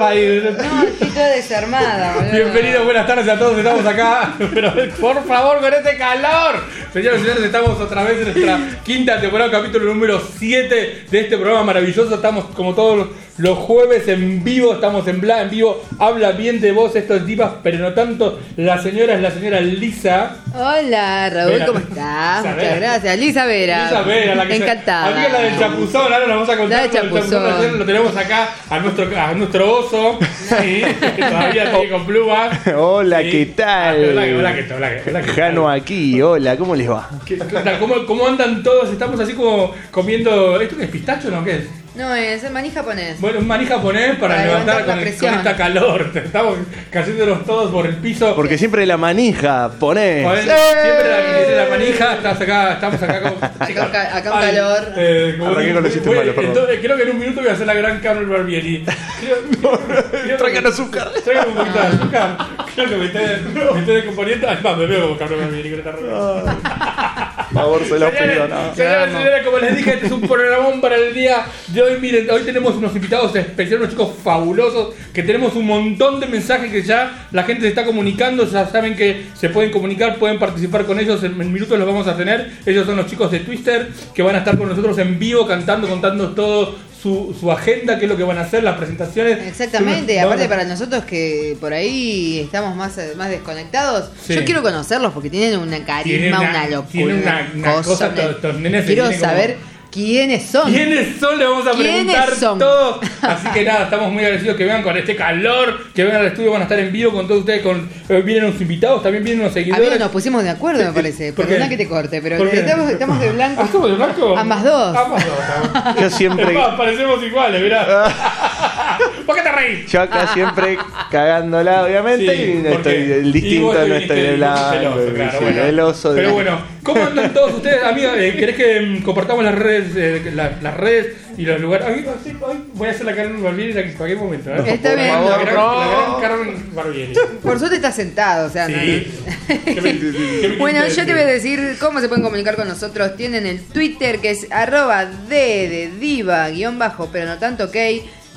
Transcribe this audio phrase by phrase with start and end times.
[0.00, 0.42] Ahí?
[0.56, 2.32] No, estoy toda desarmada, boludo.
[2.32, 4.34] Bienvenidos, buenas tardes a todos, estamos acá.
[4.54, 6.62] Pero por favor, con este calor.
[6.92, 11.36] Señoras y señores, estamos otra vez en nuestra quinta temporada, capítulo número 7 de este
[11.36, 12.14] programa maravilloso.
[12.14, 15.82] Estamos como todos los- jueves en vivo, estamos en bla, en vivo.
[15.98, 18.38] Habla bien de vos estos divas, pero no tanto.
[18.56, 20.36] La señora es la señora Lisa.
[20.54, 21.66] Hola, Raúl, Vera.
[21.66, 21.96] ¿cómo estás?
[21.96, 22.76] Lisa Muchas Vera.
[22.76, 23.18] gracias.
[23.18, 23.84] Lisa Vera.
[23.84, 25.06] Lisa Vera, la que Encantada.
[25.08, 27.52] Amiga la del chapuzón, ahora nos vamos a contar La del con el chapuzón.
[27.58, 30.18] Ayer Lo tenemos acá a nuestro, a nuestro oso.
[30.20, 30.82] Sí,
[31.16, 32.50] que todavía sigue con pluma.
[32.76, 33.30] Hola, Sí.
[33.30, 33.96] ¿qué tal?
[33.96, 34.76] Ah, Hola, hola, ¿qué tal?
[34.76, 35.34] Hola, ¿qué- hola, ¿qué tal?
[35.34, 37.08] Jano aquí, hola, ¿cómo les va?
[37.26, 37.78] ¿Qué- qué tal?
[37.78, 38.90] ¿Cómo, ¿Cómo andan todos?
[38.90, 40.60] Estamos así como comiendo.
[40.60, 41.44] ¿Esto qué es pistacho o no?
[41.44, 41.64] ¿Qué es?
[41.96, 43.18] No, es el maní japonés.
[43.20, 45.30] Bueno, un maní japonés para, Para levantar, con, el- presión.
[45.30, 46.10] con esta calor.
[46.14, 46.58] Estamos
[46.90, 48.34] cayéndonos todos por el piso.
[48.36, 50.20] Porque siempre la manija, ponés.
[50.26, 53.32] Siempre la, que la manija, estás acá, estamos acá con.
[53.76, 54.92] Acá, un calor.
[54.96, 56.52] eh, como Arranqué digo, con los chistes bueno, malos, perdón.
[56.52, 58.84] entonces, creo que en un minuto voy a hacer la gran Carmen Barbieri.
[60.38, 61.10] Traigan azúcar.
[61.24, 62.36] Traigan un poquito de azúcar.
[62.74, 63.40] Creo que me esté,
[63.74, 64.46] me descomponiendo.
[64.76, 67.45] Me veo como Carmen Barbieri con esta ropa.
[67.56, 68.74] Por favor, se lo pido, no.
[68.74, 71.98] señores, señores, como les dije, este es un programón para el día de hoy.
[71.98, 76.70] Miren, hoy tenemos unos invitados especiales, unos chicos fabulosos, que tenemos un montón de mensajes
[76.70, 80.84] que ya la gente se está comunicando, ya saben que se pueden comunicar, pueden participar
[80.84, 82.50] con ellos, en, en minutos los vamos a tener.
[82.66, 85.88] Ellos son los chicos de Twister, que van a estar con nosotros en vivo, cantando,
[85.88, 89.46] contando todo su, su agenda, qué es lo que van a hacer, las presentaciones.
[89.46, 94.34] Exactamente, y Vamos aparte a- para nosotros que por ahí estamos más, más desconectados, Sí.
[94.34, 99.04] yo quiero conocerlos porque tienen una carisma, una- una, locura, una- una cosa, se quiero
[99.06, 99.56] como- saber
[99.96, 100.70] quiénes son.
[100.70, 101.38] ¿Quiénes son?
[101.38, 102.58] Le vamos a ¿Quiénes preguntar son?
[102.58, 103.00] todo.
[103.22, 106.52] Así que nada, estamos muy agradecidos que vengan con este calor, que vengan al estudio,
[106.52, 109.40] van a estar en vivo con todos ustedes, con eh, vienen unos invitados, también vienen
[109.40, 109.80] unos seguidores.
[109.86, 111.32] Amigos, nos pusimos de acuerdo, me parece.
[111.32, 111.52] ¿Por qué?
[111.52, 113.62] Perdona que te corte, pero estamos, estamos de blanco.
[113.62, 114.36] ¿Ah, estamos de blanco?
[114.36, 114.96] Ambas dos.
[114.96, 115.94] Ambas dos.
[116.00, 117.86] Yo Es siempre, más, parecemos iguales, mirá.
[119.26, 119.90] ¿Por qué te reís?
[119.90, 120.78] yo acá siempre
[121.10, 125.62] cagándola, obviamente, Sí, y no estoy, el distinto no estoy de blanco, celoso, claro, bueno.
[125.64, 128.14] el oso de Pero bueno, ¿cómo andan todos ustedes, amigos?
[128.18, 131.86] Eh, ¿Querés que mm, compartamos las redes, eh, la- las redes y los lugares?
[131.88, 134.50] Ay, sí, ay, voy a hacer la Carmen Barbieri en cualquier momento.
[134.50, 134.62] ¿eh?
[134.66, 135.08] Está bien.
[135.08, 136.20] La gran, la gran.
[136.20, 137.12] Carmen Barbieri.
[137.42, 139.06] Por suerte está sentado, o sea, no- Sí.
[139.64, 142.66] ¿Qué me- qué me Bueno, yo te voy a decir cómo se pueden comunicar con
[142.68, 143.16] nosotros.
[143.16, 145.34] Tienen el Twitter que es arroba D
[145.68, 147.76] de diva guion bajo, pero no tanto ok.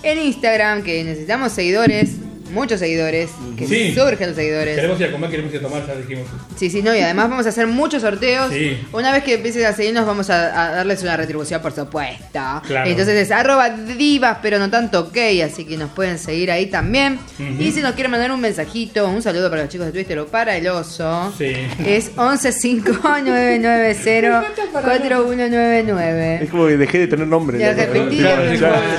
[0.04, 2.12] El Instagram que necesitamos seguidores.
[2.50, 3.94] Muchos seguidores, que Sí.
[3.94, 4.76] surgen los seguidores.
[4.76, 6.28] Queremos ir a comer, queremos ir a tomar, ya dijimos.
[6.58, 8.52] Sí, sí, no, y además vamos a hacer muchos sorteos.
[8.52, 8.78] Sí.
[8.92, 12.24] Una vez que empieces a seguirnos, vamos a, a darles una retribución, por supuesto.
[12.34, 12.90] Claro.
[12.90, 17.20] Entonces es arroba divas, pero no tanto ok, así que nos pueden seguir ahí también.
[17.40, 17.62] Ujú.
[17.62, 20.28] Y si nos quieren mandar un mensajito, un saludo para los chicos de Twitter o
[20.28, 21.54] para el oso, Sí.
[21.86, 26.40] es 115990 4199.
[26.44, 27.58] Es como que dejé de tener nombre.
[27.60, 28.06] Ya Claro,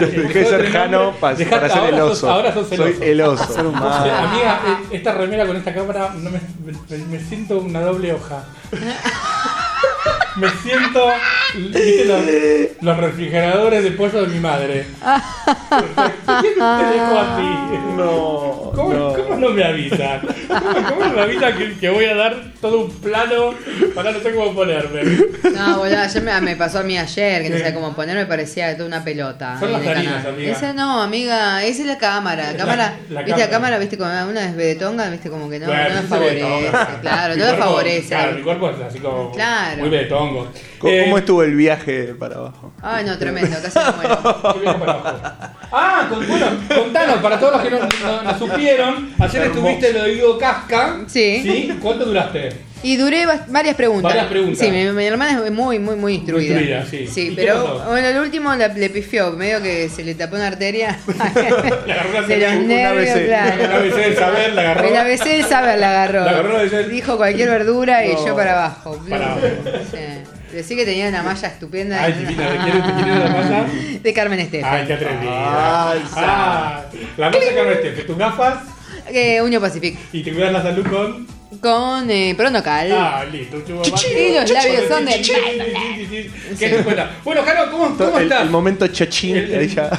[0.00, 1.48] dejé de ser Jano para, ser
[1.94, 2.30] el oso.
[2.30, 3.02] ahora sos el Soy oso.
[3.02, 3.39] el oso.
[4.28, 6.40] Amiga, eh, esta remera con esta cámara no me,
[6.88, 8.44] me- me siento una doble hoja.
[10.36, 11.08] Me siento.
[11.54, 12.04] ¿Viste
[12.80, 14.86] los, los refrigeradores de pollo de mi madre?
[16.26, 17.76] ¿Por qué te dejo así?
[17.96, 19.12] No, ¿Cómo no.
[19.14, 20.20] ¿cómo no me avisan?
[20.20, 23.54] ¿Cómo, cómo no me avisan que, que voy a dar todo un plano
[23.94, 25.02] para no sé cómo ponerme?
[25.54, 28.26] No, boludo, ayer me, me pasó a mí ayer, que no sabía cómo poner, me
[28.26, 29.56] parecía toda una pelota.
[29.58, 30.26] Son las canal.
[30.28, 30.52] amiga.
[30.52, 32.44] Esa no, amiga, esa es la cámara.
[32.46, 33.50] La La- cámara, la viste, la cámara.
[33.50, 36.70] cámara, viste, como una es vedetonga, viste, como que no, Bueno, no ve favorece.
[37.02, 38.08] Claro, Mi no cuerpo- favorece.
[38.08, 39.32] Claro, mi cuerpo es así como.
[39.32, 39.78] Claro.
[39.78, 39.88] Muy
[40.78, 42.72] ¿Cómo, Eh, cómo estuvo el viaje para abajo?
[42.82, 44.18] Ay, no, tremendo, casi me muero.
[45.72, 49.60] Ah, con- bueno, contanos, para todos los que no, no- no supieron, ayer Hermoso.
[49.60, 50.96] estuviste en lo de Guido Casca.
[51.06, 51.40] Sí.
[51.42, 51.78] ¿Sí?
[51.80, 52.48] ¿Cuánto duraste?
[52.82, 54.10] Y duré varias preguntas.
[54.10, 54.58] Varias preguntas.
[54.58, 56.54] Sí, mi, mi hermana es muy, muy, muy instruida.
[56.54, 57.20] Muy instruida, sí.
[57.20, 60.46] ¿Y qué pero bueno, el último la- le pifió, medio que se le tapó una
[60.46, 60.98] arteria.
[61.86, 63.26] Le agarró una de los nervios, ABC.
[63.26, 63.64] claro.
[63.64, 64.88] Una vez del saber la agarró.
[64.88, 66.24] El ABC del saber la agarró.
[66.24, 68.26] La agarró de Dijo cualquier verdura y No.
[68.26, 68.98] yo para abajo.
[69.08, 69.46] Para abajo.
[69.90, 69.98] Sí.
[70.56, 72.02] Decí que tenía una malla estupenda.
[72.02, 73.66] Ay, divina, ¿te quieres, te quieres la malla?
[74.02, 74.74] De Carmen Estefan.
[74.74, 75.90] Ay, qué atrevida.
[75.92, 76.82] Ay, Ah,
[77.18, 78.54] la malla que no esté, tus gafas
[79.12, 79.96] Eh, Unio Pacific.
[80.12, 81.39] y te cuidas la salud con.
[81.60, 82.92] Con eh, Pronocal.
[82.92, 83.60] Ah, listo,
[83.90, 84.04] más.
[84.06, 85.20] Y los labios son de-
[86.58, 86.84] ¿Qué?
[87.24, 88.42] Bueno, Jaro, ¿cómo, cómo el, estás?
[88.42, 88.84] el momento
[89.58, 89.90] ahí ya.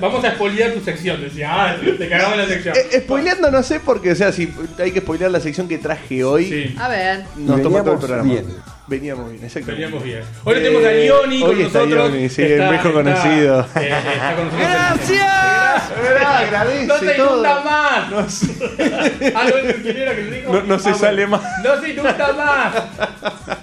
[0.00, 1.20] Vamos a spoilear tu sección.
[1.20, 2.74] Decía, ah, te cagamos la sección.
[2.76, 6.24] Eh, spoileando no sé porque, o sea, si hay que spoilear la sección que traje
[6.24, 7.24] hoy, Sí, A ver.
[7.36, 8.24] nos toma todo el programa.
[8.32, 8.46] bien.
[8.92, 9.82] Veníamos bien, exactamente.
[9.82, 10.22] veníamos bien.
[10.44, 12.10] Hoy tenemos a Lioni con hoy está nosotros.
[12.12, 13.60] Lioni, sí, el viejo conocido.
[13.76, 14.68] eh, está con nosotros.
[16.02, 18.10] Verdad, agradece No te inunda más.
[18.10, 18.18] No.
[19.34, 20.52] Ah, no, ¿quién era que lo dijo?
[20.52, 21.42] No- no se Ah, sale más.
[21.64, 23.58] No se inunda más.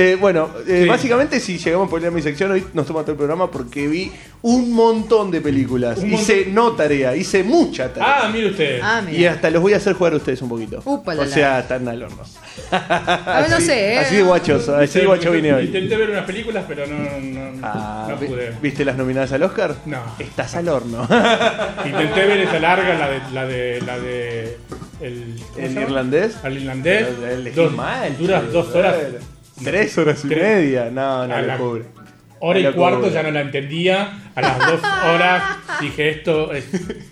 [0.00, 0.88] Eh, bueno, eh, Sí.
[0.88, 4.12] básicamente si llegamos a spoilear mi sección, hoy nos toma todo el programa porque vi
[4.42, 5.98] un montón de películas.
[5.98, 6.54] Un hice montón.
[6.54, 8.20] no tarea, hice mucha tarea.
[8.22, 8.80] Ah, mire usted.
[8.80, 10.80] Ah, y hasta los voy a hacer jugar a ustedes un poquito.
[10.84, 12.22] O sea, tan al horno.
[12.70, 13.98] A ver, no Así- sé, ¿eh?
[13.98, 15.64] Así de guachoso, así de guacho vine hoy.
[15.64, 18.52] Intenté ver unas películas, pero no, no, Ah, no vi- pude.
[18.62, 19.74] ¿Viste las nominadas al Oscar?
[19.84, 19.98] No.
[20.20, 21.08] Estás al horno.
[21.84, 23.18] Intenté ver esa larga, la de.
[23.32, 24.58] La de, la de
[25.00, 26.36] el, ¿cómo ¿El irlandés?
[26.44, 27.06] Al irlandés.
[27.32, 28.94] Elegí Dos- mal, Dura dos horas.
[29.64, 30.42] Tres horas y Tres.
[30.42, 30.90] media.
[30.90, 31.84] No, no, A la- locura.
[32.40, 34.30] Hora y cuarto ya no la entendía.
[34.36, 34.80] A las dos
[35.12, 35.42] horas
[35.80, 36.66] dije esto es.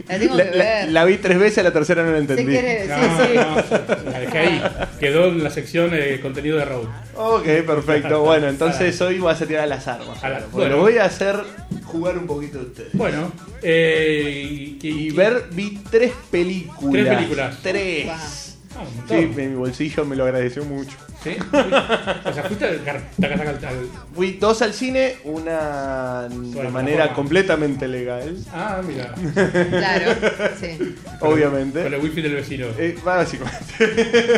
[0.09, 0.93] La tengo La, que la- ver.
[0.93, 2.45] la vi tres veces, a la tercera no la entendí.
[2.45, 2.63] No, sí,
[3.33, 3.35] sí.
[3.35, 4.63] no, la dejé ahí.
[5.01, 6.89] Quedó en la sección de contenido de Raúl.
[7.17, 8.23] Ok, perfecto.
[8.25, 10.23] Bueno, entonces hoy vas a tirar las armas.
[10.23, 10.77] A la- bueno.
[10.77, 11.35] lo voy a hacer
[11.87, 12.93] jugar un poquito de ustedes.
[12.93, 13.33] Bueno,
[13.63, 16.93] eh, y, Y ver, vi tres películas.
[17.05, 17.59] Tres películas.
[17.65, 18.56] Tres.
[18.78, 20.96] Ah, Sí, mi bolsillo me lo agradeció mucho.
[21.23, 21.37] ¿Sí?
[22.25, 22.82] O sea, fuiste al.
[22.84, 28.81] car- taca, taca, al- al- Fui dos al cine, una de manera completamente legal, Ah,
[28.87, 29.14] mira.
[29.70, 30.12] Claro,
[30.61, 30.96] sí.
[31.20, 31.82] obviamente.
[31.82, 32.67] Con el wifi del vecino.
[32.78, 33.75] Eh, básicamente.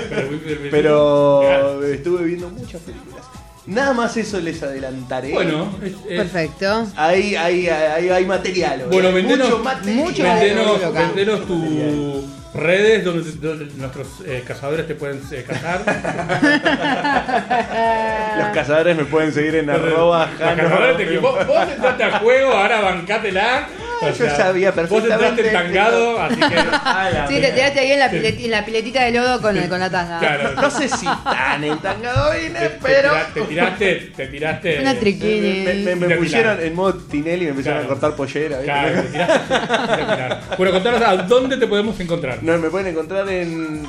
[0.09, 0.71] Con el wifi del vecino.
[0.71, 3.25] Pero estuve viendo muchas películas.
[3.67, 5.33] Nada más eso les adelantaré.
[5.33, 6.87] Bueno, es- es- Perfecto.
[6.97, 8.83] Ahí, ahí, ahí hay material.
[8.83, 8.89] hoy.
[8.93, 9.97] Bueno, vendenos, mucho material.
[10.07, 12.25] mucho vendenos, vendenos tus
[12.61, 15.81] redes donde, donde nuestros eh, cazadores te pueden eh, cazar.
[18.39, 20.63] Los cazadores me pueden seguir en arroba Los Jano.
[20.63, 23.69] cazadores te- vos, vos entraste a juego, ahora bancátela.
[24.01, 26.45] O yo sabía Vos entraste perfectamente tangado, así que.
[26.85, 29.57] A la Sí, te tiraste ahí en la, pilet- en la piletita de lodo con,
[29.69, 30.19] con la tanga.
[30.19, 30.53] Claro.
[30.55, 33.11] No sé si tan entangado Te, vine, te pero.
[33.35, 34.81] te tiraste, te tiraste.
[34.81, 35.65] Una triquini.
[35.65, 37.85] me- me- me Te pusieron en modo Tinelli y me empezaron Claro.
[37.95, 38.59] a cortar pollera.
[38.59, 38.65] ¿viste?
[38.73, 39.55] Claro, te tiraste.
[40.05, 40.57] te.
[40.57, 42.39] Bueno, contanos a dónde te podemos encontrar.
[42.43, 43.87] No, me pueden encontrar en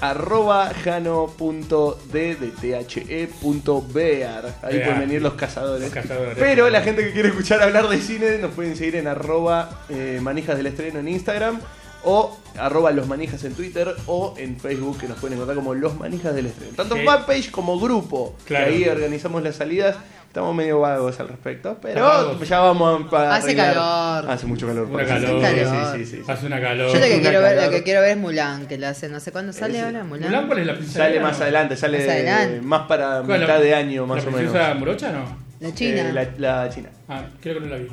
[0.00, 4.44] arroba jano.d de the.bear.
[4.62, 4.84] Ahí Bear.
[4.84, 5.82] pueden venir los cazadores.
[5.82, 6.36] Los cazadores.
[6.38, 10.18] Pero la gente que quiere escuchar hablar de cine nos pueden seguir en arroba eh,
[10.22, 11.60] manijas del estreno en Instagram
[12.04, 15.96] o arroba los manijas en Twitter o en Facebook que nos pueden encontrar como los
[15.98, 16.72] manijas del estreno.
[16.76, 17.02] Tanto Sí.
[17.04, 18.34] fanpage como grupo.
[18.44, 18.66] que Claro.
[18.72, 19.96] ahí organizamos las salidas.
[20.28, 22.46] Estamos medio vagos al respecto, pero Vagos.
[22.48, 23.74] ya vamos a Hace arreglar.
[23.74, 24.30] calor.
[24.30, 24.84] Hace mucho calor.
[24.84, 25.14] Una por eso.
[25.14, 25.40] calor.
[25.42, 25.66] calor.
[25.66, 26.30] Sí, sí, sí, sí.
[26.30, 26.88] Hace una calor.
[26.92, 27.74] Yo lo que, Una quiero ver, lo calor.
[27.74, 30.28] que quiero ver es Mulan, que la hace, no sé cuándo sale ahora, Mulan.
[30.28, 30.98] ¿Mulan cuál es la princesa?
[30.98, 32.60] Sale más adelante, sale Más adelante.
[32.60, 34.50] más para ¿Cuál, mitad la- de año más ¿La o menos.
[34.52, 35.36] princesa morocha no?
[35.60, 36.08] La China.
[36.08, 36.28] Eh, la,
[36.64, 36.90] la China.
[37.08, 37.88] Ah, creo que no la vi.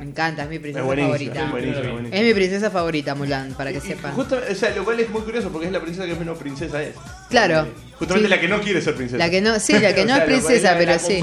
[0.00, 1.44] Me encanta, es mi Es princesa buenísimo, favorita.
[1.44, 2.16] es buenísimo, Es buenísimo.
[2.16, 4.12] Es mi princesa favorita, Mulan, para que Y- y sepan.
[4.14, 6.82] justo- o sea, lo cual es muy curioso porque es la princesa que menos princesa
[6.82, 6.96] es.
[7.30, 7.68] Claro.
[7.98, 8.34] Justamente Sí.
[8.34, 9.18] la que no quiere ser princesa.
[9.18, 11.20] La que no- sí, la que no O es sea, princesa, la- pero la sí.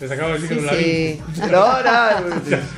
[0.00, 0.84] Les acabo de decir que Sí, no la vi.
[0.84, 1.20] sí.
[1.50, 1.66] No.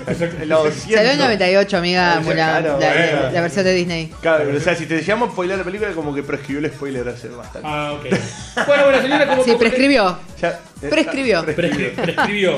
[0.95, 3.23] Salió en 98, amiga, Ah, Mulan, claro, la, bueno.
[3.23, 4.13] la- la versión de Disney.
[4.21, 7.29] Claro, o sea, si te llamo spoiler la película, como que prescribió el spoiler hace
[7.29, 7.67] bastante.
[7.71, 8.07] Ah, ok.
[8.67, 10.19] Bueno, bueno, señora, como Sí, prescribió.
[10.41, 11.45] Ya, Prescribió.
[11.45, 12.57] Prescri- prescribió.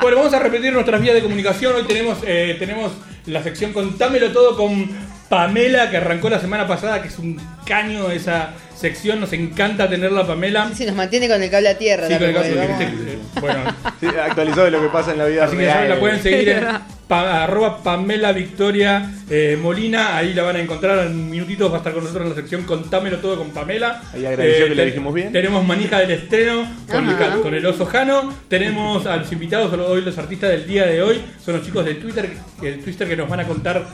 [0.00, 1.74] Bueno, vamos a repetir nuestras vías de comunicación.
[1.74, 2.92] Hoy tenemos, eh, tenemos
[3.26, 4.88] la sección Contámelo Todo con
[5.28, 8.50] Pamela, que arrancó la semana pasada, que es un caño esa
[8.82, 9.18] sección.
[9.20, 10.70] Nos encanta tenerla, Pamela.
[10.74, 12.06] Sí, nos mantiene con el cable a tierra.
[12.08, 13.60] Sí, con el de vamos- que- eh, Bueno,
[14.00, 16.48] Sí, actualizado de lo que pasa en la vida así que ya la pueden seguir
[16.50, 16.64] en
[17.08, 20.16] pa- arroba Pamela Victoria eh, Molina.
[20.16, 21.70] Ahí la van a encontrar en minutitos.
[21.70, 24.02] Va a estar con nosotros en la sección Contámelo Todo con Pamela.
[24.12, 25.32] Ahí agradeció que le te- dijimos bien.
[25.32, 28.32] Tenemos manija del estreno con, el oso Jano.
[28.48, 31.20] Tenemos a los invitados, hoy los artistas del día de hoy.
[31.44, 32.28] Son los chicos de Twitter,
[32.62, 33.84] el Twitter que nos van a contar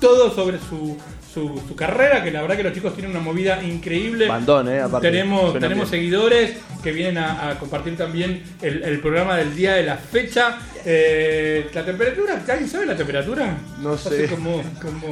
[0.00, 0.96] todo sobre su,
[1.38, 2.22] su, su carrera.
[2.24, 4.26] Que la verdad que los chicos tienen una movida increíble.
[4.28, 5.10] Bandón, eh, aparte.
[5.10, 6.02] Tenemos, tenemos bien.
[6.02, 10.58] seguidores que vienen a, a compartir también el, el programa del día de la fecha.
[10.84, 13.58] Eh, la temperatura, ¿alguien sabe la temperatura?
[13.80, 14.26] No sé.
[14.28, 14.62] cómo-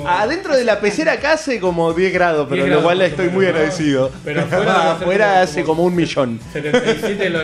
[0.07, 3.29] Adentro de la pecera acá hace como 10 grados, pero 10 lo cual grados, estoy
[3.31, 4.11] muy agradecido.
[4.25, 6.41] Pero afuera Afuera como- hace como- como un millón.
[6.53, 7.41] 77 lo-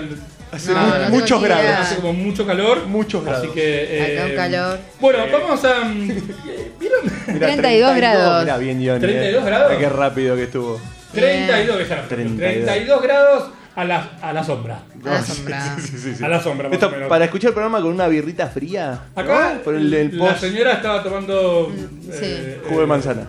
[0.52, 1.70] Hace No, mu- no muchos grados.
[1.80, 2.86] hace como mucho calor.
[2.86, 3.42] Muchos grados.
[3.44, 4.16] Así que.
[4.18, 4.78] Acá un calor.
[5.00, 5.80] Bueno, vamos a.
[5.84, 6.08] mm,
[6.78, 7.00] ¿Vieron?
[7.28, 8.44] Mirá, 32 grados.
[8.44, 9.00] Mirá bien, Johnny.
[9.00, 9.46] 32 eh.
[9.46, 9.68] grados.
[9.70, 10.80] Mirá Qué rápido que estuvo.
[11.14, 12.64] 32, que ya- 32.
[12.66, 14.82] 32 grados a la, a la sombra.
[15.04, 15.76] A la sombra.
[15.80, 16.24] Sí, sí, sí.
[16.24, 17.08] A la sombra, más Esto, o menos.
[17.08, 19.00] para escuchar el programa con una birrita fría.
[19.16, 19.62] Acá ¿no?
[19.62, 22.18] Por el, el la post señora estaba tomando sí.
[22.22, 23.26] eh, jugo de eh, manzana.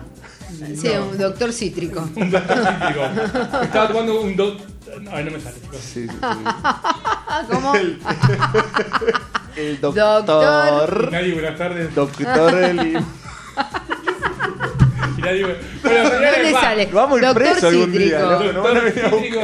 [0.54, 2.00] Sí, un doctor cítrico.
[2.16, 3.04] Un doctor cítrico.
[3.62, 4.56] Estaba tomando un do...
[5.10, 5.56] Ay, no me sale.
[5.72, 6.16] Sí, sí, sí.
[7.50, 7.74] ¿Cómo?
[7.74, 7.98] El,
[9.56, 10.24] el doctor.
[10.24, 11.12] Doctor.
[11.12, 11.94] Nadie, buenas tardes.
[11.94, 12.96] Doctor Eli.
[15.24, 16.60] Y nadie, bueno, señores, ¿Dónde va.
[16.60, 16.86] sale?
[16.92, 18.44] Vamos a ir preso algún día, cítrico.
[18.44, 18.52] ¿no?
[18.52, 19.40] No van a venir a Cítrico.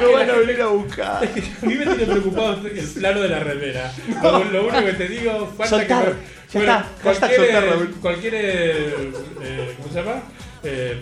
[0.00, 1.24] No van a venir a buscar.
[1.24, 3.92] A mí me tiene preocupado el plano de la remera.
[4.22, 6.04] Lo, lo único que te digo, falta Soltar.
[6.04, 6.36] que.
[6.52, 6.86] Ya está.
[7.02, 7.64] Cualquier, soltar,
[8.00, 10.22] cualquier eh, ¿cómo se llama?
[10.62, 11.00] Eh,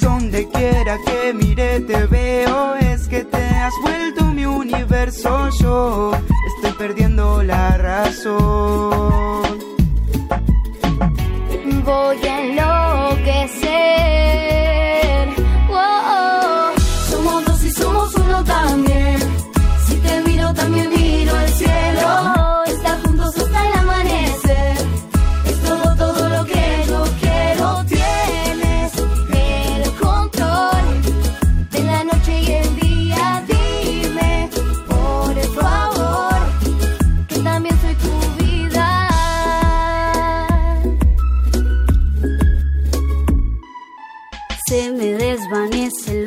[0.01, 5.49] Donde quiera que mire te veo, es que te has vuelto mi universo.
[5.59, 6.11] Yo
[6.55, 9.41] estoy perdiendo la razón.
[11.83, 14.64] Voy a enloquecer.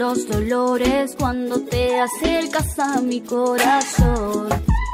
[0.08, 4.48] Los dolores cuando te acercas a mi corazón.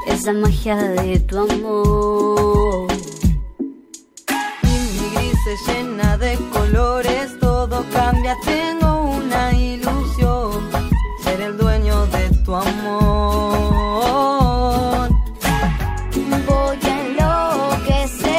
[0.07, 2.87] Esa magia de tu amor.
[4.63, 10.69] Mi gris se llena de colores, todo cambia, tengo una ilusión,
[11.23, 13.89] ser el dueño de tu amor.
[16.49, 18.29] Voy a enloquecer.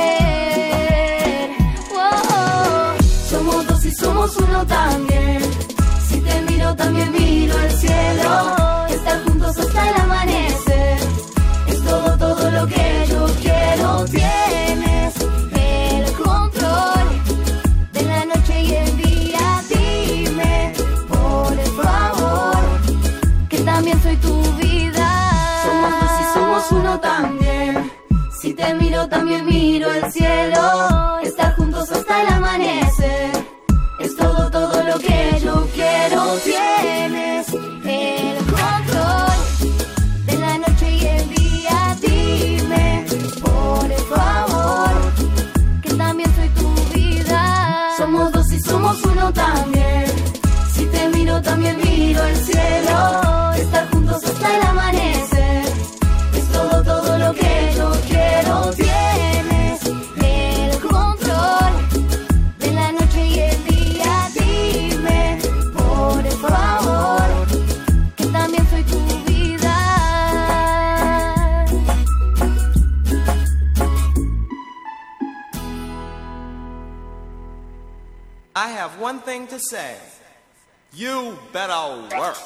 [3.31, 5.06] Somos dos y somos uno también.
[79.71, 79.97] Say.
[80.95, 82.37] You better work.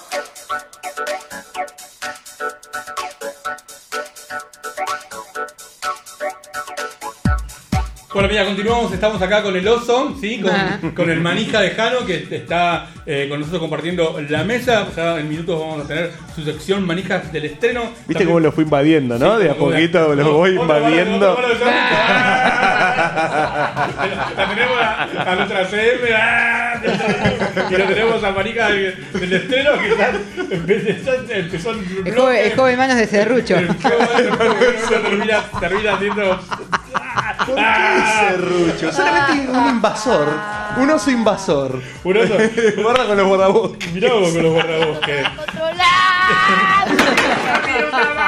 [8.12, 10.40] Bueno, mira, continuamos, estamos acá con el oso, ¿sí?
[10.40, 10.80] Con, Ah.
[10.96, 14.88] con el manija de Jano que está eh, con nosotros compartiendo la mesa.
[14.96, 17.82] Ya en minutos vamos a tener su sección manijas del estreno.
[17.82, 19.36] Viste También- cómo lo fui invadiendo, ¿no?
[19.38, 21.38] Sí, De a poquito como- lo voy otra bala, invadiendo.
[24.36, 26.60] La tenemos a, a nuestra CM ah,
[27.70, 30.12] y lo tenemos al manija del, del estreno que ya
[30.50, 32.12] empezó, empezó el bloque.
[32.12, 33.56] joven, el joven manos de serrucho.
[33.56, 36.40] El joven- termina, termina haciendo.
[37.46, 38.28] ¿Por qué Ah.
[38.30, 38.92] serrucho?
[38.92, 40.28] Solamente un invasor.
[40.76, 41.80] Un oso invasor.
[42.04, 42.34] Un oso.
[42.82, 43.92] Guarda con los guardabosques.
[43.92, 45.26] Mirá vos con los guardabosques.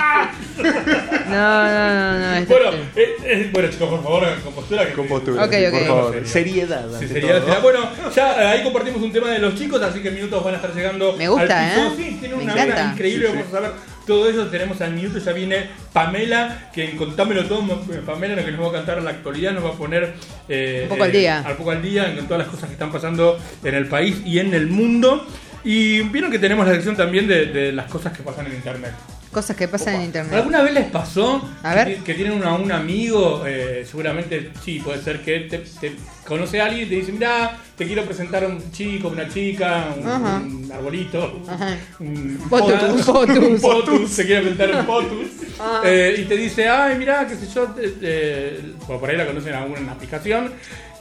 [0.63, 4.87] No, no, no, Bueno, eh, eh, bueno chicos, por favor, compostura.
[4.87, 5.73] Que Compostura, Ok, sí, ok.
[5.73, 6.27] por favor.
[6.27, 6.87] Seriedad.
[6.99, 7.81] Sí, sería- Bueno,
[8.15, 10.57] ya eh, ahí compartimos un tema de los chicos, así que en minutos van a
[10.57, 11.15] estar llegando.
[11.17, 11.87] Me gusta, al piso.
[11.87, 11.93] ¿eh?
[11.97, 12.91] Sí, tiene Me una encanta.
[12.93, 13.71] increíble, vamos a saber
[14.07, 14.47] todo eso.
[14.49, 18.69] Tenemos al minuto, ya viene Pamela, que en Contámelo Todo, Pamela, lo que nos va
[18.69, 20.15] a cantar en la actualidad, nos va a poner.
[20.49, 21.43] eh, Un poco al día.
[21.45, 24.39] Al poco al día, en todas las cosas que están pasando en el país y
[24.39, 25.27] en el mundo.
[25.65, 28.91] Y vieron que tenemos la sección también de, de las cosas que pasan en internet.
[29.33, 30.35] Cosas que pasan en internet.
[30.35, 31.97] ¿Alguna vez les pasó A que, ver.
[31.97, 36.61] ti- que tienen una- un amigo, eh, seguramente sí, puede ser que te, te conoce
[36.61, 40.07] a alguien y te dice, mira, te quiero presentar a un chico, una chica, un,
[40.07, 41.77] un arbolito, Ajá.
[42.01, 43.39] un Potus, potus, potus.
[43.39, 45.27] un potus, te quiere presentar un potus,
[45.59, 45.81] Ah.
[45.83, 49.55] eh, y te dice, ay, mira, qué sé yo, te- eh, por ahí la conocen
[49.55, 50.53] en alguna aplicación.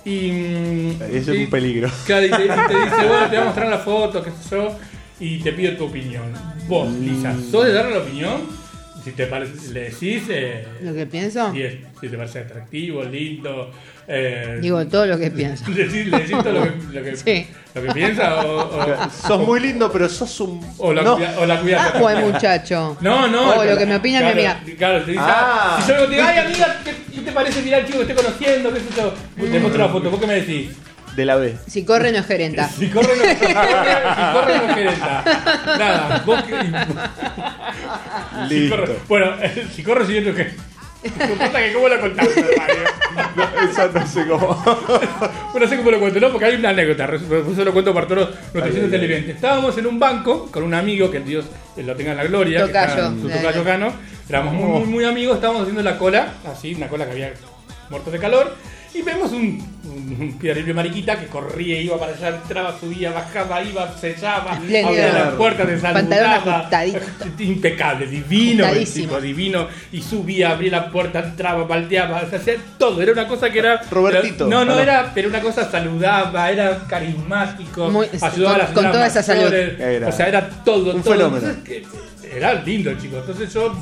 [0.05, 1.89] Y, mm, Eso es y- un peligro.
[2.05, 4.55] Claro, y te, y te dice, bueno, te voy a mostrar la foto, qué sé
[4.55, 4.75] yo,
[5.21, 6.33] y te pido tu opinión.
[6.67, 8.59] Vos, Lisa, ¿sos de darle la opinión?
[9.03, 13.03] Si te parece, le decís, eh, Lo que pienso, si, es- si te parece atractivo,
[13.03, 13.71] lindo.
[14.07, 15.63] Eh, digo todo lo que pienso.
[15.71, 17.47] le decís, le decís todo lo que, lo que, Sí.
[17.73, 20.59] lo que piensa o, o, Sos muy lindo, pero sos un.
[20.77, 21.15] o la, no.
[21.17, 21.91] cuida- o la cuidás.
[21.95, 22.97] Ah, buen muchacho.
[23.01, 23.55] No, no.
[23.55, 24.77] O lo que me opina claro, mi amiga.
[24.77, 25.79] Claro, te dice, Ah.
[25.81, 28.23] si yo digo, te digo, ay amiga, ¿qué, qué te parece mirar chico que estoy
[28.25, 28.71] conociendo?
[28.71, 29.13] ¿Qué es eso?
[29.35, 30.69] Te muestro la foto, ¿vos qué me decís?
[31.15, 31.57] De la B.
[31.67, 32.67] Si corre no es gerenta.
[32.69, 33.67] Si corre no, si corre,
[34.15, 35.23] si corre no gerenta.
[35.77, 36.55] Nada, vos que.
[38.47, 38.77] Si Listo.
[38.77, 39.31] corre, bueno,
[39.75, 40.51] si corre siguiendo que.
[41.03, 43.71] Importa que cómo lo contás, Mario.
[43.71, 44.63] Eso no sé cómo.
[45.51, 46.29] Bueno, sé cómo lo cuento, ¿no?
[46.29, 47.17] Porque hay una anécdota, por
[47.51, 49.35] eso lo cuento para todos los televidentes.
[49.35, 51.45] Estábamos en un banco con un amigo, que Dios
[51.75, 53.09] eh, lo tenga en la gloria, Tocayo.
[53.19, 53.93] su tocayo cano.
[54.29, 57.33] Éramos muy, muy, muy amigos, estábamos haciendo la cola, así, una cola que había
[57.89, 58.55] muertos de calor.
[58.93, 63.63] Y vemos un, un, un piedrillo mariquita que corría, iba para allá, entraba, subía, bajaba,
[63.63, 66.69] iba, sellaba, abría la puerta, te saludaba.
[67.39, 69.67] Impecable, divino, el tipo, divino.
[69.93, 73.01] Y subía, abría la puerta, entraba, palteaba, o sea, hacía todo.
[73.01, 73.81] Era una cosa que era.
[73.89, 74.47] Robertito.
[74.47, 78.83] No, no, Ah, era, pero una cosa saludaba, era carismático, Muy- ayudaba a las con-
[78.83, 79.53] con toda esa salud.
[79.53, 81.13] Era o sea, era todo, un todo.
[81.13, 81.47] fenómeno.
[81.49, 83.17] Entonces, que- era lindo el chico.
[83.17, 83.73] Entonces yo,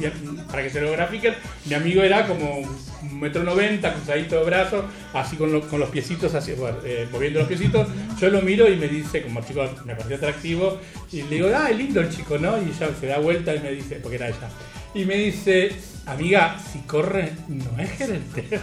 [0.50, 1.34] para que se lo grafiquen,
[1.66, 2.62] mi amigo era como
[3.04, 7.40] metro noventa, cruzadito de brazos, así con, lo- con los piecitos, así, bueno, eh, moviendo
[7.40, 7.88] los piecitos.
[8.20, 10.80] Yo lo miro y me dice, como chico me pareció atractivo,
[11.12, 12.58] y le digo, ah, es lindo el chico, ¿no?
[12.62, 14.50] Y ella se da vuelta y me dice, porque era ella,
[14.94, 15.72] y me dice,
[16.06, 18.46] amiga, si corre, no es gerente.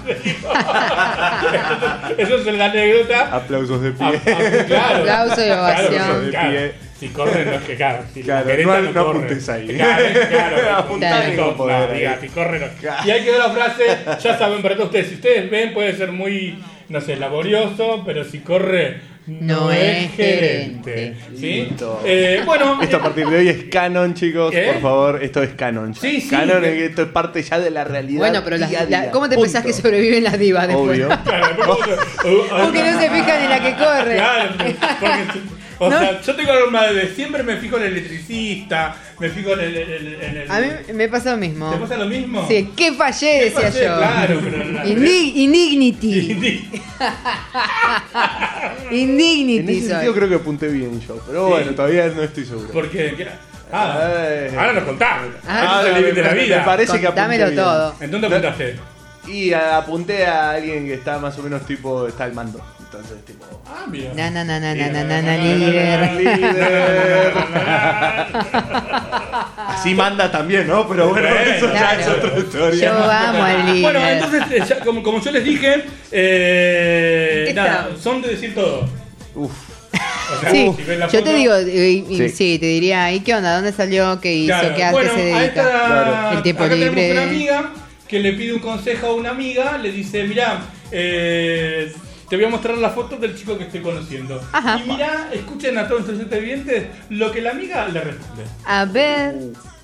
[2.19, 3.37] Eso es la anécdota.
[3.37, 4.35] Aplausos de Ah, pie.
[4.35, 4.99] ah, claro.
[5.01, 5.91] Aplauso y ovación.
[5.95, 6.86] Claro, claro.
[6.99, 8.05] Si corre, no es que claro.
[8.15, 9.19] Si Claro, no- no corre.
[9.19, 9.67] apuntes ahí.
[9.69, 10.77] Claro, claro.
[10.77, 11.99] Apuntar y no, no poder no, ahí.
[11.99, 12.67] diga, si corre, no.
[12.81, 13.03] Claro.
[13.07, 13.85] Y ahí quedó la frase,
[14.23, 15.09] ya saben para todos ustedes.
[15.09, 20.05] Si ustedes ven, puede ser muy, no sé, laborioso, pero si corre, no, No es
[20.05, 20.93] es gerente.
[20.93, 21.17] gerente.
[21.37, 21.69] ¿Sí?
[22.05, 24.53] Eh, bueno, Esto a partir de hoy es canon, chicos.
[24.53, 24.63] ¿Qué?
[24.73, 25.93] Por favor, esto es canon.
[25.93, 26.01] ya.
[26.01, 26.29] Sí, sí.
[26.31, 28.21] Canon es que esto es parte ya de la realidad.
[28.21, 29.11] Bueno, pero la- día.
[29.11, 29.43] ¿cómo te Punto.
[29.53, 30.91] pensás que sobreviven las divas después?
[31.01, 31.09] Obvio.
[31.25, 31.79] Claro, después
[32.23, 34.15] como- Porque no se fijan en la que corre.
[34.15, 34.77] Claro, porque,
[35.79, 35.99] o No.
[35.99, 39.77] sea, yo tengo algo de siempre me fijo en el electricista, me fijo en el.
[39.77, 41.71] en el- en el- A mí me pasa lo mismo.
[41.71, 42.47] ¿Te pasa lo mismo?
[42.49, 43.39] Sí, ¿qué fallé?
[43.39, 43.97] ¿Qué Decía yo.
[43.99, 46.33] Claro, pero la- Indi- indignity.
[46.35, 46.83] Indi-
[48.91, 49.89] En Indignity soy.
[49.91, 51.21] sentido creo que apunté bien yo.
[51.27, 51.53] Pero Sí.
[51.53, 52.69] bueno, todavía no estoy seguro.
[52.73, 53.15] Porque.
[53.17, 53.29] ¿qué?
[53.73, 54.55] Ah, Eh.
[54.57, 55.29] ahora nos contamos.
[55.47, 56.59] Ah, es el límite de la me- vida.
[56.59, 57.57] Me parece que apunté bien.
[57.57, 57.95] todo.
[58.01, 58.77] ¿En dónde apuntaste?
[59.27, 62.61] Y apunté a alguien que está más o menos tipo, está al mando.
[62.97, 63.45] Entonces, tipo.
[63.67, 64.13] Ah, mira.
[64.15, 66.13] Na, na, na, na, na, na, na, na, líder.
[66.15, 67.33] Líder.
[69.69, 70.89] Así manda también, ¿no?
[70.89, 72.89] Pero bueno, eso ya es otra historia.
[72.89, 73.83] Yo amo al líder.
[73.83, 78.55] Bueno, entonces, eh, ya, como, como yo les dije, eh, ¿Qué nada, son de decir
[78.55, 78.89] todo.
[79.35, 79.53] Uf.
[79.93, 82.29] O sea, Sí, si yo te foto- digo, eh, y- Sí.
[82.31, 82.59] sí.
[82.59, 83.55] te diría, ¿y qué onda?
[83.55, 84.21] ¿Dónde salió?
[84.21, 84.49] ¿Qué hizo?
[84.59, 84.93] Claro, ¿Qué hace?
[84.93, 85.45] bueno, ¿Se dedica?
[85.45, 86.37] esta- Claro.
[86.37, 86.91] El tiempo acá libre.
[86.95, 87.71] tenemos una amiga
[88.09, 91.93] que le pide un consejo a una amiga, le dice, mirá, eh,
[92.29, 94.41] te voy a mostrar la foto del chico que estoy conociendo.
[94.53, 94.81] Ajá.
[94.85, 98.45] Y mirá, escuchen a todos nuestros televidentes lo que la amiga le responde.
[98.65, 99.35] A ver,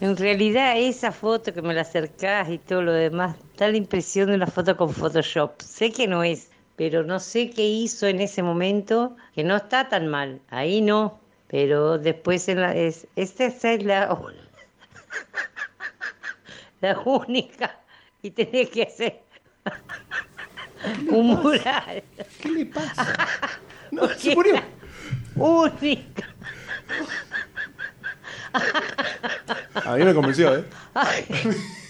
[0.00, 4.28] En realidad esa foto que me la acercás y todo lo demás da la impresión
[4.28, 5.60] de una foto con Photoshop.
[5.62, 9.88] Sé que no es, pero no sé qué hizo en ese momento, que no está
[9.88, 10.40] tan mal.
[10.50, 14.18] Ahí no, pero después en la, es, esta es la,
[16.80, 17.78] la única
[18.22, 19.20] y tenés que hacer
[21.08, 22.02] un mural.
[22.40, 23.14] ¿Qué le pasa?
[23.92, 24.54] No, se murió.
[25.36, 26.26] Única.
[29.74, 30.64] A mí me convenció, ¿eh?
[30.94, 31.26] Ay,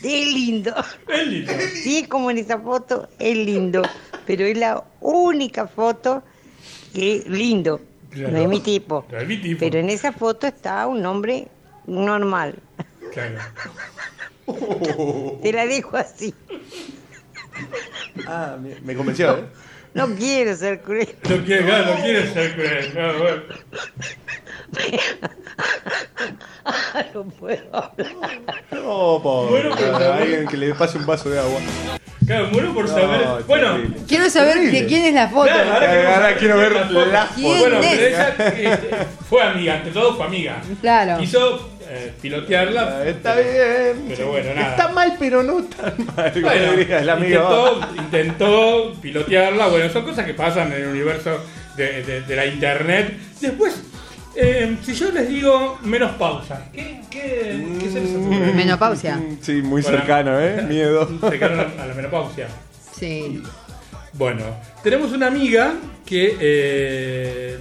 [0.02, 0.74] es lindo.
[1.08, 1.52] Es lindo.
[1.74, 3.82] Sí, como en esa foto, es lindo.
[4.26, 6.24] Pero es la única foto
[6.92, 7.80] que es lindo.
[8.10, 8.32] Claro.
[8.32, 9.04] No es mi tipo.
[9.10, 9.60] No es mi tipo.
[9.60, 11.46] Pero en esa foto está un hombre
[11.86, 12.56] normal.
[13.12, 13.38] Claro.
[15.42, 16.34] Te la dejo así.
[18.26, 19.44] Ah, me, convenció, ¿eh?
[19.94, 21.14] No quiero ser cruel.
[21.28, 22.94] No quiere, claro, no quiere ser cruel.
[22.94, 23.42] No, bueno.
[27.14, 28.12] No puedo hablar.
[28.70, 29.50] No, pobre.
[29.50, 31.60] Bueno, pero- cara, alguien que le pase un vaso de agua.
[32.26, 33.42] Claro, muero por No, saber.
[33.46, 33.96] Bueno, terrible.
[34.06, 35.46] quiero saber que- quién es la foto.
[35.52, 37.34] Claro, Ahora, ahora quiero ver la la foto.
[37.34, 37.86] ¿Quién Bueno, es?
[37.88, 40.62] pero ella eh, fue amiga, ante todo fue amiga.
[40.80, 41.18] Claro.
[41.18, 42.98] Quiso eh, pilotearla.
[43.00, 44.04] Ah, Está bien.
[44.08, 44.70] Pero bueno, nada.
[44.70, 46.32] Está mal, pero no tan mal.
[46.32, 47.82] como Bueno, diría el amigo.
[47.90, 49.66] intentó, intentó pilotearla.
[49.68, 51.38] Bueno, son cosas que pasan en el universo
[51.76, 53.12] de, de- de la internet.
[53.40, 53.74] Después,
[54.36, 58.52] eh, si yo les digo menos pausa, ¿qué, qué, qué se les ocurre?
[58.54, 59.20] Menopausia.
[59.42, 59.98] Sí, muy Bueno.
[59.98, 60.62] cercano, ¿eh?
[60.68, 61.08] Miedo.
[61.30, 62.46] Se quedaron a la menopausia.
[62.98, 63.42] Sí.
[64.14, 64.44] Bueno,
[64.82, 65.74] tenemos una amiga
[66.06, 67.58] que eh,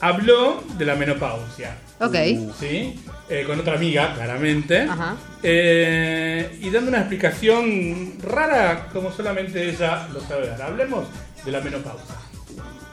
[0.00, 1.76] habló de la menopausia.
[2.00, 2.14] Ok.
[2.60, 3.00] ¿Sí?
[3.28, 4.82] Eh, con otra amiga, claramente.
[4.82, 5.16] Ajá.
[5.42, 10.62] Eh, y dando una explicación rara como solamente ella lo sabe dar.
[10.62, 11.06] Hablemos
[11.44, 12.14] de la menopausia.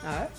[0.06, 0.30] A ver.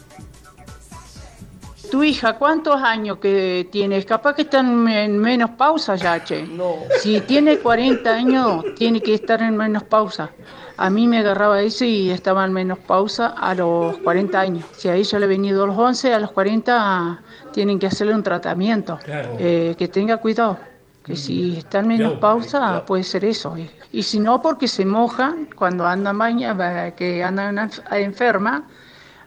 [1.90, 4.04] Tu hija, ¿cuántos años que tienes?
[4.04, 6.42] Capaz que están en menos pausa ya, che.
[6.42, 6.78] No.
[6.98, 10.30] Si tiene 40 años, tiene que estar en menos pausa.
[10.76, 14.64] A mí me agarraba eso y estaba en menos pausa a los 40 años.
[14.72, 17.22] Si a ella le ha venido a los 11, a los 40
[17.54, 18.98] tienen que hacerle un tratamiento.
[19.04, 19.36] Claro.
[19.38, 20.58] Eh, que tenga cuidado.
[21.04, 22.84] Que si está en menos Cuidado, pausa, cuidado.
[22.86, 23.54] puede ser eso.
[23.92, 26.56] Y- si no, porque se mojan cuando andan baña,
[26.96, 28.64] que andan enf- enferma.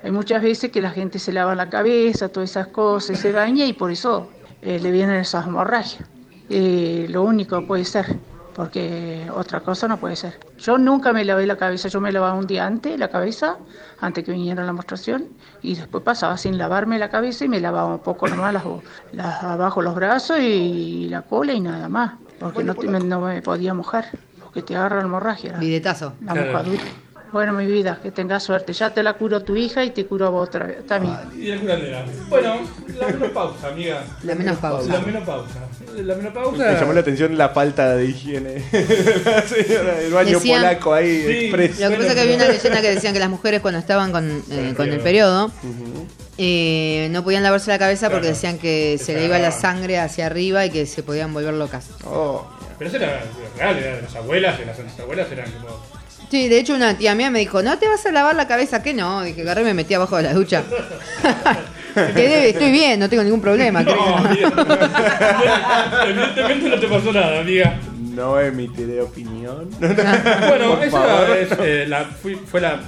[0.04, 3.63] Hay muchas veces que la gente se lava la cabeza, todas esas cosas, se baña
[3.66, 4.30] y por eso
[4.62, 6.04] eh, le vienen esas hemorragias.
[6.50, 8.06] Eh, lo único puede ser,
[8.58, 10.39] porque otra cosa no puede ser.
[10.58, 13.58] Yo nunca me lavé la cabeza, yo me lavaba un día antes la cabeza,
[14.02, 15.26] antes que viniera la menstruación,
[15.62, 18.63] y después pasaba sin lavarme la cabeza y me lavaba un poco nomás las,
[19.13, 23.22] las- abajo los brazos y la cola y nada más, porque no, te- me- no
[23.22, 24.06] me podía mojar,
[24.41, 26.13] porque te agarra la hemorragia, la, Bidetazo.
[26.26, 26.52] la Claro.
[26.52, 26.82] mojadura.
[27.32, 28.72] Bueno, mi vida, que tengas suerte.
[28.74, 31.16] Ya te la curó tu hija y te curó vos otra vez también.
[31.36, 32.06] Y la curandera.
[32.30, 32.56] Bueno,
[33.00, 34.04] la menopausa, amiga.
[34.24, 34.94] La menopausa.
[34.94, 35.60] La menopausa.
[35.96, 36.80] La Me menopausa.
[36.80, 38.63] llamó la atención la falta de higiene.
[39.26, 41.32] la señora del baño Decían- polaco ahí, Sí.
[41.46, 41.80] express.
[41.80, 44.12] Lo que pasa es que había una leyenda que decían que las mujeres cuando estaban
[44.12, 45.52] con, eh, con el periodo
[46.38, 48.36] eh, no podían lavarse la cabeza porque Claro.
[48.36, 51.90] decían que se le iba la sangre hacia arriba y que se podían volver locas.
[52.06, 52.46] Oh,
[52.78, 53.24] Pero eso era
[53.58, 55.96] real, era de las abuelas, de las antiguas abuelas eran como.
[56.30, 58.84] Sí, de hecho una tía mía me dijo, ¿no te vas a lavar la cabeza?
[58.84, 59.24] que no?
[59.24, 60.63] Dije, agarré y me metí abajo de la ducha.
[61.96, 63.82] Quedé, estoy bien, no tengo ningún problema.
[63.82, 64.18] No, creo.
[64.18, 64.52] amiga.
[66.06, 67.80] Evidentemente no te pasó nada, amiga.
[68.13, 69.70] no emitiré opinión.
[69.80, 71.38] Bueno, Por esa favor.
[71.38, 72.80] es, eh, la, fui- fue la,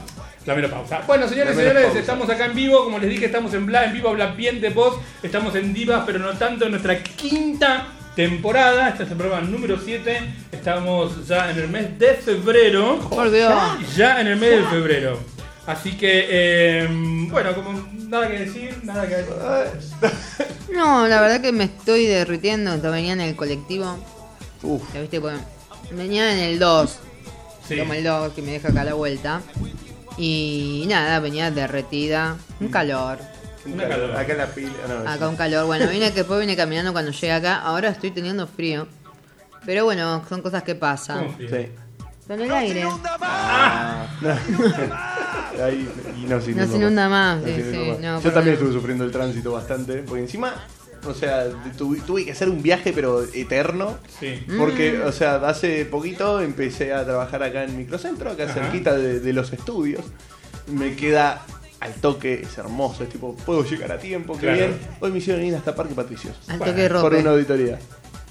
[0.45, 1.02] la menopausa.
[1.08, 2.84] Bueno, señores y señores, estamos acá en vivo.
[2.84, 5.02] Como les dije, estamos en, Bla, en vivo Bla Bien de Post.
[5.23, 7.88] Estamos en Divas, pero no tanto, en nuestra quinta
[8.19, 8.89] temporada.
[8.89, 10.19] Este es el programa número 7.
[10.51, 12.99] Estamos ya en el mes de febrero.
[13.95, 15.17] Ya en el mes de febrero.
[15.65, 16.88] Así que, eh,
[17.32, 19.34] bueno, como nada que decir, nada que decir.
[20.73, 22.77] No, la verdad que me estoy derritiendo.
[22.91, 23.97] Venía en el colectivo.
[24.63, 25.21] Uf, ¿Ya viste?
[25.21, 25.39] Pues,
[25.91, 26.99] venía en el 2.
[27.69, 27.77] Sí.
[27.77, 29.41] Toma el 2 que me deja acá a la vuelta.
[30.17, 32.38] Y nada, venía derretida.
[32.60, 33.19] Un calor.
[33.65, 34.15] Una calor.
[34.15, 34.71] Acá en la pila.
[34.87, 35.65] no, Acá un calor.
[35.65, 37.59] Bueno, vine que después vine caminando cuando llegué acá.
[37.59, 38.87] Ahora estoy teniendo frío.
[39.65, 41.35] Pero bueno, son cosas que pasan.
[41.37, 41.67] Sí.
[42.27, 42.83] Con el aire.
[45.63, 47.99] Ahí, y no se No se inunda más, No sí, se inunda sí, más.
[48.01, 50.03] no, Yo también estuve sufriendo el tránsito bastante.
[50.07, 50.53] Porque encima,
[51.05, 51.45] o sea,
[51.77, 53.97] tuve, tuve que hacer un viaje, pero eterno.
[54.19, 54.45] Sí.
[54.57, 55.07] Porque, Mm.
[55.07, 58.53] o sea, hace poquito empecé a trabajar acá en Microcentro, acá Ajá.
[58.53, 60.03] cerquita de, de los estudios.
[60.67, 61.41] Me queda
[61.79, 64.57] al toque, es hermoso, es tipo, puedo llegar a tiempo, qué Claro.
[64.57, 64.77] bien.
[64.99, 66.35] Hoy me hicieron ir hasta Parque Patricios.
[66.47, 67.79] Al Bueno, toque de Por una auditoría.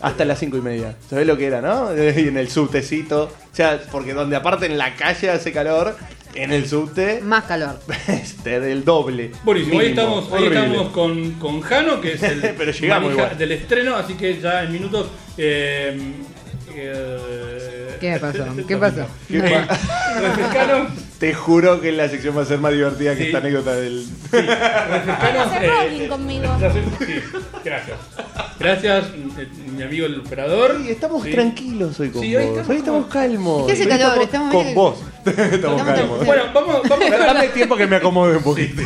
[0.00, 0.94] Hasta las cinco y media.
[1.10, 1.90] ¿Sabés lo que era, no?
[2.16, 3.24] Y en el subtecito.
[3.24, 5.96] O sea, porque donde aparte en la calle hace calor,
[6.34, 7.80] en el subte Más calor.
[8.08, 9.32] este, del doble.
[9.42, 10.20] Buenísimo, ahí Mínimo.
[10.20, 14.14] estamos, ahí estamos con, con Jano, que es el Pero llegamos manija del estreno, así
[14.14, 15.08] que ya en minutos.
[15.36, 15.98] eh,
[16.76, 17.18] eh,
[18.00, 18.44] ¿Qué pasó?
[18.66, 19.06] ¿Qué pasó?
[19.28, 19.78] ¿Qué pa-
[20.20, 24.06] refrescanos, Te juro que la sección va a ser más divertida que esta anécdota del.
[24.32, 25.52] refrescanos.
[25.60, 26.56] Eh, rolling eh, conmigo.
[27.64, 27.96] gracias.
[28.58, 29.04] Gracias,
[29.76, 30.76] mi amigo el operador.
[30.82, 31.30] Sí, estamos Sí.
[31.30, 32.50] tranquilos hoy con Sí, hoy vos.
[32.50, 33.66] estamos hoy estamos calmos.
[33.66, 34.22] ¿Qué hace Hoy calor?
[34.22, 34.98] Estamos, Estamos con vos.
[35.36, 36.24] Estamos calmos.
[36.26, 38.82] Bueno, vamos, vamos a Dame tiempo que me acomode un poquito.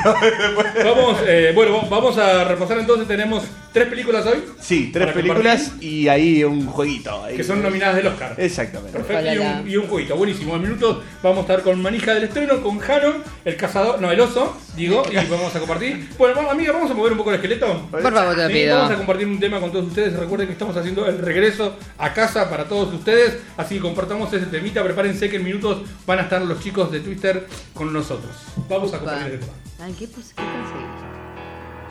[0.84, 3.06] Vamos, eh, bueno, vamos a repasar entonces.
[3.08, 7.24] Tenemos tres películas hoy Sí, tres Para películas y ahí un jueguito.
[7.24, 7.36] ahí.
[7.36, 8.34] que son nominadas del Oscar.
[8.38, 8.98] Exactamente.
[8.98, 10.56] Perfecto, y un, y un jueguito, buenísimo.
[10.56, 14.20] En minutos vamos a estar con Manija del Estreno, con Jano, el cazador, no, el
[14.20, 16.08] oso, digo, y vamos a compartir.
[16.18, 17.88] Bueno, vamos, amiga, vamos a mover un poco el esqueleto.
[17.90, 18.76] Por favor, te lo Sí, pido.
[18.76, 20.12] vamos a compartir un tema con todos ustedes.
[20.18, 23.38] Recuerden que estamos haciendo el regreso a casa para todos ustedes.
[23.56, 24.82] Así que compartamos ese temita.
[24.82, 28.32] Prepárense que en minutos van a estar los chicos de Twitter con nosotros.
[28.68, 29.52] Vamos a compartir el tema.
[29.80, 30.34] Ay, ¿qué pasa?
[30.36, 31.12] ¿Qué pasa?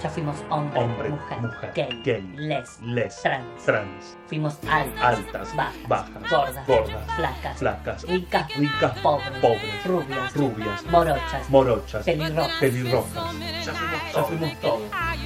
[0.01, 3.63] Ya fuimos hombre, Hombre, mujer, mujer, gay, gay, les, les, trans.
[3.63, 10.35] trans, Fuimos altas, altas, bajas, bajas, gordas, gordas, flacas, flacas, ricas, ricas, pobres, pobres, rubias,
[10.35, 12.59] rubias, morochas, morochas, pelirrojas.
[12.59, 13.13] pelirrojas.
[13.63, 14.81] Ya fuimos, ya fuimos todos.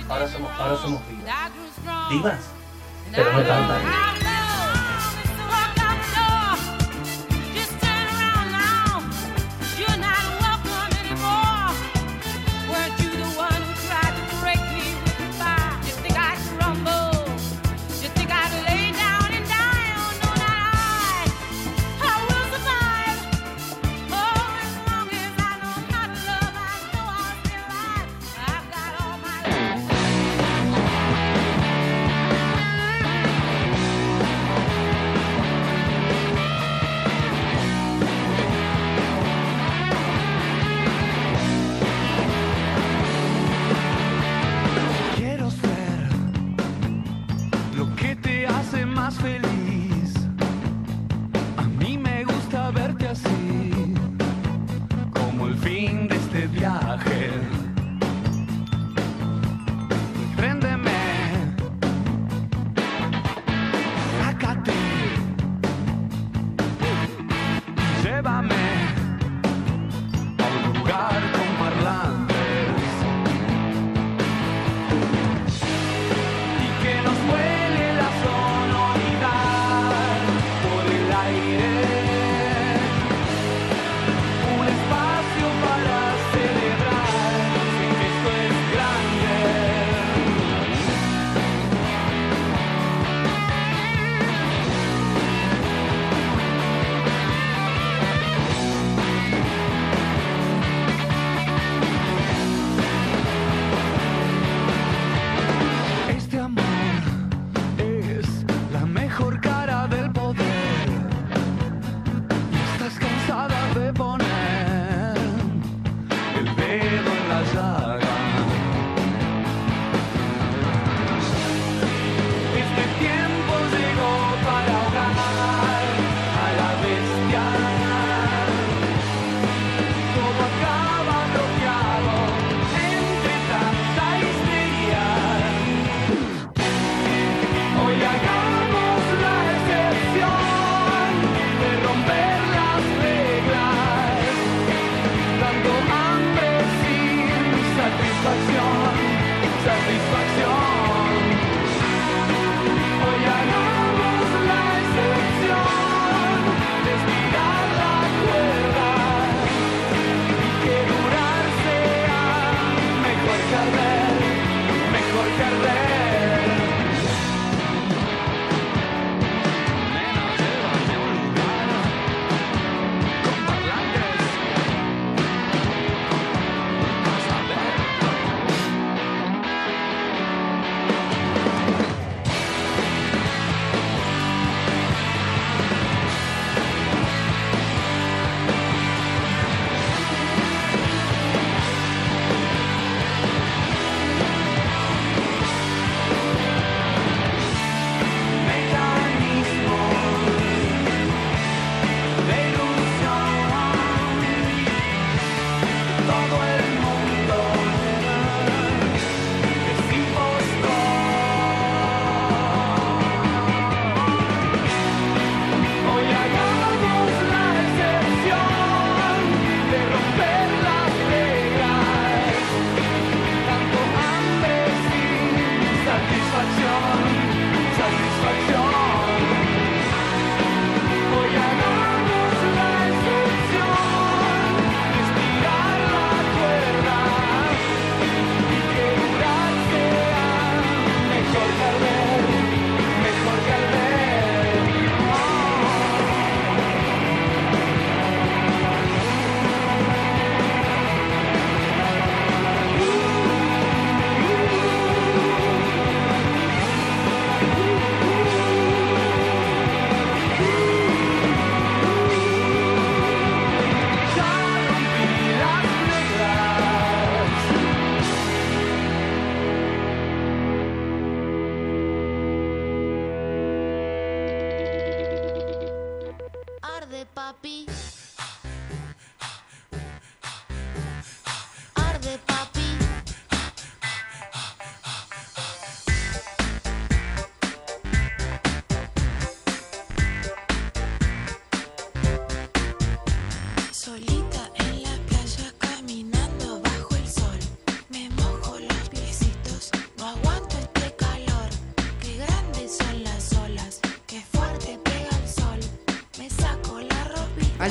[0.09, 2.09] Ahora somos, ahora somos divas.
[2.09, 2.39] Divas,
[3.13, 4.34] pero no tantas.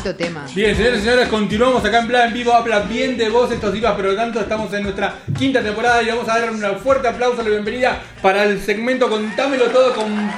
[0.05, 0.45] Alto tema.
[0.55, 2.53] Bien, señores y señores, continuamos acá en plan en vivo.
[2.53, 6.29] Habla bien de vos estos divas, pero tanto estamos en nuestra quinta temporada y vamos
[6.29, 10.31] a dar un fuerte aplauso a la bienvenida para el segmento Contámelo Todo con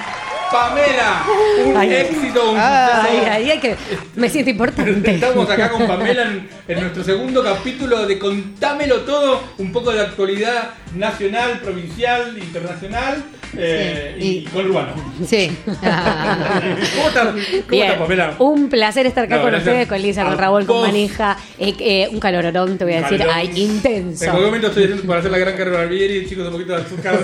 [0.52, 1.24] Pamela.
[1.64, 1.94] Un Ay.
[1.94, 3.74] éxito, un Ay, ay, ay, que
[4.14, 5.10] me siento importante.
[5.10, 10.00] Estamos acá con Pamela en, en nuestro segundo capítulo de Contámelo Todo, un poco de
[10.00, 13.24] actualidad nacional, provincial, internacional
[13.58, 14.92] eh, y, conurbano.
[15.26, 15.56] Sí.
[15.64, 17.28] ¿Cómo estás,
[17.68, 18.34] cómo estás, Pamela?
[18.38, 20.82] un placer estar acá No, con ustedes, con Lisa, con Raúl, con.
[20.82, 21.36] Manija.
[21.58, 23.18] Eh, eh, un calororón, te voy a decir.
[23.18, 23.36] Calorón.
[23.38, 24.24] Ay, intenso.
[24.24, 26.82] En cualquier momento estoy haciendo para hacer la gran carrera Barbieri, chicos, un poquito de
[26.82, 27.18] azúcar.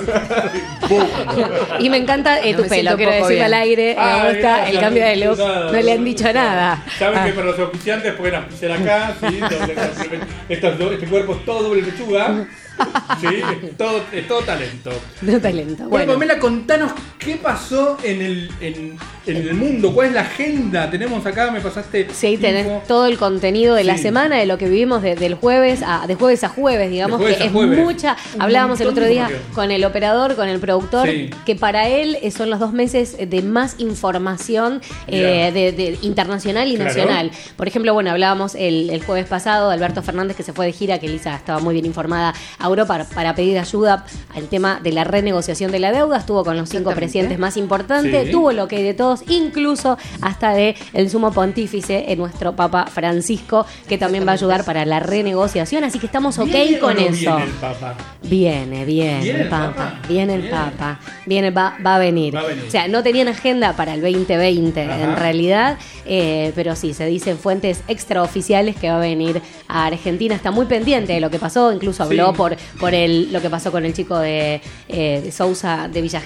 [1.79, 3.55] Y me encanta eh, No tu me pelo, quiero decir al bien.
[3.63, 3.97] aire.
[3.99, 5.39] Ay, me gusta el cambio de look.
[5.39, 6.85] nada, No le han dicho nada.
[6.99, 7.25] Saben Ah.
[7.27, 9.27] que para los auspiciantes pueden auspiciar acá, ¿sí?
[9.41, 10.23] Doble-
[10.95, 12.47] este cuerpo es todo doble pechuga.
[13.21, 13.27] ¿Sí?
[13.67, 14.91] Es todo, todo talento.
[15.21, 15.85] De talento.
[15.85, 20.23] Bueno, Bueno, Pamela, contanos qué pasó en el, en, en el mundo, cuál es la
[20.23, 20.91] agenda.
[20.91, 22.09] Tenemos acá, me pasaste.
[22.13, 25.83] Sí, tenés todo el contenido de la semana, de lo que vivimos de- del jueves
[25.87, 27.79] a, de jueves a jueves, digamos, jueves que es jueves.
[27.79, 28.17] mucha.
[28.35, 31.31] Un Hablábamos el otro día con el operador, con el productor, Sí.
[31.47, 36.69] que para él eh, son los dos meses de más información eh, de, de internacional
[36.71, 36.89] y Claro.
[36.91, 37.31] nacional.
[37.57, 40.73] Por ejemplo, bueno, hablábamos el, el jueves pasado de Alberto Fernández que se fue de
[40.73, 44.05] gira, que Lisa estaba muy bien informada a Para, para pedir ayuda
[44.35, 46.17] al tema de la renegociación de la deuda.
[46.19, 48.33] Estuvo con los cinco presidentes más importantes, Sí.
[48.33, 52.87] tuvo lo que hay de todos, incluso hasta de el sumo pontífice, eh, nuestro Papa
[52.87, 55.85] Francisco, que también va a ayudar para la renegociación.
[55.85, 57.11] Así que estamos ok ¿Viene o con no eso.
[57.37, 57.95] Viene el Papa?
[58.23, 60.01] Viene, viene, ¿Viene el Papa, Papa?
[60.09, 60.49] viene el.
[60.51, 62.35] Papa, viene, va, va a venir.
[62.35, 62.65] Va a venir.
[62.67, 65.03] O sea, no tenían agenda para el 2020 Ajá.
[65.03, 70.35] en realidad, eh, pero sí, se dicen fuentes extraoficiales que va a venir a Argentina.
[70.35, 72.37] Está muy pendiente de lo que pasó, incluso habló Sí.
[72.37, 76.21] por, por el, lo que pasó con el chico de, eh, de Sousa de Villa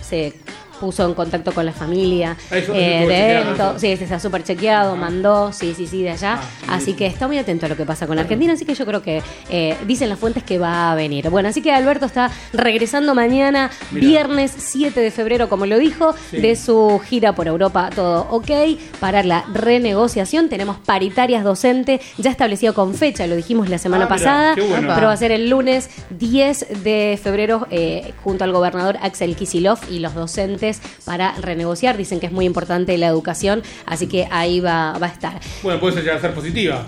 [0.00, 0.34] se
[0.82, 3.74] puso en contacto con la familia Ah, eso- eh, de esto.
[3.78, 6.40] Sí, este está súper chequeado, mandó, sí, sí, sí, de allá.
[6.66, 8.84] Ah, así que está muy atento a lo que pasa con Argentina, así que yo
[8.84, 11.30] creo que eh, dicen las fuentes que va a venir.
[11.30, 14.06] Bueno, así que Alberto está regresando mañana, Mirá.
[14.08, 16.38] viernes 7 de febrero, como lo dijo, Sí.
[16.38, 18.50] de su gira por Europa, todo ok,
[18.98, 20.48] para la renegociación.
[20.48, 24.92] Tenemos paritarias docentes, ya establecido con fecha, lo dijimos la semana Ah, pasada, bueno.
[24.94, 29.78] pero va a ser el lunes 10 de febrero eh, junto al gobernador Axel Kisilov
[29.90, 30.71] y los docentes
[31.04, 31.96] para renegociar.
[31.96, 35.40] Dicen que es muy importante la educación, así que ahí va, va a estar.
[35.62, 36.86] Bueno, puede llegar a ser positiva.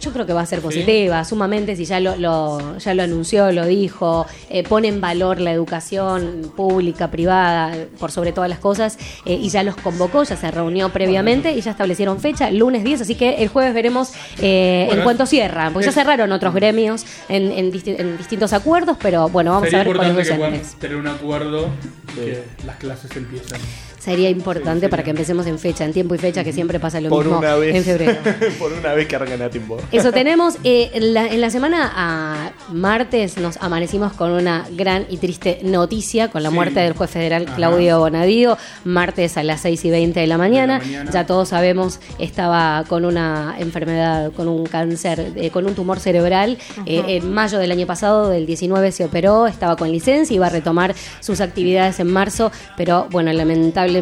[0.00, 3.52] Yo creo que va a ser positiva, sumamente, si ya lo, lo- ya lo anunció,
[3.52, 8.98] lo dijo, eh, pone en valor la educación pública, privada, por sobre todas las cosas,
[9.26, 12.82] eh, y ya los convocó, ya se reunió previamente y ya establecieron fecha, el lunes
[12.82, 16.32] 10, así que el jueves veremos eh, Bueno, en cuanto cierran, porque ya es- cerraron
[16.32, 20.08] otros gremios en, en disti- en distintos acuerdos, pero bueno, vamos Sería a ver que
[20.08, 20.36] docentes.
[20.38, 21.68] puedan tener un acuerdo
[22.14, 23.60] que las clases empiezan.
[24.04, 27.08] Sería importante para que empecemos en fecha, en tiempo y fecha, que siempre pasa lo
[27.08, 27.74] Por mismo una vez.
[27.74, 28.18] en febrero.
[28.58, 29.78] Por una vez que arrancan a tiempo.
[29.92, 30.56] Eso tenemos.
[30.62, 35.60] eh, en, la, en la semana a martes nos amanecimos con una gran y triste
[35.62, 36.54] noticia con la Sí.
[36.54, 37.56] muerte del juez federal Ajá.
[37.56, 40.80] Claudio Bonadío, martes a las 6 y 20 de la mañana.
[40.80, 41.10] De la mañana.
[41.10, 46.58] Ya todos sabemos, estaba con una enfermedad, con un cáncer, eh, con un tumor cerebral.
[46.84, 50.50] Eh, en mayo del año pasado, del 19, se operó, estaba con licencia, iba a
[50.50, 53.93] retomar sus actividades en marzo, pero bueno, lamentablemente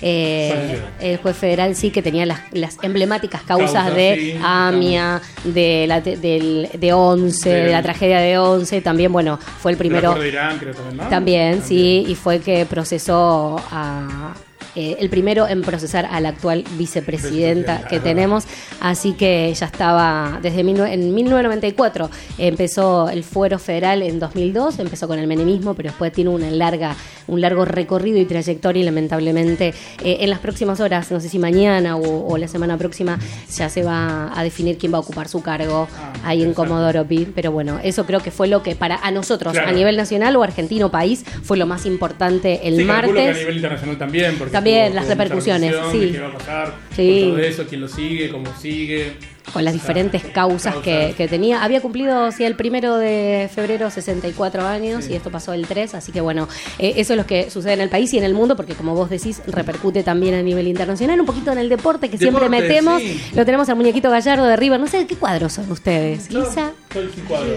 [0.00, 5.84] eh, el juez federal sí que tenía las, las emblemáticas causas, de sí, AMIA, de
[5.88, 10.22] la del, de 11, de, De- la tragedia de 11, también, bueno, fue el primero.
[10.24, 11.08] Irán, creo también, ¿no?
[11.08, 14.34] También, sí, y fue que procesó a.
[14.76, 18.44] eh, el primero en procesar a la actual vicepresidenta que tenemos,
[18.80, 25.08] así que ya estaba desde mil en 1994 empezó el fuero federal en 2002, empezó
[25.08, 26.94] con el menemismo, pero después tiene una larga,
[27.26, 31.38] un largo recorrido y trayectoria y lamentablemente eh, en las próximas horas, no sé si
[31.38, 33.18] mañana o, o la semana próxima,
[33.56, 36.54] ya se va a definir quién va a ocupar su cargo Ah, ahí en.
[36.58, 39.68] Comodoro Pi, pero bueno, eso creo que fue lo que para a nosotros Claro.
[39.68, 43.24] a nivel nacional o argentino país fue lo más importante el Sí, calculo que a
[43.26, 43.38] martes.
[43.38, 44.34] nivel internacional también.
[44.38, 46.10] Porque También, las repercusiones, sí.
[46.12, 46.74] ¿Qué va a pasar?
[46.94, 47.20] Sí.
[47.24, 49.12] Con todo eso, quién lo sigue, cómo sigue.
[49.52, 51.62] Con las diferentes causas que, que tenía.
[51.62, 56.12] Había cumplido, sí, el primero de febrero 64 años y esto pasó el 3, así
[56.12, 58.56] que bueno, eh, eso es lo que sucede en el país y en el mundo,
[58.56, 62.18] porque como vos decís, repercute también a nivel internacional, un poquito en el deporte que
[62.18, 63.00] siempre metemos.
[63.00, 63.20] sí.
[63.34, 66.28] Lo tenemos al muñequito Gallardo de River, no sé qué cuadros son ustedes.
[66.28, 66.72] Yo Quizá.
[66.92, 67.08] soy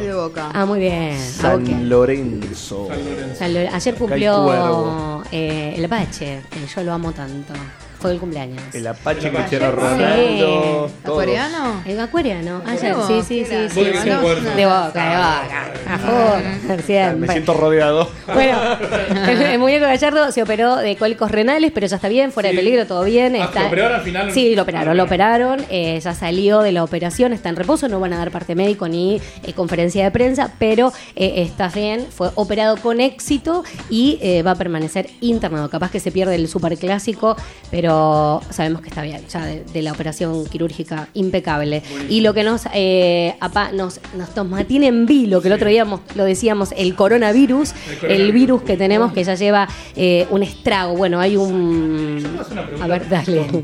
[0.02, 0.50] de boca.
[0.54, 1.18] Ah, muy bien.
[1.18, 1.70] Ah, San ok.
[1.84, 2.88] Lorenzo.
[3.38, 7.54] San Lore- Ayer cumplió eh, el Apache, que yo lo amo tanto.
[8.02, 8.62] Fue el cumpleaños.
[8.74, 9.82] El Apache, El Cristiano Apache.
[9.90, 10.88] Ronaldo.
[10.88, 10.94] Sí.
[11.06, 11.18] todos.
[11.22, 11.84] ¿Acuariano?
[11.86, 12.62] El acuariano.
[12.66, 13.70] Ayer, Vos, sí, sí, sí.
[13.70, 15.72] sí, de boca, de boca.
[15.88, 18.10] A full, Me siento rodeado.
[18.34, 18.58] Bueno,
[19.30, 22.56] el, el muñeco Gallardo se operó de cólicos renales, pero ya está bien, fuera Sí.
[22.56, 23.36] de peligro, todo bien.
[23.36, 23.62] Ah, está...
[23.62, 24.32] ¿lo operaron al final?
[24.32, 25.66] Sí, lo operaron, lo operaron.
[25.70, 28.88] eh, ya salió de la operación, está en reposo, no van a dar parte médico
[28.88, 34.42] ni eh, conferencia de prensa, pero eh, está bien, fue operado con éxito y eh,
[34.44, 35.70] va a permanecer internado.
[35.70, 37.36] Capaz que se pierde el superclásico,
[37.70, 37.91] pero
[38.50, 41.84] sabemos que está bien, ya de, de la operación quirúrgica impecable.
[42.10, 45.70] Y lo que nos, eh, apa- nos, nos, nos mantiene en vilo, que el otro
[45.70, 45.86] día
[46.16, 47.74] lo decíamos, el coronavirus,
[48.08, 50.96] El virus que tenemos que ya lleva eh, un estrago.
[50.96, 52.22] Bueno, hay un...
[52.24, 53.64] puedo hacer una pregunta A ver, dale.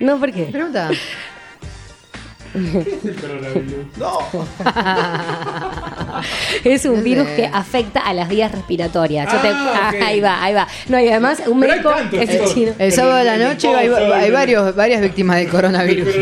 [0.00, 0.44] No, ¿por qué?
[0.44, 0.90] Pregunta.
[2.54, 3.86] El coronavirus.
[3.98, 4.18] No.
[6.64, 7.36] Es un virus sé.
[7.36, 9.30] que afecta a las vías respiratorias.
[9.32, 10.02] Yo te- Ah, ok.
[10.02, 10.66] Ahí va, ahí va.
[10.88, 12.54] No, y además un Pero médico es chicos.
[12.54, 12.72] chino.
[12.78, 16.14] El sábado de la El- el noche hay, el- varios, varias víctimas del El coronavirus.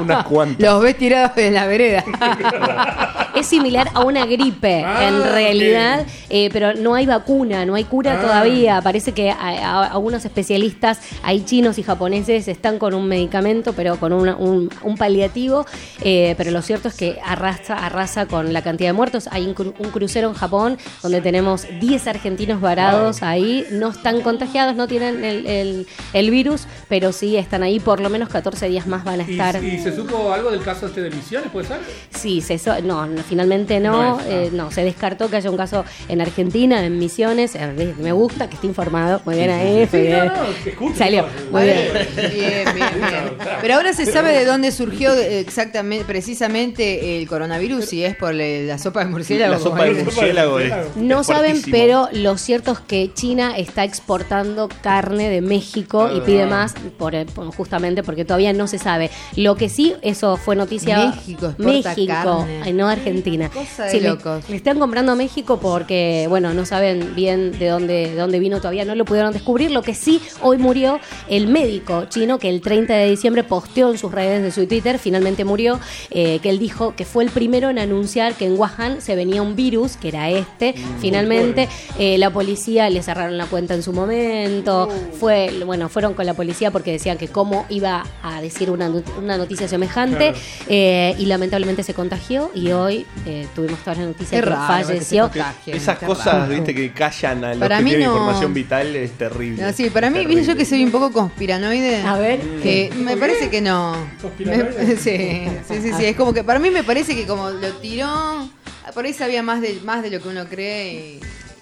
[0.00, 0.60] Unas cuantas.
[0.60, 2.04] Los ves tirados en la vereda.
[3.34, 5.26] Es similar a una gripe, Ah, en ok.
[5.32, 8.20] realidad, eh, pero no hay vacuna, no hay cura Ah.
[8.20, 8.82] todavía.
[8.82, 13.96] Parece que a- a- algunos especialistas, hay chinos y japoneses, están con un medicamento, pero
[13.98, 15.64] con una- un, un paliativo.
[16.04, 19.28] eh, pero lo cierto es que arrasa, arrasa con la cantidad de muertos.
[19.30, 23.66] Hay un, cru- un crucero en Japón donde tenemos 10 argentinos varados ahí.
[23.70, 27.80] No están contagiados, no tienen el, el- el virus, pero sí están ahí.
[27.80, 29.62] Por lo menos 14 días más van a ¿Y, estar.
[29.62, 31.78] y se supo algo del caso este de Misiones, puede ser?
[32.10, 34.30] Sí, se so- no, no, finalmente no, No es, ah.
[34.30, 38.48] eh, no, se descartó que haya un caso en Argentina, en Misiones, eh, me gusta
[38.48, 40.26] que esté informado, muy bien ahí, Sí, muy bien.
[40.26, 41.88] no, Salió, muy bien.
[42.16, 43.48] Bien, bien, bien.
[43.60, 48.34] Pero ahora se sabe de dónde surgió eh, exactamente, precisamente el coronavirus, si es por
[48.34, 49.52] le- la sopa de murciélago.
[49.52, 51.76] La sopa de murciélago es, No es saben, fuertísimo.
[51.76, 56.24] pero lo cierto es que China está exportando carne de México y Ah.
[56.24, 59.10] pide más por, eh, por- justamente porque todavía no se sabe.
[59.36, 60.98] Lo que sí, eso fue noticia.
[61.14, 62.60] México exporta México, carne.
[62.64, 63.50] ay, no Argentina.
[63.52, 64.48] Cosa de Sí, le- locos.
[64.48, 68.58] Le, están comprando a México porque, bueno, no saben bien de dónde, de dónde vino
[68.58, 69.70] todavía, no lo pudieron descubrir.
[69.70, 70.98] Lo que sí, hoy murió
[71.28, 74.98] el médico chino que el 30 de diciembre posteó en sus redes de su Twitter,
[74.98, 75.78] finalmente murió,
[76.10, 79.42] eh, que él dijo que fue el primero en anunciar que en Wuhan se venía
[79.42, 80.74] un virus, que era este.
[81.00, 84.88] Finalmente, eh, la policía le cerraron la cuenta en su momento.
[85.18, 89.18] Fue, bueno, fueron con la policía porque decían que cómo iba a decir una, not-
[89.18, 90.32] una noticia semejante.
[90.32, 90.38] Claro.
[90.68, 94.76] eh, y lamentablemente se contagió y hoy eh, tuvimos toda la noticia Es que raro
[94.78, 95.30] que se falleció.
[95.66, 96.52] Esas qué cosas, raro.
[96.54, 99.62] viste, que callan a los Para que mí tienen no- información vital es terrible.
[99.62, 100.36] No, sí, para mí, Terrible.
[100.36, 102.02] viste yo que soy un poco conspiranoide.
[102.02, 102.40] A ver.
[102.62, 103.94] Que me parece que no.
[104.20, 104.84] ¿Conspiranoide?
[104.84, 106.04] Me- sí, sí, sí, sí.
[106.04, 108.48] Es como que para mí me parece que como lo tiró,
[108.94, 111.20] por ahí sabía más de, más de lo que uno cree y.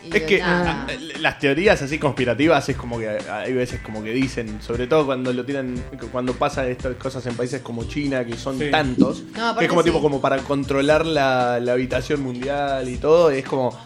[0.08, 0.70] y Es que nada.
[0.70, 4.86] a- a- las teorías así conspirativas es como que hay veces como que dicen, sobre
[4.86, 5.74] todo cuando lo tiran,
[6.10, 8.70] cuando pasan estas cosas en países como China, que son Sí.
[8.70, 9.90] tantos, No, que es como sí.
[9.90, 13.78] tipo como para controlar la, la habitación mundial y todo, es como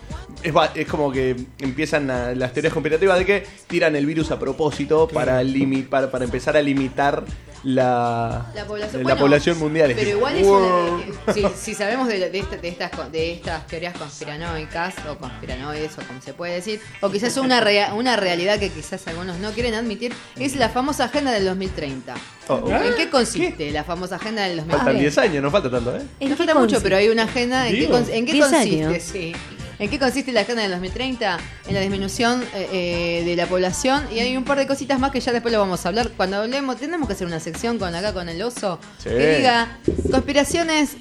[0.42, 4.38] es, es como que empiezan a- las teorías conspirativas de que tiran el virus a
[4.38, 7.24] propósito para, limi- para, para empezar a limitar
[7.64, 9.90] la, La población, la bueno, población mundial.
[9.90, 10.94] Es Pero igual es wow.
[11.26, 15.92] una- si, si sabemos de, de esta- de estas, de estas teorías conspiranoicas o conspiranoides
[15.98, 19.50] o como se puede decir, o quizás una, rea- una realidad que quizás algunos no
[19.52, 22.14] quieren admitir, es la famosa agenda del 2030.
[22.48, 22.70] Oh, oh.
[22.70, 24.84] ¿En qué consiste la famosa agenda del 2030?
[24.84, 26.02] Faltan 10 años, no falta tanto, ¿eh?
[26.20, 27.66] ¿En No falta mucho, pero hay una agenda.
[27.68, 29.00] ¿En qué, en qué 10 consiste?
[29.00, 29.32] Sí.
[29.78, 31.38] ¿En qué consiste la agenda del 2030?
[31.68, 35.10] En la disminución eh, eh, de la población y hay un par de cositas más
[35.10, 36.10] que ya después lo vamos a hablar.
[36.16, 39.08] Cuando hablemos, tenemos que hacer una sección con acá con el oso Sí.
[39.10, 39.78] que diga
[40.10, 40.96] conspiraciones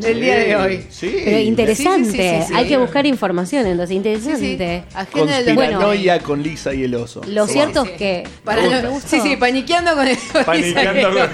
[0.00, 0.86] del día de hoy.
[0.90, 1.12] Sí.
[1.24, 2.54] Pero interesante, Sí, sí, sí, sí, sí.
[2.54, 3.94] hay que buscar información, entonces Sí,
[4.36, 4.52] sí.
[4.52, 4.84] interesante.
[4.94, 5.80] Agenda del bueno,
[6.24, 7.20] con Lisa y el oso.
[7.26, 7.54] Lo Sí.
[7.54, 7.90] cierto sí.
[7.92, 11.28] es que para lo- sí, sí, paniqueando con el con- Panicando con Lisa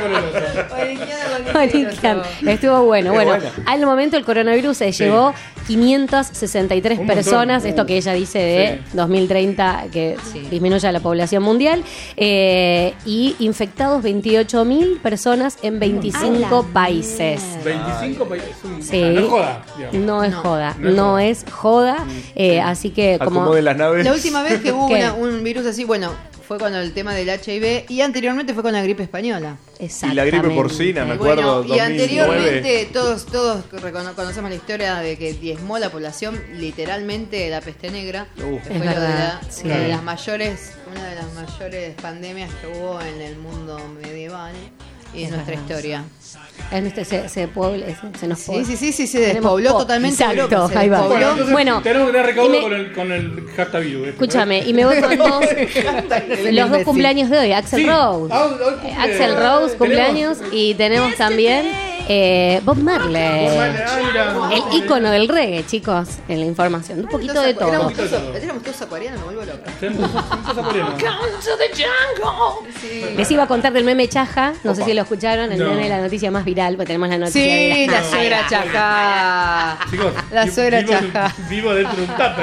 [0.00, 0.68] con el oso.
[0.68, 2.22] Paniqueando con el Paniqueando.
[2.22, 2.50] oso.
[2.50, 3.10] Estuvo bueno.
[3.12, 3.52] Qué Bueno, buena.
[3.66, 5.04] al momento el coronavirus se Sí.
[5.04, 5.34] llevó
[5.66, 7.14] 563 Un montón.
[7.24, 8.96] personas, esto que ella dice de Sí.
[8.96, 10.40] 2030 que Sí.
[10.50, 11.82] disminuya la población mundial,
[12.16, 17.42] eh, y infectados 28.000 personas en 25 países.
[17.64, 18.48] 25 países.
[18.80, 19.00] Sí.
[19.00, 19.64] No es joda.
[19.76, 20.00] digamos.
[20.06, 20.40] No es No.
[20.42, 21.24] joda, No es no joda.
[21.24, 21.96] es joda,
[22.34, 23.40] eh, así que como...
[23.42, 24.04] Acomoden las naves.
[24.04, 24.86] La última vez que hubo
[25.18, 26.10] un virus así, bueno,
[26.52, 29.56] fue con el tema del HIV y anteriormente fue con la gripe española.
[29.80, 31.80] Y la gripe porcina, me Bueno, acuerdo, y 2009.
[32.02, 37.90] anteriormente todos todos recono- conocemos la historia de que diezmó la población literalmente la peste
[37.90, 39.62] negra, que Es fue lo de verdad, la- sí.
[39.64, 44.52] una de las mayores, una de las mayores pandemias que hubo en el mundo medieval
[45.14, 45.62] y en Es nuestra verdad.
[45.70, 46.04] historia.
[46.70, 48.64] En este se, se, puebla- se, se nos Sí, pobla.
[48.64, 51.00] sí, sí, sí, se Tenemos despobló po- totalmente Exacto, se ahí va.
[51.02, 53.82] Bueno, entonces Bueno, tenemos que tener recaudo me- con, el, con el hashtag.
[53.84, 55.44] Escúchame, y me voy con dos,
[56.50, 57.86] los dos cumpleaños de hoy, Axel Sí.
[57.86, 58.32] Rose.
[58.34, 61.66] Ah, hoy cumple- Eh, Axel Rose, tenemos- cumpleaños, y tenemos también
[62.08, 63.46] eh, Bob Marley.
[63.46, 64.34] Bob Marley, mira.
[64.52, 67.00] El ícono del reggae, chicos, en la información.
[67.00, 67.68] Un poquito de todo.
[67.68, 67.94] Éramos
[68.62, 69.70] todos, acuarianos, me vuelvo loca.
[73.16, 75.88] Les iba a contar del meme Chaja, no sé si lo escucharon, el meme de
[75.88, 79.78] la noticia más viral, porque tenemos la noticia Sí, de la suegra chaja.
[79.90, 81.34] Chicos, La suegra vivo, chaja.
[81.48, 82.02] Vivo dentro de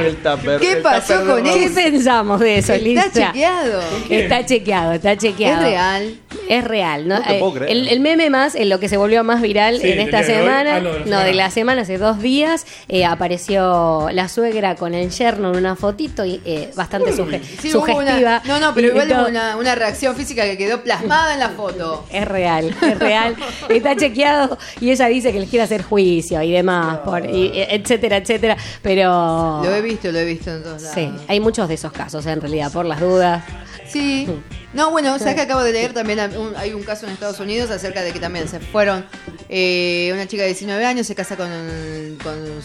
[0.10, 0.60] un tupper.
[0.60, 1.54] ¿Qué pasó tupper con él?
[1.60, 3.12] ¿Qué pensamos de eso, Está Lisa?
[3.12, 3.82] chequeado.
[4.10, 5.62] Está chequeado, está chequeado.
[5.66, 6.16] Es real.
[6.48, 7.16] Es real, ¿no?
[7.20, 7.72] No te Eh, puedo creer.
[7.72, 9.49] el, el meme más, en lo que se volvió más viral
[9.80, 10.40] Sí, en esta de hoy.
[10.40, 11.24] semana, Ah, no, de la no, semana.
[11.26, 15.76] de la semana, hace dos días, eh, apareció la suegra con el yerno en una
[15.76, 18.42] fotito y eh, bastante suge- Sí, sugestiva.
[18.42, 21.34] una, no, no, pero Y igual todo- hubo una, una reacción física que quedó plasmada
[21.34, 22.06] en la foto.
[22.12, 23.36] Es real, es real.
[23.70, 28.18] Está chequeado y ella dice que les quiere hacer juicio y demás, por, y- etcétera,
[28.18, 28.58] etcétera.
[28.82, 29.62] Pero.
[29.64, 30.96] Lo he visto, lo he visto en todos lados.
[30.96, 33.44] Sí, hay muchos de esos casos en realidad, por las dudas.
[33.92, 34.28] Sí.
[34.74, 37.72] No, bueno, sabes que acabo de leer también un- hay un caso en Estados Unidos
[37.72, 39.06] acerca de que también se fueron
[39.50, 41.50] eh, una chica de 19 años se casa con,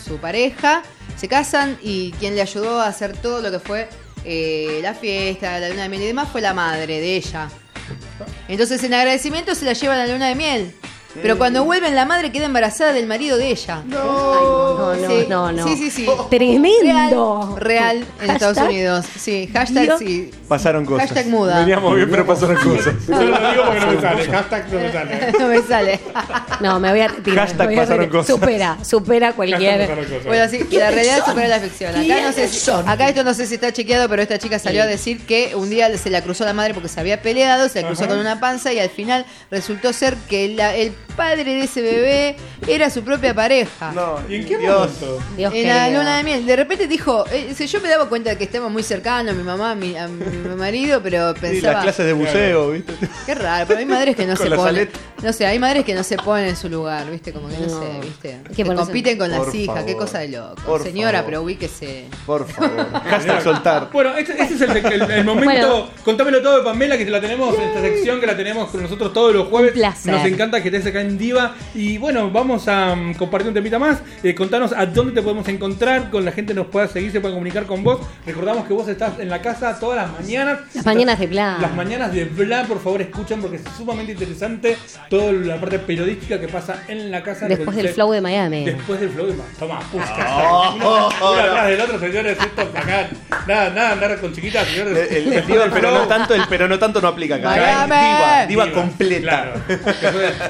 [0.05, 0.83] su pareja,
[1.17, 3.89] se casan y quien le ayudó a hacer todo lo que fue
[4.25, 7.49] eh, la fiesta, la luna de miel y demás fue la madre de ella.
[8.49, 10.75] Entonces en agradecimiento se la llevan a la luna de miel.
[11.23, 13.83] Pero cuando vuelven la madre queda embarazada del marido de ella.
[13.87, 15.65] No, no, Sí, no, no.
[15.67, 16.07] Sí, sí, sí.
[16.31, 17.57] Tremendo.
[17.59, 18.35] Real, real en Hashtag.
[18.35, 19.07] Estados Unidos.
[19.19, 19.99] Sí, hashtag Dios.
[19.99, 20.31] sí.
[20.49, 21.09] Pasaron cosas.
[21.09, 21.59] Hashtag muda.
[21.61, 22.95] Veníamos bien, pero pasaron cosas.
[23.09, 24.25] Yo lo digo porque no me sale.
[24.27, 25.33] Hashtag no me sale.
[25.39, 26.01] no me sale.
[26.61, 27.47] No, me voy a retirar.
[27.49, 28.27] Hashtag me voy a pasaron cosas.
[28.27, 29.89] Supera, supera cualquier.
[29.89, 30.25] Cosas.
[30.27, 31.91] Bueno, sí, la realidad supera la ficción.
[31.97, 34.83] Acá, no sé si- acá esto no sé si está chequeado, pero esta chica salió
[34.83, 37.81] a decir que un día se la cruzó la madre porque se había peleado, se
[37.83, 38.13] la cruzó Ajá.
[38.13, 42.37] con una panza y al final resultó ser que la- el padre de ese bebé
[42.67, 43.93] era su propia pareja.
[43.93, 44.75] No, ¿Y en qué Dios.
[45.01, 45.23] momento?
[45.37, 46.01] Dios En la querido.
[46.03, 48.71] luna de miel, de repente dijo, eh, si yo me daba cuenta de que estamos
[48.71, 50.25] muy cercanos, mi mamá, a mi, a mi
[50.57, 52.93] marido, pero Sí, pensaba, las clases de buceo, ¿viste?
[53.27, 54.89] qué raro, pero hay madres que no se ponen,
[55.23, 57.67] no sé, hay madres que no se ponen en su lugar, viste, como que no,
[57.67, 57.81] No.
[57.81, 60.63] sé, viste, que compiten con Por las hijas, qué cosa de loco.
[60.67, 61.25] Por Señora, favor.
[61.27, 62.07] pero ubíquese.
[62.27, 62.87] Por favor.
[63.05, 63.91] Hashtag soltar.
[63.93, 65.45] Bueno, este, este es el, el- el momento.
[65.45, 65.89] Bueno.
[66.05, 69.13] Contámelo todo de Pamela, que la tenemos en esta sección, que la tenemos con nosotros
[69.13, 69.73] todos los jueves.
[69.73, 70.13] Un placer.
[70.15, 71.55] Nos encanta que estés acá en Diva.
[71.75, 73.99] Y bueno, vamos a mm, compartir un temita más.
[74.23, 77.35] Eh, contanos a dónde te podemos encontrar, con la gente nos pueda seguir, se pueda
[77.35, 78.01] comunicar con vos.
[78.27, 80.61] Recordamos que vos estás en la casa todas las mañanas.
[80.75, 81.59] Las mañanas de Bla.
[81.61, 84.77] Las mañanas de Bla, por favor, escuchen porque es sumamente interesante
[85.09, 87.47] toda la parte periodística que pasa en la casa.
[87.47, 88.65] Después del flow de Miami.
[88.65, 92.39] Después del flow de Ma- Toma, Oh, uno, oh, uno oh, atrás del otro, señores.
[92.39, 93.09] Esto acá.
[93.47, 95.11] Nada, nada, andar con chiquitas, El, señores.
[95.13, 97.51] el- el diva, el pero no tanto, el pero no tanto no aplica acá.
[97.51, 97.95] Miami.
[97.95, 99.21] Diva, diva Diva, completa.
[99.21, 99.53] Claro.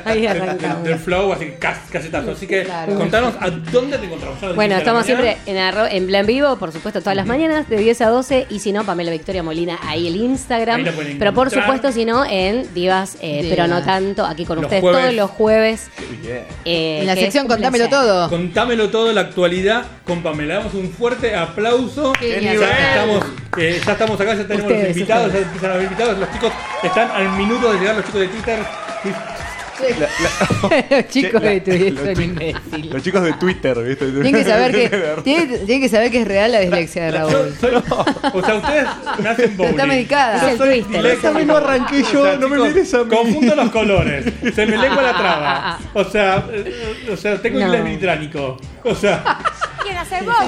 [0.04, 2.32] Ahí Del- flow, así que cas- casetazo.
[2.32, 2.94] Así que Claro.
[2.96, 4.38] contanos a dónde te encontramos.
[4.54, 7.76] Bueno, a estamos siempre en, arro- en plan vivo, por supuesto, todas las mañanas, de
[7.76, 8.46] 10 a 12.
[8.50, 10.76] Y si no, Pamela Victoria Molina, ahí el Instagram.
[10.80, 13.56] Ahí la pueden Pero por supuesto, si no, en Divas, eh, Divas.
[13.56, 15.00] pero no tanto, aquí con Los ustedes jueves.
[15.02, 15.90] todos los jueves.
[16.64, 18.06] Eh, En la sección Contámelo placer.
[18.06, 18.28] todo.
[18.30, 20.54] Contámelo todo la actualidad con Pamela.
[20.56, 22.12] Damos un fuerte aplauso.
[22.20, 23.24] Ya estamos,
[23.58, 25.44] eh, ya estamos acá, ya tenemos Ustedes, los invitados, ustedes.
[25.44, 26.18] ya empiezan los invitados.
[26.18, 28.58] Los chicos están al minuto de llegar, los chicos de Twitter.
[29.98, 30.08] La-
[30.68, 32.92] la- Los chicos la- de Twitter los son imbéciles.
[32.92, 34.06] Los chicos de Twitter, ¿viste?
[34.10, 34.88] Tienen que saber que
[35.22, 37.54] tienen, tienen que saber que es real la dislexia de Yo Raúl.
[37.60, 37.74] soy-
[38.34, 38.86] o sea, ustedes
[39.22, 39.70] me hacen bowling.
[39.72, 40.40] Está medicada.
[40.40, 40.68] Yo Es el soy
[41.34, 43.10] vez no arranqué yo, O sea, no me chicos, mires a mí.
[43.16, 44.24] Confundo los colores.
[44.54, 45.78] Se me lengua la traba.
[45.94, 47.66] O sea, eh, o sea tengo No.
[47.66, 47.84] inglés.
[48.84, 49.38] O sea,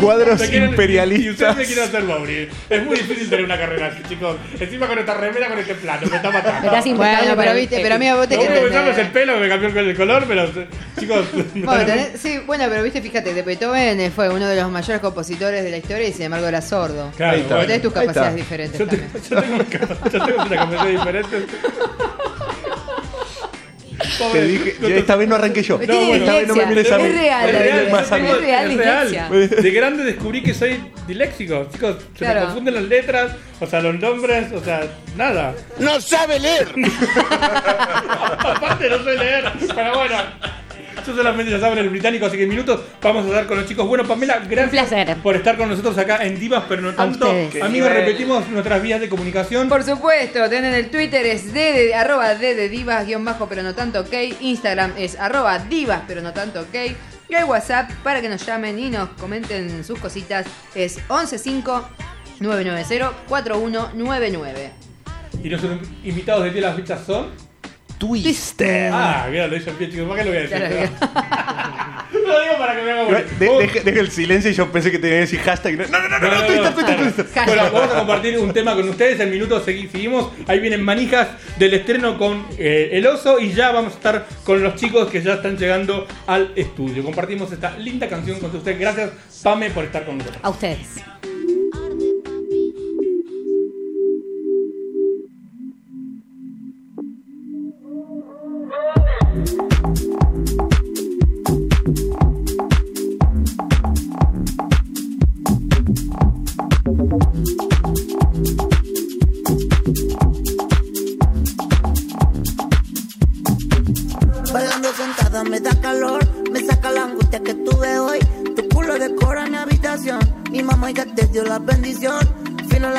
[0.01, 1.57] Cuadros me quieren- Y ustedes imperialistas.
[1.57, 2.47] me quieren hacer bowling.
[2.71, 4.37] Es muy difícil tener una carrera así, chicos.
[4.59, 6.61] Encima con esta remera, con este plano, me está matando.
[6.61, 8.91] Me estás impecable Bueno, pero viste, pero amigo, vos te Lo que único que pensaba
[8.91, 10.51] es el pelo que me cambió el color, pero
[10.99, 11.27] chicos.
[11.55, 15.01] Bueno, tenés- sí, bueno, pero viste, fíjate, de Beethoven eh, fue uno de los mayores
[15.01, 17.11] compositores de la historia y sin embargo era sordo.
[17.17, 17.61] Claro, Ahí está.
[17.61, 18.15] Tenés tus Ahí está.
[18.23, 19.23] capacidades diferentes Yo, te- también.
[19.31, 21.37] yo tengo, yo tengo una capacidad diferente.
[24.33, 25.79] Te dije, yo esta vez no arranqué yo.
[25.79, 27.05] Tiene bueno, esta vez no me mires a mí.
[27.05, 27.93] Es real, No mires dislexia.
[27.97, 28.29] más a mí.
[28.29, 28.77] Es real, Es
[29.11, 29.49] real.
[29.63, 31.69] De grande descubrí que soy disléxico.
[31.73, 32.41] Chicos, se Claro.
[32.41, 34.87] me confunden las letras, o sea, los nombres, o sea,
[35.17, 35.55] nada.
[35.79, 36.69] ¡No sabe leer!
[38.39, 39.45] Aparte no sé leer,
[39.75, 40.17] pero bueno.
[41.05, 43.67] Yo solamente ya saben el británico, así que en minutos vamos a hablar con los
[43.67, 43.87] chicos.
[43.87, 47.31] Bueno, Pamela, gracias por estar con nosotros acá en Divas, pero no tanto.
[47.63, 49.69] Amigos, repetimos nuestras vías de comunicación.
[49.69, 53.63] Por supuesto, tienen el Twitter es de, de- arroba de, de divas guion bajo pero
[53.63, 54.13] no tanto ok.
[54.41, 56.75] Instagram es arroba divas pero no tanto ok.
[57.29, 61.63] Y el WhatsApp para que nos llamen y nos comenten sus cositas es 115
[62.41, 64.71] 990 4199.
[65.43, 67.46] Y nuestros invitados de las fechas son.
[67.99, 68.91] Twister.
[68.93, 70.09] Ah, mira, lo hice en pie, chicos.
[70.09, 70.91] ¿Para qué lo voy a decir?
[72.27, 75.17] Lo digo para que me haga deje, deje el silencio y yo pensé que tenía
[75.17, 75.77] que decir hashtag.
[75.77, 77.27] No, no, no, no, no, Twitter, Twitter, Twitter.
[77.47, 79.21] Bueno, vamos a compartir un tema con ustedes.
[79.21, 80.31] En minutos segui- seguimos.
[80.49, 81.29] Ahí vienen manijas
[81.59, 83.39] del estreno con eh, El Oso.
[83.39, 87.05] Y ya vamos a estar con los chicos que ya están llegando al estudio.
[87.05, 88.79] Compartimos esta linda canción con ustedes.
[88.79, 89.11] Gracias,
[89.43, 90.41] Pame, por estar con nosotros.
[90.43, 90.89] A ustedes.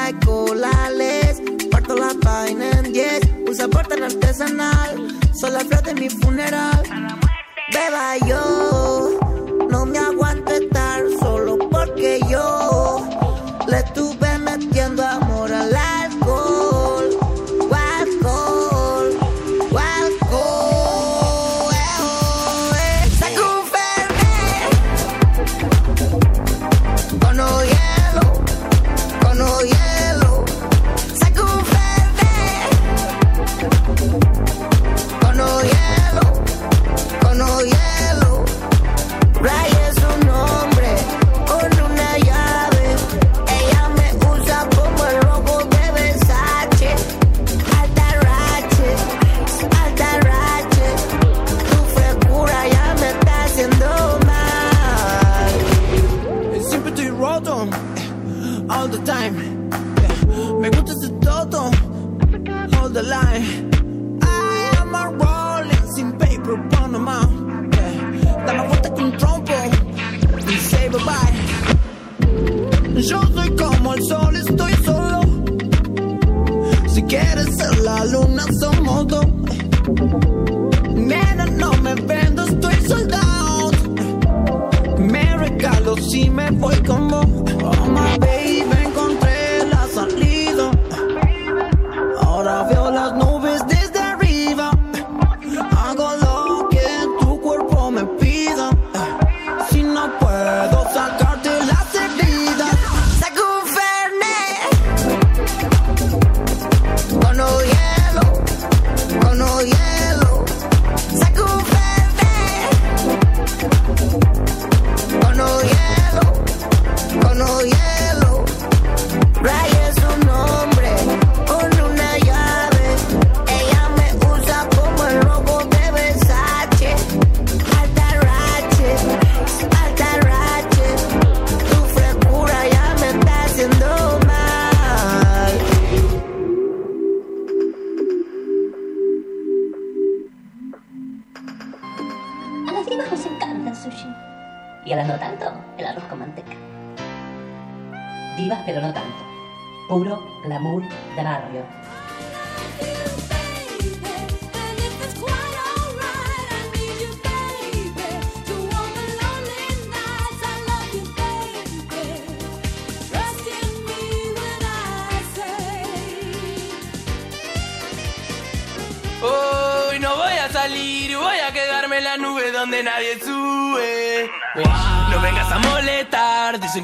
[0.07, 3.19] Like colales, parto la vaina en 10.
[3.49, 5.07] Usa tan artesanal,
[5.37, 6.83] son la flor de mi funeral.
[7.71, 8.96] Beba yo,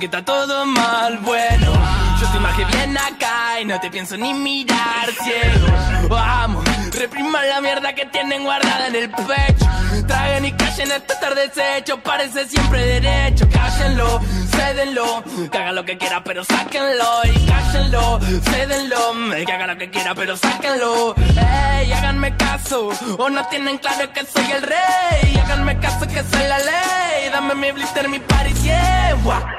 [0.03, 1.17] que está todo mal.
[1.19, 1.71] Bueno,
[2.19, 6.09] yo soy más que bien acá y no te pienso ni mirar ciego.
[6.09, 9.65] Vamos, repriman la mierda que tienen guardada en el pecho.
[10.05, 13.47] Traguen y callen esto estar deshecho, parece siempre derecho.
[13.49, 14.19] Cállenlo,
[14.51, 17.21] cédenlo, que haga lo que quiera, pero sáquenlo.
[17.23, 18.19] Y cállenlo,
[18.51, 21.15] cédenlo, que haga lo que quiera, pero sáquenlo.
[21.17, 25.39] Ey, háganme caso, o no tienen claro que soy el rey.
[25.45, 27.29] Háganme caso que soy la ley.
[27.31, 29.52] Dame mi blister, mi party, yeah.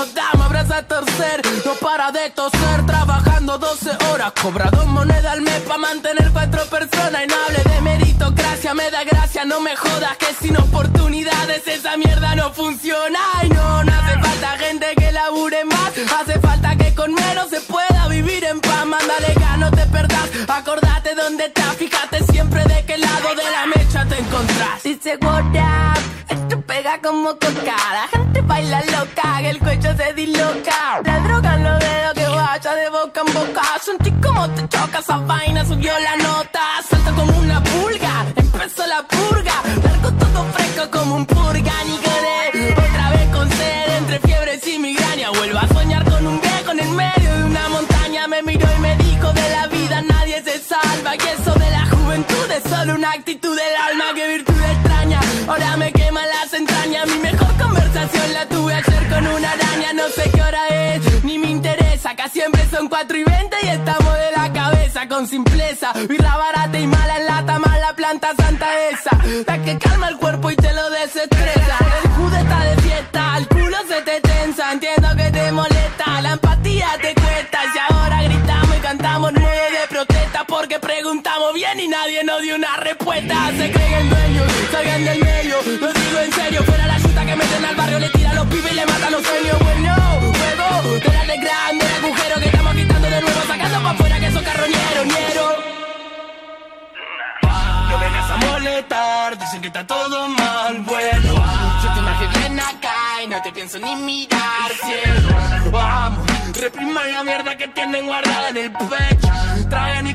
[0.00, 1.42] Nos damos abrazos a torcer.
[1.66, 4.32] No para de toser, trabajando 12 horas.
[4.40, 7.22] Cobra dos monedas al mes para mantener cuatro personas.
[7.24, 10.16] Y no hable de meritocracia, me da gracia, no me jodas.
[10.16, 13.20] Que sin oportunidades esa mierda no funciona.
[13.42, 15.92] Y no, no hace falta gente que labure más.
[16.18, 18.86] Hace falta que con menos se pueda vivir en paz.
[18.86, 20.28] Mándale gas, no te perdás.
[20.48, 24.82] Acordate dónde estás, fíjate siempre de qué lado de la mecha te encontrás.
[24.82, 27.76] Dice what up, esto pega como coca.
[27.92, 28.82] La gente baila
[35.00, 36.60] te choca esa vaina, subió la nota.
[36.88, 39.54] Salta como una pulga, empezó la purga.
[39.84, 42.72] Largo todo fresco como un purga, ni querer.
[42.72, 45.30] Otra vez con sed, entre fiebres y migraña.
[45.30, 48.26] Vuelvo a soñar con un viejo en el medio de una montaña.
[48.28, 51.16] Me miró y me dijo de la vida nadie se salva.
[51.16, 54.04] Y eso de la juventud es solo una actitud del alma.
[54.14, 57.06] Que virtud extraña, ahora me quema las entrañas.
[57.08, 59.92] Mi mejor conversación la tuve ayer con una araña.
[59.94, 62.10] No sé qué hora es, ni me interesa.
[62.10, 63.99] Acá siempre son 4 y 20 y estamos
[65.30, 65.92] simpleza.
[66.08, 69.16] Birra barata y mala en lata, mala planta santa esa.
[69.46, 71.76] La que calma el cuerpo y te lo desestresa.
[72.02, 74.72] El jude está de fiesta, el culo se te tensa.
[74.72, 77.58] Entiendo que te molesta, la empatía te cuesta.
[77.74, 82.56] Y ahora gritamos y cantamos nueve de protesta porque preguntamos bien y nadie nos dio
[82.56, 83.34] una respuesta.
[83.56, 85.56] Se creen el dueño, salgan del medio.
[85.80, 86.89] Lo digo en serio, fuera
[99.38, 101.34] dicen que está todo mal, bueno
[101.82, 105.70] Yo te imagino bien acá y no te pienso ni mirar, cielo.
[105.70, 106.26] Vamos,
[106.58, 109.68] repriman la mierda que tienen guardada en el pecho.
[109.68, 110.14] Traen y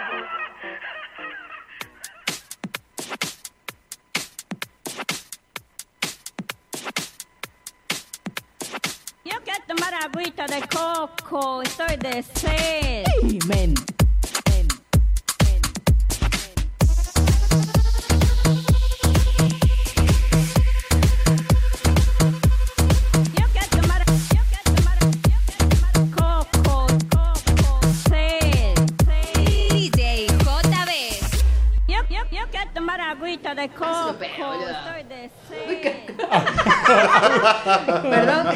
[9.75, 9.93] tomar
[10.67, 13.05] coco, estoy de sed.
[13.47, 14.00] Men.
[33.51, 36.01] Agüita de coco, estoy de sed.
[38.09, 38.47] Perdón.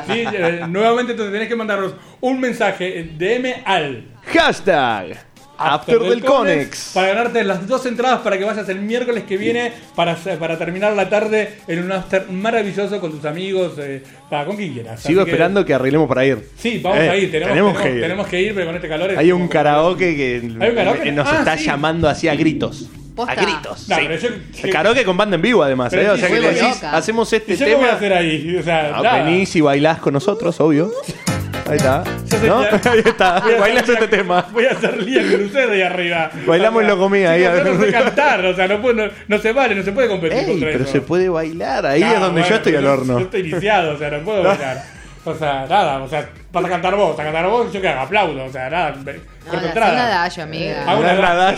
[0.05, 5.26] Sí, eh, nuevamente entonces tenés que mandarnos un mensaje eh, DM al Hashtag.
[5.57, 6.91] After del Conex.
[6.93, 10.93] para ganarte las dos entradas para que vayas el miércoles que viene para, para terminar
[10.93, 15.01] la tarde en un after maravilloso con tus amigos, eh, para, con quien quieras.
[15.01, 16.47] Sigo Así esperando que arreglemos para ir.
[16.57, 18.01] Sí, vamos Eh, a ir, tenemos, tenemos, que ir.
[18.01, 21.01] tenemos que ir, pero con este calor es Hay un karaoke que ¿Hay un karaoke?
[21.03, 21.65] que nos Ah, está sí.
[21.65, 22.89] llamando así a gritos.
[23.15, 23.31] Posta.
[23.31, 23.89] A gritos.
[23.89, 24.01] No, sí.
[24.07, 24.29] pero yo-
[24.63, 25.91] El karaoke con banda en vivo, además.
[25.93, 26.07] ¿eh?
[26.07, 26.59] O sí, sea que sí, le sí.
[26.65, 27.97] decís, hacemos este ¿Y yo qué voy a tema.
[27.97, 28.57] hacer ahí?
[28.59, 29.23] O sea, Ah, nada.
[29.23, 30.91] venís y bailás con nosotros, obvio.
[31.69, 32.03] Ahí está.
[32.45, 32.59] ¿No?
[32.91, 33.37] Ahí está.
[33.37, 34.45] Hacer este tema.
[34.51, 36.31] Voy a hacer Lía Crucero ahí arriba.
[36.45, 37.43] Bailamos sea, lo comía ahí.
[37.63, 40.37] no sé cantar, o sea, no, puedo- no, no se vale, no se puede competir
[40.37, 40.91] Ey, contra pero eso.
[40.93, 41.85] se puede bailar.
[41.85, 43.19] Ahí No, es donde bueno, yo estoy al horno.
[43.19, 44.83] Yo estoy iniciado, o sea, no puedo bailar.
[45.25, 47.89] O sea, nada, o sea, vas a cantar vos, vas a cantar vos, yo que
[47.89, 49.89] hago, aplaudo, o sea, nada, No, corto la entrada.
[49.91, 50.83] zona dayo, amiga.
[50.89, 51.57] Hago una Una.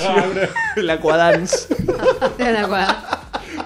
[0.77, 1.67] La aquadance.
[2.39, 2.95] Una cuadra.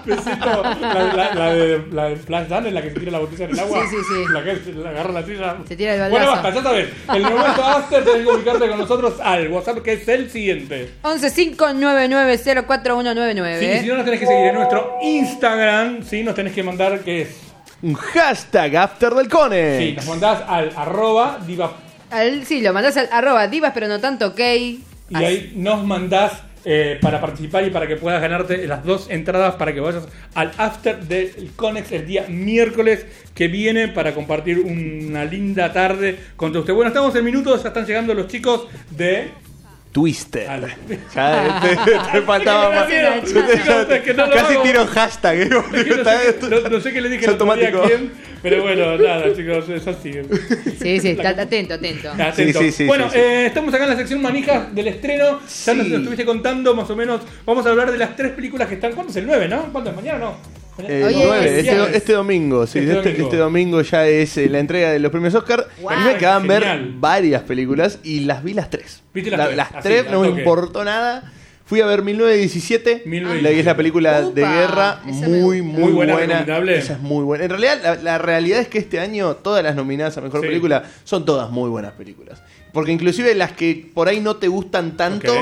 [0.04, 3.44] Besito, la, la, la de, la de Flash Dance, la que se tira la botella
[3.46, 3.80] en el agua.
[3.82, 4.24] Sí, sí, sí.
[4.32, 5.56] La que la agarra la silla.
[5.68, 6.42] Se tira el Bueno, baldazo.
[6.42, 6.88] basta, ya sabes.
[7.14, 10.90] El momento after tenés que comunicarte con nosotros al WhatsApp que es el siguiente.
[11.02, 13.58] 1159904199.
[13.60, 17.00] Sí, si no nos tenés que seguir en nuestro Instagram, sí, nos tenés que mandar
[17.00, 17.40] que es.
[17.82, 19.96] Un hashtag After del Sí, Conex.
[19.96, 21.72] nos mandás al arroba diva
[22.10, 24.40] Al- sí, lo mandás al arroba divas, pero no tanto ok.
[24.40, 24.80] y
[25.14, 26.32] ahí nos mandás
[26.66, 30.04] eh, para participar y para que puedas ganarte las dos entradas para que vayas
[30.34, 33.04] al after del Conex el día miércoles
[33.34, 36.76] que viene para compartir una linda tarde con todos ustedes.
[36.76, 39.28] Bueno, estamos en minutos, ya están llegando los chicos de
[39.92, 40.48] Twister.
[41.14, 41.76] Ya, te,
[42.12, 42.88] te faltaba más.
[44.32, 45.36] Casi tiro hashtag.
[45.42, 45.48] ¿eh?
[45.48, 47.82] No, no sé qué le dije automático.
[48.44, 50.12] Pero bueno, nada, chicos, es así.
[50.80, 52.10] Sí, sí, está atento, atento.
[52.10, 52.60] Atento.
[52.60, 53.18] Sí, sí, sí, bueno, sí, sí.
[53.18, 55.40] eh, estamos acá en la sección manijas del estreno.
[55.66, 57.22] Ya nos lo estuviste contando más o menos.
[57.44, 58.92] Vamos a hablar de las tres películas que están.
[58.92, 59.72] ¿Cuándo es el 9, no?
[59.72, 60.18] ¿Cuándo es mañana?
[60.20, 60.36] No.
[60.76, 63.24] El Hoy 9, es- este, este domingo, sí, Este este, domingo.
[63.26, 65.66] este domingo ya es eh, la entrega de los premios Oscar.
[65.80, 65.90] Wow.
[65.90, 66.94] A mí me quedaban ver Genial.
[66.98, 69.02] varias películas y las vi las tres.
[69.14, 69.56] ¿Viste las La- tres?
[69.56, 70.40] las Así, tres, no me toque.
[70.40, 71.32] importó nada.
[71.66, 73.42] Fui a ver 1917, 1917.
[73.42, 76.72] la que es la película de guerra, muy, muy Muy buena, buena.
[76.72, 77.44] Esa es muy buena.
[77.44, 80.46] En realidad, la, la realidad es que este año todas las nominadas a Mejor Sí.
[80.48, 82.42] Película son todas muy buenas películas.
[82.72, 85.32] Porque inclusive las que por ahí no te gustan tanto,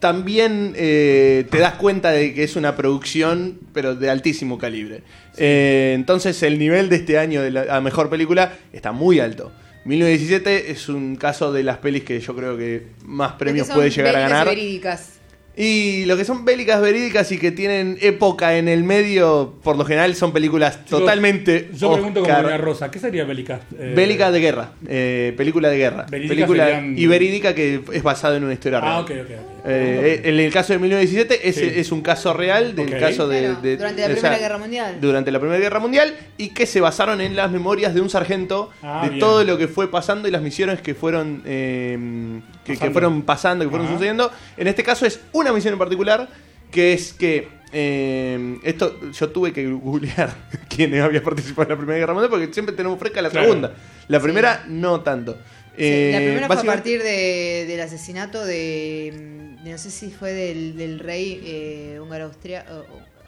[0.00, 5.02] también eh, te das cuenta de que es una producción, pero de altísimo calibre.
[5.36, 9.52] Eh, entonces el nivel de este año de la a mejor película está muy alto.
[9.84, 14.16] 1917 es un caso de las pelis que yo creo que más premios puede llegar
[14.16, 14.46] a ganar.
[14.48, 15.19] verídicas.
[15.62, 19.84] Y lo que son bélicas verídicas y que tienen época en el medio, por lo
[19.84, 22.44] general son películas Chicos, totalmente Yo pregunto como Oscar.
[22.44, 23.60] Doña Rosa, ¿qué sería bélica?
[23.78, 26.06] Eh, Bélica de guerra, eh, película de guerra.
[26.06, 28.92] Película serían- y verídica que es basado en una historia real.
[28.94, 29.30] Ah, ok, ok.
[29.58, 29.59] ok.
[29.64, 31.70] Eh, en el caso de 1917 es, Sí.
[31.80, 34.58] es un caso real del caso de, Claro, de- durante la o sea, Primera Guerra
[34.58, 34.98] Mundial.
[35.00, 38.70] durante la Primera Guerra Mundial y que se basaron en las memorias de un sargento
[38.82, 39.20] Ah, de bien.
[39.20, 43.70] todo lo que fue pasando y las misiones que fueron eh, que, fueron pasando, que
[43.70, 43.96] fueron Ajá.
[43.96, 44.30] sucediendo.
[44.56, 46.28] En este caso es una misión en particular
[46.70, 50.30] que es que eh, esto yo tuve que googlear
[50.68, 53.46] quién había participado en la Primera Guerra Mundial porque siempre tenemos fresca la Claro.
[53.46, 53.72] segunda.
[54.08, 55.38] La primera no tanto.
[55.82, 59.12] Eh, la primera fue a partir de, del asesinato de,
[59.60, 62.64] mm, de no sé si fue del, del rey eh, húngaro austria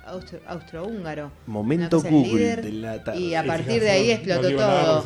[0.07, 1.31] austro- austrohúngaro.
[1.47, 3.21] Momento Google líder, de la tarde.
[3.21, 5.05] Y a partir de ahí explotó todo.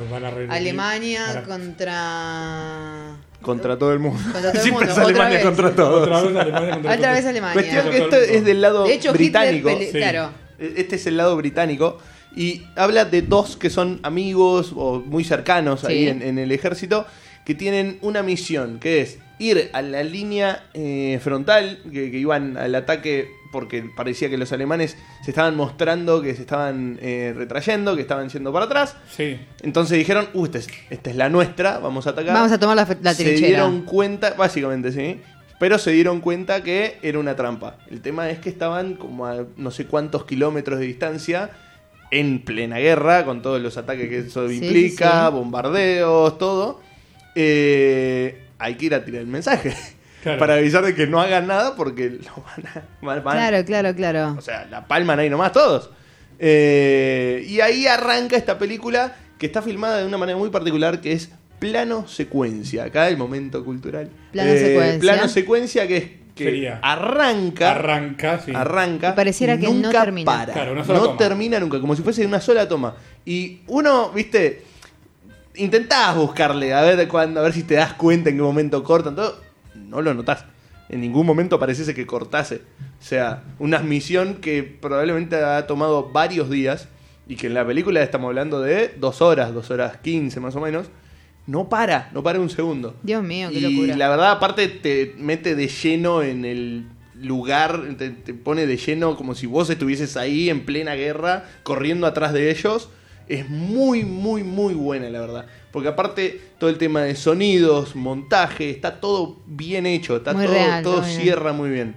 [0.49, 4.19] Alemania contra Contra todo el mundo.
[4.33, 5.47] Contra todo el Siempre mundo, es otra Alemania vez.
[5.47, 6.03] contra todos.
[6.03, 7.53] Otra vez Alemania contra Otra vez Alemania.
[7.55, 9.19] Cuestión que esto es del lado De hecho, Hitler
[9.63, 9.79] británico.
[9.79, 9.89] Sí.
[9.93, 10.31] claro.
[10.59, 11.99] Este es el lado británico.
[12.35, 17.07] Y habla de dos que son amigos o muy cercanos ahí en el ejército
[17.47, 22.57] que tienen una misión que es ir a la línea eh, frontal, que, que iban
[22.59, 27.95] al ataque porque parecía que los alemanes se estaban mostrando que se estaban eh, retrayendo,
[27.95, 28.97] que estaban yendo para atrás.
[29.11, 29.39] Sí.
[29.63, 32.35] Entonces dijeron, uh, esta es, esta es la nuestra, vamos a atacar.
[32.35, 35.21] Vamos a tomar la, la se dieron cuenta, básicamente sí,
[35.61, 37.79] pero se dieron cuenta que era una trampa.
[37.91, 41.51] El tema es que estaban como a no sé cuántos kilómetros de distancia
[42.11, 45.33] en plena guerra, con todos los ataques que eso Sí, implica, sí, sí.
[45.35, 46.81] bombardeos, todo.
[47.39, 49.75] Eh, hay que ir a tirar el mensaje.
[50.27, 50.41] Claro.
[50.41, 52.83] Para avisar de que no hagan nada porque lo van a...
[53.01, 54.35] van- van- Claro, claro, claro.
[54.37, 55.91] o sea, la palman ahí nomás todos.
[56.41, 61.13] Eh, y ahí arranca esta película que está filmada de una manera muy particular que
[61.13, 61.31] es
[61.61, 62.85] plano secuencia.
[62.85, 64.11] Acá el momento cultural.
[64.33, 64.99] Plano Eh, secuencia.
[65.01, 66.81] Plano secuencia que es que Sería.
[66.83, 67.71] arranca.
[67.71, 68.51] Arranca, sí.
[68.53, 69.11] Arranca.
[69.11, 70.27] Y pareciera y que no nunca termina.
[70.27, 70.53] Para.
[70.53, 71.19] Claro, una sola no toma.
[71.19, 72.97] termina nunca, como si fuese una sola toma.
[73.25, 74.63] Y uno, viste,
[75.57, 79.17] intentás buscarle a ver cuándo, a ver si te das cuenta en qué momento cortan
[79.17, 79.41] todo.
[79.75, 80.45] No lo notás.
[80.89, 82.63] En ningún momento pareciese que cortase.
[83.01, 86.89] O sea, una misión que probablemente ha tomado varios días
[87.29, 90.61] y que en la película estamos hablando de dos horas, dos horas quince más o
[90.61, 90.87] menos.
[91.47, 92.97] No para, no para un segundo.
[93.03, 93.97] Dios mío, qué Y locura.
[93.97, 99.17] la verdad, aparte, te mete de lleno en el lugar, te, te pone de lleno
[99.17, 102.89] como si vos estuvieses ahí en plena guerra, corriendo atrás de ellos.
[103.29, 105.47] Es muy, muy, muy buena, la verdad.
[105.73, 110.55] Porque aparte, todo el tema de sonidos, montaje, está todo bien hecho, está Muy todo,
[110.55, 111.21] real, todo muy bien.
[111.21, 111.97] cierra muy bien.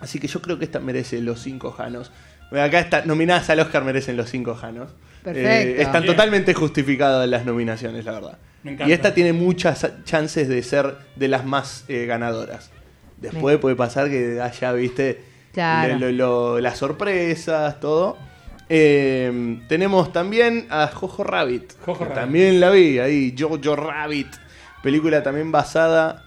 [0.00, 2.10] Así que yo creo que esta merece los cinco Janos.
[2.50, 4.92] Acá está, nominadas al Oscar merecen los cinco Janos.
[5.22, 5.48] Perfecto.
[5.48, 6.14] Eh, están Bien.
[6.14, 8.38] totalmente justificadas las nominaciones, la verdad.
[8.64, 12.70] Y esta tiene muchas chances de ser de las más eh, ganadoras.
[13.20, 15.98] Después puede pasar que haya, viste, Claro.
[15.98, 18.16] lo- lo- las sorpresas, todo.
[18.68, 21.72] Eh, tenemos también a Jojo Rabbit.
[21.84, 22.14] Jojo Rabbit.
[22.14, 24.28] También la vi ahí, Jojo Rabbit.
[24.82, 26.25] Película también basada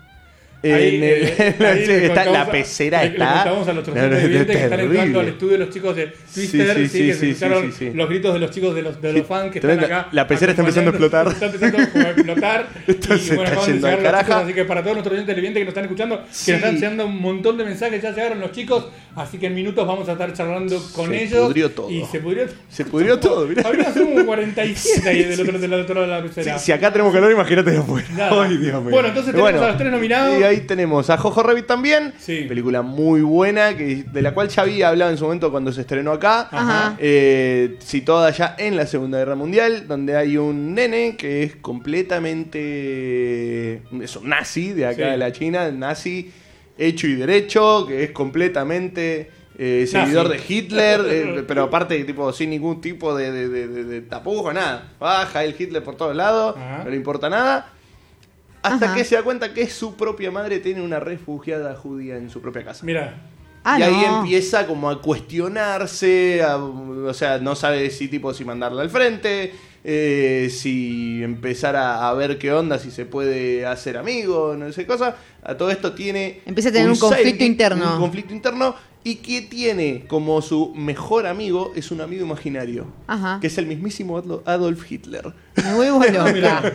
[0.61, 3.33] en Ahí, el- eh, sí, ahí le está, la pecera le- le está.
[3.43, 6.75] contamos a nuestros No, no, es que están entrando al estudio los chicos de Twister,
[6.75, 7.91] Sí, sí, sí, que sí, se sí, sí.
[7.93, 10.09] los gritos de los chicos de los, de los fans que están acá.
[10.11, 11.27] La pecera está empezando a explotar.
[11.29, 11.81] Está empezando a
[12.11, 12.67] explotar.
[12.87, 14.95] Esto y se bueno, está de yendo al llegar los chicos, así que para todos
[14.95, 18.01] nuestros oyentes televidentes que nos están escuchando, que nos están llegando un montón de mensajes,
[18.01, 21.47] ya llegaron los chicos, así que en minutos vamos a estar charlando con Se ellos.
[21.47, 21.89] pudrió todo.
[21.89, 23.61] Y se pudrió Se pudrió todo, mirá.
[23.65, 25.39] Habría como 47 ahí del
[25.73, 26.59] otro, lado de la pecera.
[26.59, 27.71] si acá tenemos calor, imagínate
[28.81, 28.81] mío.
[28.81, 30.48] Bueno, entonces tenemos a los tres nominados.
[30.49, 32.13] Ahí tenemos a Jojo Rabbit también.
[32.25, 35.81] Película muy buena, que, de la cual ya había hablado en su momento cuando se
[35.81, 36.47] estrenó acá.
[36.51, 36.95] Ajá.
[36.99, 41.55] Eh, situada ya en la Segunda Guerra Mundial, donde hay un nene que es
[42.59, 43.81] completamente.
[44.01, 45.11] Es un nazi de acá Sí.
[45.11, 46.31] de la China, nazi
[46.77, 49.31] hecho y derecho, que es completamente.
[49.61, 53.83] eh, seguidor de Hitler, eh, pero aparte, tipo, sin ningún tipo de, de, de- de-
[53.83, 54.93] de tapujo, nada.
[54.97, 56.83] Baja el Hitler por todos lados, Ajá.
[56.85, 57.73] no le importa nada.
[58.61, 58.95] Hasta Ajá.
[58.95, 62.65] que se da cuenta que su propia madre tiene una refugiada judía en su propia
[62.65, 62.85] casa.
[62.85, 63.25] Mira.
[63.63, 64.19] Ah, y ahí no.
[64.21, 69.53] empieza como a cuestionarse, a- o sea, no sabe si tipo si mandarla al frente,
[69.83, 74.85] eh, si empezar a, a ver qué onda, si se puede hacer amigo, no sé
[74.85, 75.15] cosa.
[75.43, 77.93] A todo esto tiene Empieza a tener un conflicto interno.
[77.95, 83.39] Un conflicto interno y que tiene como su mejor amigo es un amigo imaginario, Ajá.
[83.39, 85.33] que es el mismísimo Adolf Hitler.
[85.55, 86.73] Me vuelvo loca.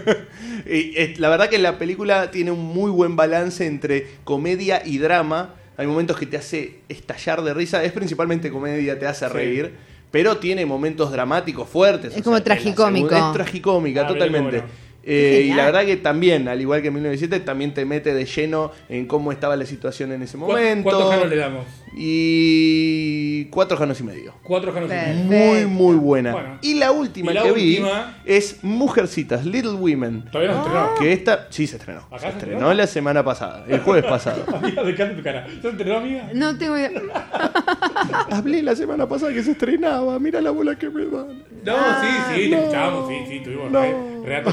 [0.67, 4.99] Y, eh, la verdad que la película tiene un muy buen balance entre comedia y
[4.99, 5.55] drama.
[5.77, 7.85] Hay momentos que te hace estallar de risa.
[7.85, 9.33] Es principalmente comedia, te hace Sí.
[9.33, 9.73] reír.
[10.11, 12.17] Pero tiene momentos dramáticos fuertes.
[12.17, 13.15] Es como sea, tragicómico.
[13.15, 14.59] Es tragicómica, Ah, totalmente.
[14.61, 14.73] bueno.
[15.07, 18.25] Eh, y la verdad que también, al igual que en 1907, también te mete de
[18.25, 20.89] lleno en cómo estaba la situación en ese ¿Cu- momento.
[21.09, 21.65] ¿Cuántos le damos?
[21.97, 24.35] Y cuatro janos y medio.
[24.43, 25.25] Cuatro janos y medio.
[25.25, 26.33] Muy, muy buena.
[26.33, 26.59] Bueno.
[26.63, 30.25] y la última Y la que vi última- es Mujercitas, Little Women.
[30.31, 30.95] Todavía no se estrenó.
[30.99, 32.01] Que esta, sí se estrenó.
[32.09, 32.75] ¿Acá Se se estrenó estrenó?
[32.75, 34.45] la semana pasada, el jueves pasado.
[34.57, 35.47] Amiga, me encanta tu cara.
[35.63, 36.31] ¿Se entrenó, amiga?
[36.35, 36.91] No tengo idea.
[38.31, 41.45] Hablé la semana pasada que se estrenaba, mira la bola que me dan.
[41.65, 43.81] No, sí, sí, te no, escuchamos, sí, sí, tuvimos no.
[43.81, 44.51] re, re.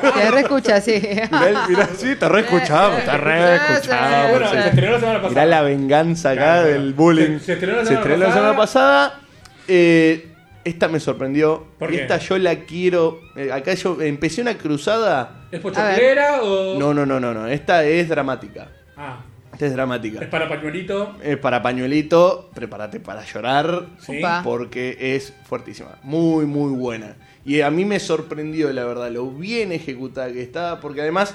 [0.00, 1.00] Te reescucha, sí.
[1.02, 4.30] Mirá, mirá, sí, te re escuchamos, te re escuchamos.
[4.30, 4.56] Bueno, sí.
[4.56, 5.30] se estrenó la semana pasada.
[5.30, 7.38] Mirá la venganza acá Claro, del bullying.
[7.38, 8.34] se- se estrenó la Se semana la pasada.
[8.34, 9.20] semana pasada.
[9.68, 10.28] Eh,
[10.64, 11.66] esta me sorprendió.
[11.78, 12.02] ¿Por qué?
[12.02, 13.20] Esta yo la quiero.
[13.36, 15.46] eh, acá yo empecé una cruzada.
[15.50, 16.78] ¿Es pochoclera o.?
[16.78, 17.46] No, no, no, no, no.
[17.48, 18.68] Esta es dramática.
[18.96, 19.18] Ah,
[19.52, 20.20] Esta es dramática.
[20.22, 21.16] es para pañuelito.
[21.22, 24.20] Es para pañuelito, prepárate para llorar, Sí.
[24.44, 27.16] Porque es fuertísima, muy muy buena.
[27.44, 31.34] Y a mí me sorprendió, la verdad, lo bien ejecutada que está, porque además,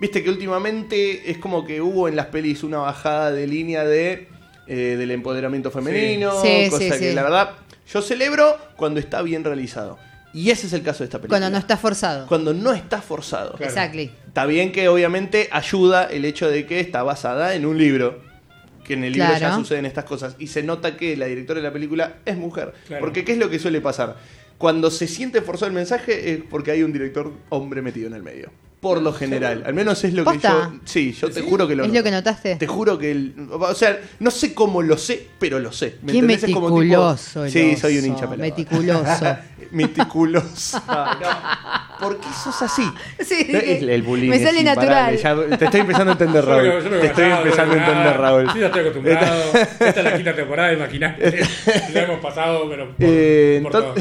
[0.00, 4.28] viste que últimamente es como que hubo en las pelis una bajada de línea de
[4.68, 6.64] eh, del empoderamiento femenino, Sí.
[6.64, 7.14] Sí, cosa sí, que sí.
[7.14, 7.50] la verdad
[7.92, 9.98] yo celebro cuando está bien realizado.
[10.32, 11.38] Y ese es el caso de esta película.
[11.38, 12.26] Cuando no está forzado.
[12.26, 13.52] Cuando no está forzado.
[13.52, 13.70] Claro.
[13.70, 14.10] Exactly.
[14.26, 18.22] Está bien que obviamente ayuda el hecho de que está basada en un libro.
[18.82, 20.36] Que en el libro ya suceden estas cosas.
[20.38, 22.72] Y se nota que la directora de la película es mujer.
[22.86, 23.04] Claro.
[23.04, 24.16] Porque ¿qué es lo que suele pasar?
[24.62, 28.22] Cuando se siente forzado el mensaje es porque hay un director hombre metido en el
[28.22, 28.52] medio.
[28.82, 29.62] Por lo general.
[29.64, 30.72] Al menos es lo que yo...
[30.84, 32.56] Sí, yo te juro que lo ¿Es lo que notaste?
[32.56, 33.12] Te juro que...
[33.12, 35.98] el- o sea, no sé cómo lo sé, pero lo sé.
[36.02, 36.42] ¿Me Qué entendés?
[36.42, 37.44] Es como tipo- meticuloso.
[37.44, 38.38] el Sí, soy un hincha pelado.
[38.50, 39.36] Meticuloso.
[39.70, 40.82] Meticuloso.
[42.02, 42.82] No, ¿Por qué sos así?
[43.20, 45.16] Sí, Es el bullying me sale natural.
[45.16, 46.82] Ya te estoy empezando a entender, Yo me- Raúl.
[46.84, 48.16] yo me Te estoy empezando a no entender.
[48.20, 48.50] Raúl.
[48.52, 49.52] Sí, ya estoy acostumbrado.
[49.54, 51.44] Esta es la quinta temporada, imagínate.
[51.94, 52.88] Ya hemos pasado, pero.
[52.88, 53.94] por- Eh, por todo.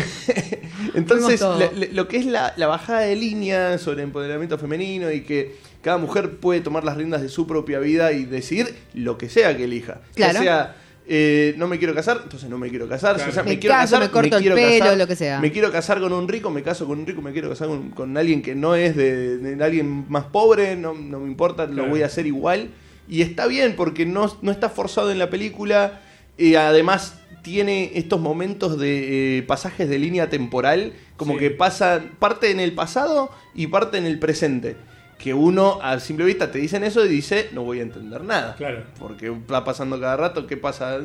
[0.94, 5.22] Entonces, la- la- lo que es la, la bajada de línea sobre empoderamiento femenino y
[5.22, 9.30] que cada mujer puede tomar las riendas de su propia vida y decidir lo que
[9.30, 10.02] sea que elija.
[10.16, 10.34] Claro.
[10.34, 10.76] Ya sea,
[11.08, 13.16] eh, no me quiero casar, entonces no me quiero casar.
[13.16, 13.32] Claro.
[13.32, 15.16] O sea, me, Me quiero caso, casar, me corto el quiero pelo, casar, lo que
[15.16, 15.39] sea.
[15.39, 17.89] Me quiero casar con un rico, me caso con un rico, me quiero casar con,
[17.92, 21.88] con alguien que no es de, de alguien más pobre, no, no me importa, lo
[21.88, 22.70] voy a hacer igual.
[23.10, 26.00] Y está bien porque no, no está forzado en la película.
[26.38, 31.39] Y además tiene estos momentos de eh, pasajes de línea temporal, como Sí.
[31.39, 34.76] que pasa parte en el pasado y parte en el presente.
[35.18, 38.56] Que uno a simple vista te dicen eso y dice, no voy a entender nada.
[38.56, 38.84] Claro.
[39.00, 40.98] Porque va pasando cada rato, ¿qué pasa?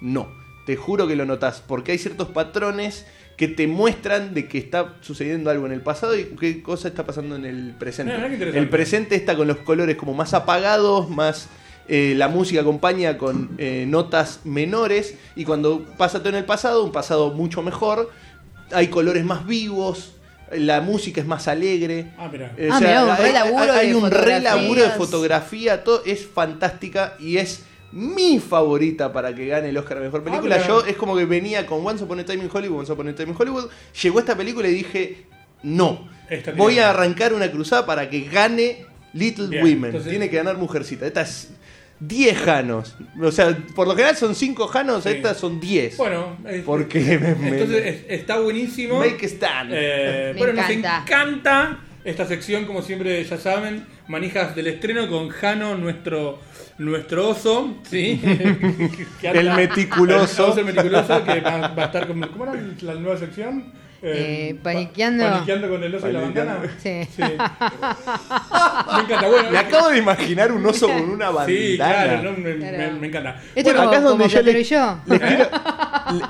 [0.00, 0.28] No,
[0.66, 4.96] te juro que lo notas, porque hay ciertos patrones que te muestran de que está
[5.00, 8.12] sucediendo algo en el pasado y qué cosa está pasando en el presente.
[8.12, 11.48] Ah, el presente está con los colores como más apagados, más
[11.92, 16.84] eh, la música acompaña con eh, notas menores y cuando pasa todo en el pasado,
[16.84, 18.10] un pasado mucho mejor,
[18.72, 20.12] hay colores más vivos.
[20.52, 22.12] La música es más alegre.
[22.18, 22.52] Ah, mirá.
[22.56, 26.02] Eh, Ah, mirá, un hay, re laburo hay de un re laburo de fotografía, todo
[26.04, 27.62] es fantástica y es
[27.92, 30.58] mi favorita para que gane el Oscar a Mejor Película.
[30.60, 30.66] Ah.
[30.66, 33.14] Yo es como que venía con Once Upon a Time in Hollywood, Once Upon a
[33.14, 33.68] Time in Hollywood.
[34.02, 35.26] Llegó esta película y dije,
[35.64, 36.08] no,
[36.56, 39.84] voy a arrancar una cruzada para que gane Little Bien, Women.
[39.86, 41.06] entonces- Tiene que ganar Mujercita.
[41.06, 41.50] Esta es
[42.00, 42.96] 10 Janos.
[43.22, 45.10] O sea, por lo general son 5 Janos, Sí.
[45.10, 45.96] estas son 10.
[45.98, 48.98] Bueno, es- Porque me- me- entonces es- está buenísimo.
[48.98, 49.70] Make a stand.
[49.72, 50.92] Eh, Me bueno, encanta.
[50.98, 56.40] nos encanta esta sección, como siempre ya saben, manijas del estreno con Jano, nuestro
[56.78, 58.18] nuestro oso, ¿sí?
[59.22, 60.46] El meticuloso.
[60.46, 62.26] El oso meticuloso que va, va a estar como...
[62.30, 63.70] ¿Cómo era la nueva sección?
[64.02, 65.24] Eh, paniqueando.
[65.28, 66.56] Paniqueando con el oso y la bandana.
[66.82, 66.88] Sí.
[67.18, 69.50] Me encanta, bueno.
[69.50, 71.46] Me acabo de imaginar un oso con una bandana.
[71.58, 73.36] Sí, claro, no, me, me- me encanta.
[73.54, 74.42] Esto Bueno, como, acá es donde yo.
[74.42, 75.48] Les quiero,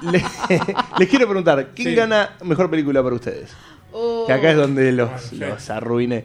[0.03, 0.25] le- le-
[0.99, 1.95] les quiero preguntar, ¿quién Sí.
[1.95, 3.51] gana mejor película para ustedes?
[3.93, 4.25] Oh.
[4.27, 5.37] Que acá es donde los, sí.
[5.37, 6.25] los arruiné.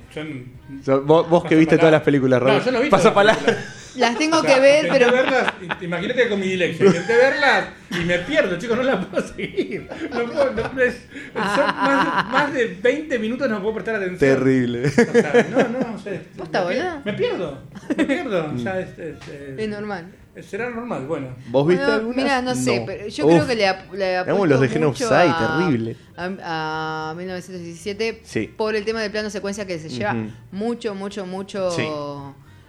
[0.86, 1.82] Yo- vos, vos que viste palabra.
[1.82, 2.64] todas las películas, No, Raúl.
[2.64, 3.58] yo no vi Pasa palabra.
[3.98, 5.12] Las tengo O sea, que ver, intenté pero.
[5.16, 6.86] verlas, imagínate con mi dislexia.
[6.86, 9.88] Intenté verlas y me pierdo, chicos, no las puedo seguir.
[10.12, 14.20] No puedo, no, es- son más, más de 20 minutos no puedo prestar atención.
[14.20, 14.86] Terrible.
[14.88, 16.22] O sea, no, no, no sé.
[16.38, 17.62] ¿Posta, me, me pierdo.
[17.98, 18.52] Me pierdo.
[18.56, 20.12] O sea, es, es- es- Es normal.
[20.42, 21.36] será normal, bueno.
[21.48, 22.16] ¿Vos viste Bueno, alguna?
[22.18, 23.34] Mira, no sé, pero yo Uf.
[23.34, 25.96] creo que le, ap- le los apuesto dejé en mucho a- terrible.
[26.18, 28.54] A, a 1917 Sí.
[28.58, 30.14] por el tema del plano secuencia que se lleva
[30.52, 31.72] mucho, mucho, mucho.
[31.72, 31.84] Sí.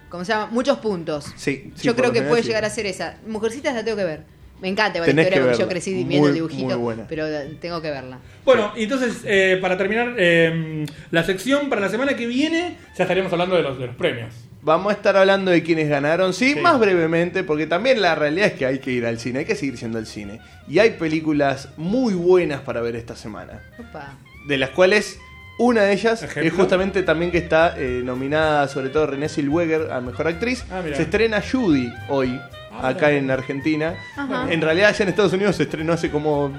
[0.09, 0.47] ¿Cómo se llama?
[0.51, 1.25] Muchos puntos.
[1.35, 2.47] Sí, sí, yo creo que puede sí.
[2.47, 3.17] llegar a ser esa.
[3.27, 4.21] Mujercitas la tengo que ver.
[4.61, 7.05] Me encanta la Tenés historia que porque yo crecí Muy, viendo el muy dibujito, buena.
[7.07, 7.27] pero
[7.61, 8.17] tengo que verla.
[8.43, 13.03] Bueno, y entonces, eh, para terminar, eh, la sección para la semana que viene, ya
[13.03, 14.33] estaríamos hablando de los, de los premios.
[14.63, 16.59] Vamos a estar hablando de quienes ganaron, sí, Sí.
[16.59, 19.55] más brevemente, porque también la realidad es que hay que ir al cine, hay que
[19.55, 20.41] seguir yendo al cine.
[20.67, 24.17] Y hay películas muy buenas para ver esta semana, Opa.
[24.47, 25.19] de las cuales
[25.59, 26.43] una de ellas ¿Ejemplo?
[26.51, 30.63] es justamente también que está eh, nominada, sobre todo Renée Zellweger a Mejor Actriz.
[30.71, 32.39] Ah, se estrena Judy hoy,
[32.71, 33.17] Ah, acá mira.
[33.19, 33.95] en Argentina.
[34.15, 34.51] Ajá.
[34.51, 36.53] En realidad allá en Estados Unidos se estrenó hace como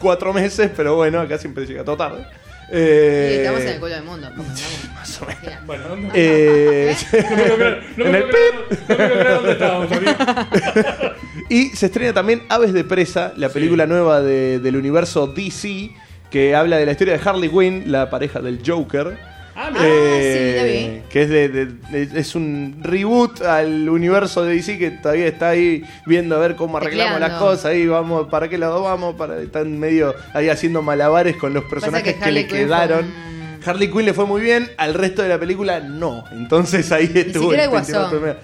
[0.00, 2.26] cuatro meses, pero bueno, acá siempre llega todo tarde.
[2.74, 4.30] Eh, Y estamos en el culo del mundo.
[4.94, 5.66] Más o menos.
[5.66, 6.96] Bueno, ¿dónde- Eh,
[7.96, 9.88] no me puedo creer, no me dónde estábamos.
[11.48, 15.90] Y se estrena también Aves de Presa, la película nueva de- del universo DC,
[16.32, 19.16] que habla de la historia de Harley Quinn, la pareja del Joker.
[19.54, 19.84] Ah, mira.
[19.86, 21.02] Eh, sí, la vi.
[21.10, 21.66] Que es, de, de-
[22.06, 26.56] de- es un reboot al universo de DC que todavía está ahí viendo a ver
[26.56, 27.66] cómo arreglamos las cosas.
[27.66, 29.14] Ahí vamos, ¿para qué lado vamos?
[29.16, 33.12] Para, están medio ahí haciendo malabares con los personajes que, le quedaron.
[33.60, 36.24] fue Harley Quinn le fue muy bien, al resto de la película no.
[36.32, 38.36] Entonces ahí estuvo siquiera el.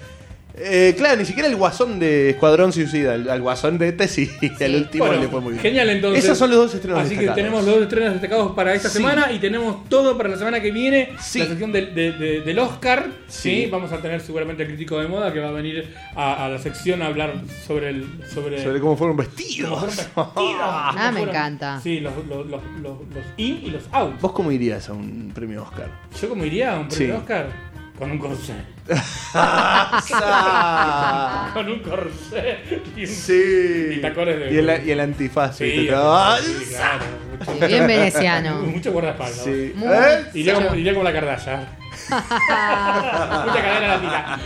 [0.61, 3.15] Eh, claro, ni siquiera el guasón de Escuadrón Suicida.
[3.15, 4.29] El, al guasón de este sí,
[4.59, 5.61] el último Bueno, le fue muy bien.
[5.63, 6.23] Genial, entonces.
[6.25, 8.97] Esos son los dos estrenos Así que tenemos los dos estrenos destacados para esta Sí.
[8.97, 11.09] semana y tenemos todo para la semana que viene.
[11.21, 11.39] Sí.
[11.39, 13.07] La sección del, de- de- del Oscar.
[13.27, 13.49] Sí.
[13.63, 13.69] Sí.
[13.71, 16.59] Vamos a tener seguramente el crítico de moda que va a venir a, a la
[16.59, 17.33] sección a hablar
[17.65, 18.05] sobre el.
[18.33, 19.69] Sobre, Sobre cómo fueron vestidos.
[19.69, 21.79] cómo fueron vestidos, cómo Ah, me fueron- encanta.
[21.81, 24.19] Sí, los, los, los, los, los in y los out.
[24.19, 25.89] ¿Vos cómo irías a un premio Oscar?
[26.21, 27.19] ¿Yo cómo iría a un premio Sí.
[27.19, 27.68] Oscar?
[27.99, 28.53] Con un corsé.
[31.53, 32.59] Con un corsé.
[32.95, 33.93] Y, un- sí.
[33.97, 34.53] y tacones de.
[34.53, 35.57] Y el, y el antifaz.
[35.57, 35.93] Sí, ¿viste?
[35.95, 37.05] Ah, sí, claro.
[37.53, 38.55] Mucho- bien veneciano.
[38.63, 39.43] Mucho guardaespaldas.
[39.43, 39.73] Sí.
[39.75, 40.25] Muy- ¿Eh?
[40.33, 41.67] Iría como, iría como la Kardashian.
[42.09, 44.39] Mucha cadera latina.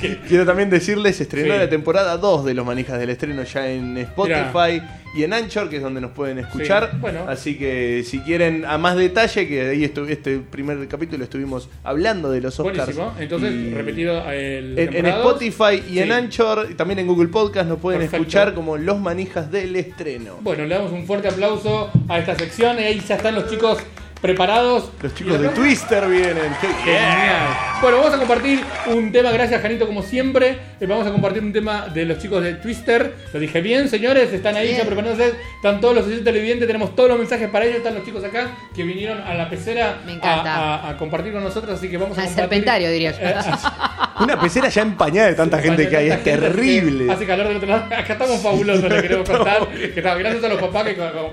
[0.28, 1.58] Quiero también decirles, se estrenó Sí.
[1.58, 4.82] la temporada 2 de Los Manijas del Estreno ya en Spotify
[5.14, 6.90] y en Anchor, que es donde nos pueden escuchar.
[6.92, 7.24] Sí, bueno.
[7.28, 12.40] Así que si quieren a más detalle, que ahí este primer capítulo estuvimos hablando de
[12.42, 12.94] los Oscars.
[12.94, 13.14] Buenísimo.
[13.18, 14.78] Entonces, Y repetido el.
[14.78, 15.06] En, en.
[15.06, 16.12] Spotify y en.
[16.12, 18.22] Anchor, y también en Google Podcast, nos pueden Perfecto.
[18.22, 20.36] escuchar como Los Manijas del Estreno.
[20.42, 22.78] Bueno, le damos un fuerte aplauso a esta sección.
[22.78, 23.78] Y ahí ya están los chicos
[24.20, 24.90] preparados.
[25.02, 25.48] Los chicos de.
[25.50, 26.54] Twister vienen.
[26.84, 27.46] Genial.
[27.80, 30.58] Bueno, vamos a compartir un tema, gracias Janito como siempre.
[30.80, 33.14] Eh, Vamos a compartir un tema de los chicos de Twister.
[33.32, 34.78] Lo dije bien, señores, están ahí Bien.
[34.78, 35.32] ya preparándose.
[35.56, 37.76] Están todos los oyentes televidentes, tenemos todos los mensajes para ellos.
[37.78, 40.54] Están los chicos acá que vinieron a la pecera Me a, encanta.
[40.54, 41.78] a- a compartir con nosotros.
[41.78, 42.48] Así que vamos a Al compartir.
[42.50, 43.18] serpentario, diría yo.
[43.20, 43.34] Eh,
[44.20, 47.12] Una pecera ya empañada de tanta gente que hay, es terrible.
[47.12, 47.84] Hace calor del otro lado.
[47.96, 49.68] Acá estamos fabulosos, le queremos contar.
[49.68, 50.86] Que está- gracias a los papás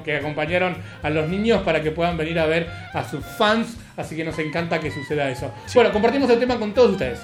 [0.03, 3.77] que acompañaron a los niños para que puedan venir a ver a sus fans.
[3.97, 5.51] Así que nos encanta que suceda eso.
[5.73, 7.19] Bueno, compartimos el tema con todos ustedes.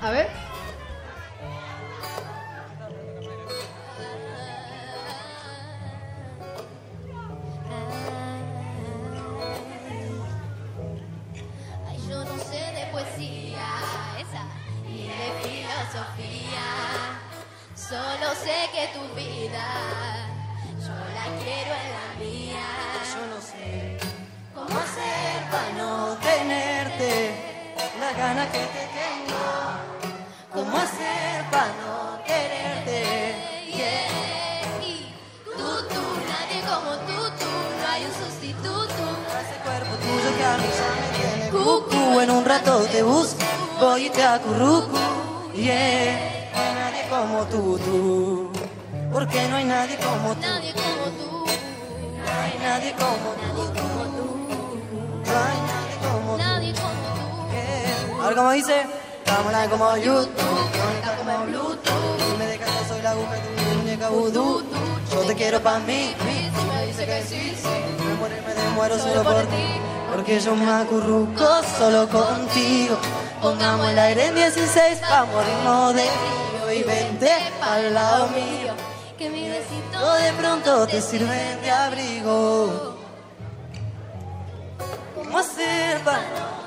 [0.00, 0.47] A ver.
[44.28, 44.36] Yeah,
[46.52, 48.52] no hay nadie como tú, tú.
[49.10, 50.40] Porque no hay nadie como tú.
[50.42, 53.72] Nadie como tú, No hay nadie como tú,
[55.24, 56.38] No hay nadie como tú.
[56.38, 57.52] Nadie como tú.
[57.52, 58.22] Yeah.
[58.22, 58.86] Ahora como dice,
[59.24, 63.78] estamos online como YouTube Conecta como Bluetooth Me dejas yo soy la aguja de tu
[63.78, 64.62] muñeca vudú.
[65.10, 66.14] Yo te quiero pa' mí.
[66.18, 68.04] Si me dice que sí, sí.
[68.04, 69.80] Me muero me muero solo por ti.
[70.14, 72.97] Porque yo me acurruco solo contigo.
[73.48, 76.70] Pongamos el aire en 16 pa' morirnos de frío.
[76.70, 78.74] Y vente al lado mío.
[79.16, 82.94] Que mi besito de pronto te sirve de abrigo.
[85.14, 86.20] ¿Cómo hacer para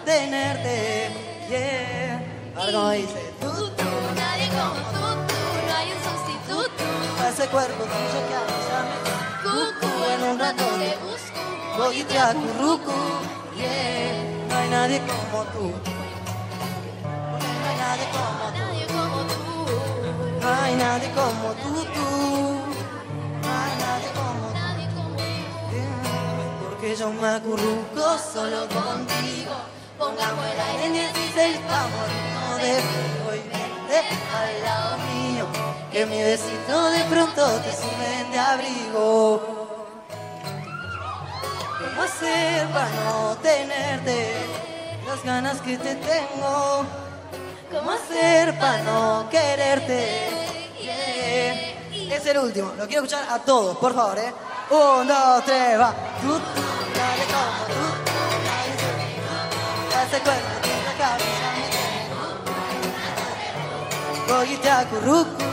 [0.06, 1.12] tenerte?
[1.50, 2.26] Yeah.
[2.56, 3.84] Como dice, tú, tú,
[4.16, 6.84] Nadie como tú, tú, no hay un sustituto.
[7.22, 8.98] a ese cuerpo tuyo que a mí ya me
[9.44, 11.78] cucu en un rato te busco.
[11.78, 12.94] Voy y te acurruco.
[13.56, 14.48] Yeah.
[14.50, 15.91] No hay nadie como tú.
[18.12, 18.60] No como tú.
[18.60, 19.42] Nadie como tú.
[20.42, 22.08] No hay nadie como tú, tú.
[23.42, 24.44] No hay nadie como.
[24.54, 26.66] Nadie como tú.
[26.70, 29.56] Porque yo me acurruco solo contigo.
[29.98, 33.98] Pongamos el aire en 16 pa' morirnos de frío y vente
[34.36, 35.46] al lado mío.
[35.92, 39.62] Que mi besito de pronto te sirven de abrigo.
[41.80, 44.34] ¿Cómo hacer para no tenerte
[45.06, 47.01] las ganas que te tengo?
[47.72, 50.30] ¿Cómo hacer para no quererte?
[50.82, 52.16] Yeah.
[52.16, 54.34] Es el último, lo quiero escuchar a todos, por favor, ¿eh?
[54.72, 55.94] Un, dos, tres, va.
[56.22, 56.62] Tú, tú,
[56.98, 57.80] nadie como tú.
[59.98, 61.52] Hace cuerpo, tiene cabeza,
[64.62, 65.46] te acurruco,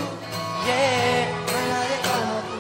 [0.66, 1.28] yeah.
[1.46, 2.58] No hay nadie como tú.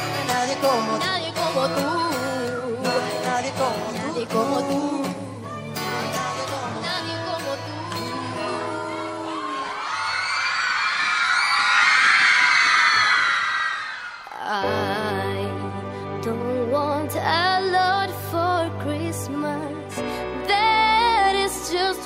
[0.00, 1.04] No hay nadie como tú.
[1.04, 1.84] Nadie como tú.
[2.82, 3.96] No hay nadie como tú.
[4.06, 4.83] Nadie como tú.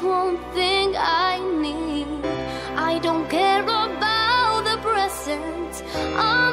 [0.03, 2.07] One thing I need.
[2.77, 5.83] I don't care about the presents
[6.17, 6.48] underneath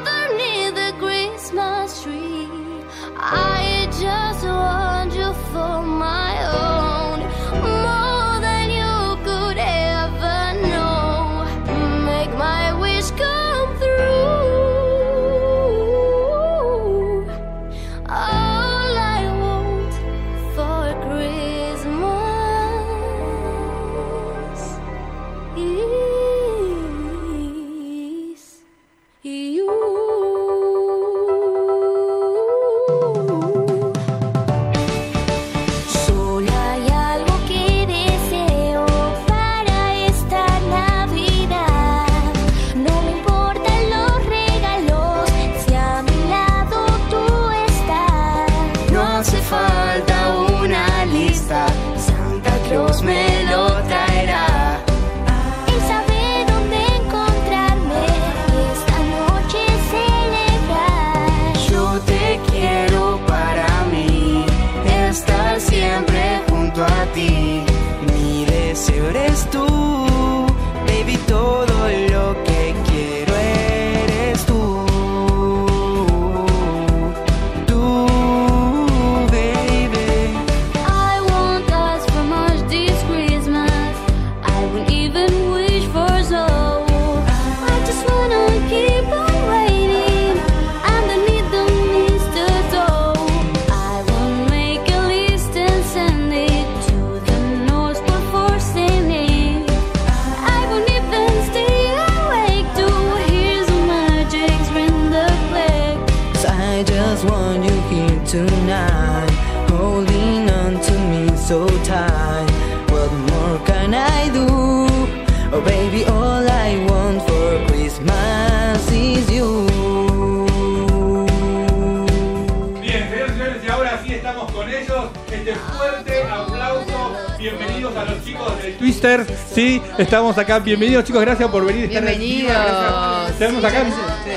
[129.98, 130.60] estamos acá.
[130.60, 131.22] Bienvenidos, chicos.
[131.22, 131.88] Gracias por venir.
[131.90, 133.30] Bienvenidos.
[133.30, 133.84] Estamos acá.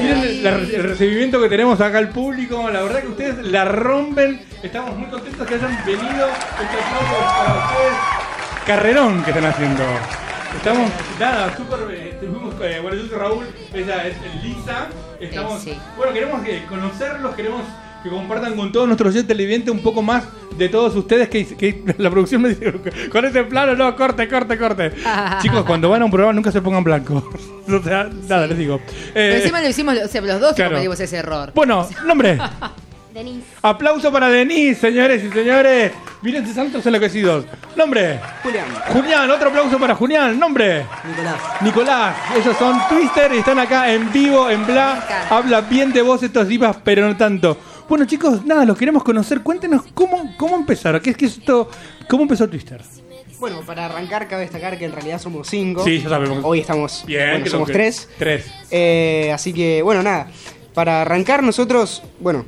[0.00, 2.68] Miren la- el recibimiento que tenemos acá al público.
[2.70, 4.40] La verdad que ustedes la rompen.
[4.62, 6.06] Estamos muy contentos que hayan venido.
[6.28, 7.98] Este aplauso para ustedes.
[8.66, 9.82] Carrerón que están haciendo.
[10.56, 10.90] Estamos,
[11.20, 11.78] nada, súper.
[11.94, 14.88] eh, Estuvimos, eh, bueno, yo soy Raúl, ella es Lisa.
[15.20, 15.78] Estamos, Eh, sí.
[15.96, 17.62] bueno, queremos que conocerlos, queremos
[18.02, 20.24] que compartan con todos nuestros oyentes televidentes un poco más
[20.58, 21.28] de todos ustedes.
[21.28, 22.72] Que, que la producción me dice,
[23.10, 24.92] con ese plano, no, corte, corte, corte.
[25.42, 27.24] Chicos, cuando van a un programa nunca se pongan blancos.
[27.68, 28.80] o sea, nada, les digo.
[29.14, 30.70] Pero Eh, encima lo hicimos o sea, los dos que claro.
[30.72, 31.52] cometimos ese error.
[31.54, 32.38] bueno, nombre.
[33.14, 33.46] Denise.
[33.62, 35.92] Aplauso para Denise, señores y señores.
[36.20, 37.46] Miren, santos enloquecidos.
[37.74, 38.20] Nombre.
[38.42, 38.66] Julián.
[38.92, 40.38] Julián, otro aplauso para Julián.
[40.38, 40.84] Nombre.
[41.08, 41.36] Nicolás.
[41.62, 45.26] Nicolás, ellos son Twister y están acá en vivo, en bla.
[45.30, 47.56] Habla bien de vos estos divas, pero no tanto.
[47.88, 49.40] Bueno, chicos, nada, los queremos conocer.
[49.40, 51.00] Cuéntenos cómo, cómo empezaron.
[51.00, 51.70] ¿Qué es que esto?
[52.08, 52.82] ¿Cómo empezó Twister?
[53.40, 55.84] Bueno, para arrancar, cabe destacar que en realidad somos cinco.
[55.84, 56.40] Sí, ya sabemos.
[56.42, 57.04] Hoy estamos.
[57.06, 58.08] Bien, bueno, somos tres.
[58.18, 58.46] Tres.
[58.70, 60.28] Eh, así que, bueno, nada.
[60.74, 62.44] Para arrancar, nosotros, bueno,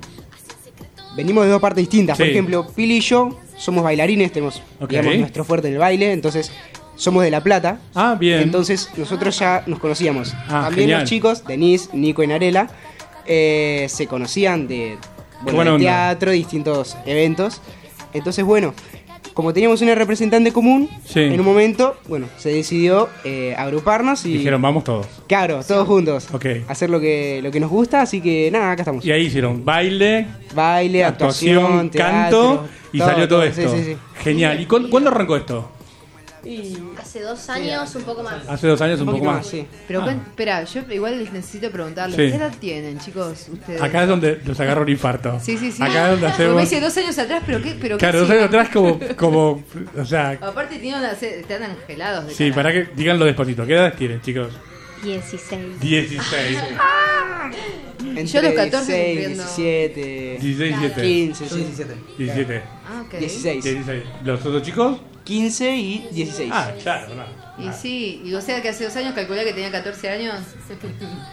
[1.16, 2.18] venimos de dos partes distintas.
[2.18, 6.52] Por ejemplo, Pili y yo somos bailarines, tenemos digamos, nuestro fuerte en el baile, entonces
[6.96, 7.80] somos de La Plata.
[7.94, 8.40] Ah, bien.
[8.40, 10.34] Entonces nosotros ya nos conocíamos.
[10.48, 11.00] Ah, También genial.
[11.00, 12.68] los chicos, Denise, Nico y Narela,
[13.26, 14.98] eh, se conocían de,
[15.42, 17.60] bueno, teatro, distintos eventos.
[18.12, 18.74] Entonces, bueno,
[19.34, 21.20] como teníamos una representante común, Sí.
[21.20, 24.34] en un momento, bueno, se decidió eh, agruparnos y...
[24.34, 25.06] Dijeron, vamos todos.
[25.28, 26.28] Claro, todos juntos.
[26.32, 26.46] Ok.
[26.68, 29.04] Hacer lo que, lo que nos gusta, así que nada, acá estamos.
[29.04, 33.62] Y ahí hicieron baile, Baile, actuación, actuación, canto y salió todo esto.
[33.62, 33.96] Sí, sí, sí.
[34.22, 34.60] Genial.
[34.60, 35.70] ¿Y cuándo, cuándo arrancó esto?
[36.98, 38.48] Hace dos años, un poco más.
[38.48, 39.50] Hace dos años, un, poco más.
[39.86, 40.10] Pero Ah.
[40.12, 42.30] espera, yo igual les necesito preguntarles, Sí.
[42.30, 43.48] ¿qué edad tienen, chicos?
[43.52, 43.82] Ustedes.
[43.82, 45.38] Acá es donde los agarro un infarto.
[45.40, 45.82] Sí, sí, sí.
[45.82, 46.54] Acá es donde hacemos.
[46.56, 48.44] me dice dos años atrás, pero qué, pero qué Claro, dos hacían?
[48.44, 49.62] años atrás como, como,
[49.98, 52.54] o sea, Aparte tienen están angelados de sí, cara.
[52.62, 53.66] para que díganlo despacito.
[53.66, 54.52] ¿Qué edad tienen, chicos?
[55.02, 55.80] 16.
[55.80, 56.58] 16.
[58.00, 59.44] Entre Yo a los 14 16, sufriendo.
[59.44, 61.02] 17, 16, 17.
[61.02, 61.56] 15, Yo sí.
[61.56, 61.94] 17.
[62.18, 62.62] 17.
[62.86, 63.14] Ah, ok.
[63.18, 63.64] 16.
[63.64, 64.02] 16.
[64.24, 65.00] ¿Los otros chicos?
[65.24, 66.50] 15 y 16.
[66.52, 67.40] Ah, claro, no.
[67.64, 70.34] Y sí, y o sea que hace dos años calculé que tenía 14 años.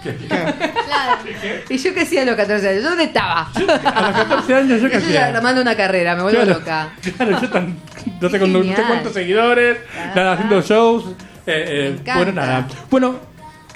[0.04, 1.22] Claro.
[1.70, 3.50] Y yo qué hacía a los 14 años, ¿Yo ¿dónde estaba?
[3.54, 5.38] A los 14 años yo qué Yo ya hacía.
[5.38, 6.60] armando una carrera, me vuelvo Claro.
[6.60, 6.94] loca.
[7.16, 7.78] Claro, yo tan,
[8.22, 9.78] no sé, no sé cuántos seguidores,
[10.16, 11.06] nada, haciendo shows.
[11.46, 12.68] Eh, eh, bueno, nada.
[12.90, 13.20] Bueno,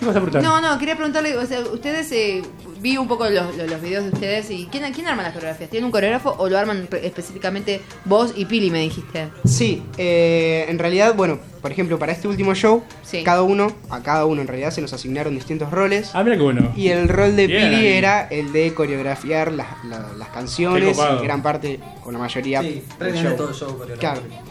[0.02, 0.44] ¿qué vas a preguntar?
[0.44, 2.42] No, no, quería preguntarle, o sea, ustedes, eh,
[2.82, 5.70] vi un poco los, los, los videos de ustedes y ¿quién, ¿quién arma las coreografías?
[5.70, 9.30] ¿Tienen un coreógrafo o lo arman pe- específicamente vos y Pili, me dijiste?
[9.46, 13.24] Sí, eh, en realidad, bueno, por ejemplo, para este último show, Sí.
[13.24, 16.10] cada uno, a cada uno en realidad se nos asignaron distintos roles.
[16.14, 16.74] Ah, mira bueno.
[16.76, 17.88] Y el rol de Bien Pili ahí.
[17.94, 22.68] era el de coreografiar las, la- las canciones, y gran parte, o la mayoría, Sí,
[22.70, 24.22] del prácticamente todo el show coreografiado.
[24.28, 24.44] Claro,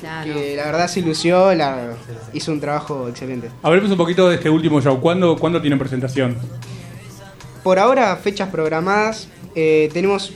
[0.00, 0.32] Claro.
[0.32, 1.92] que la verdad se lució, la,
[2.32, 3.48] hizo un trabajo excelente.
[3.62, 5.00] Hablemos un poquito de este último show.
[5.00, 6.36] ¿Cuándo, ¿cuándo tienen presentación?
[7.62, 10.32] Por ahora, fechas programadas, eh, tenemos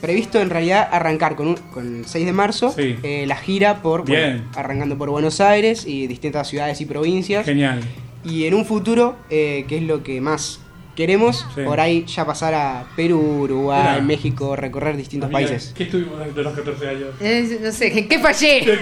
[0.00, 2.96] previsto en realidad arrancar con, un- con el 6 de marzo Sí.
[3.02, 7.46] eh, la gira por bueno, arrancando por Buenos Aires y distintas ciudades y provincias.
[7.46, 7.80] Genial.
[8.24, 10.60] Y en un futuro, eh, que es lo que más
[10.94, 11.62] queremos, Sí.
[11.62, 14.00] por ahí ya pasar a Perú, Uruguay.
[14.02, 15.72] México, recorrer distintos Amiga, países.
[15.76, 17.08] ¿Qué estuvimos de los 14 años?
[17.20, 18.60] Eh, no sé, ¿en qué fallé?
[18.64, 18.78] ¿Qué,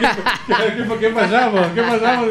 [1.00, 1.66] qué pasamos?
[1.74, 2.28] ¿Qué pasamos?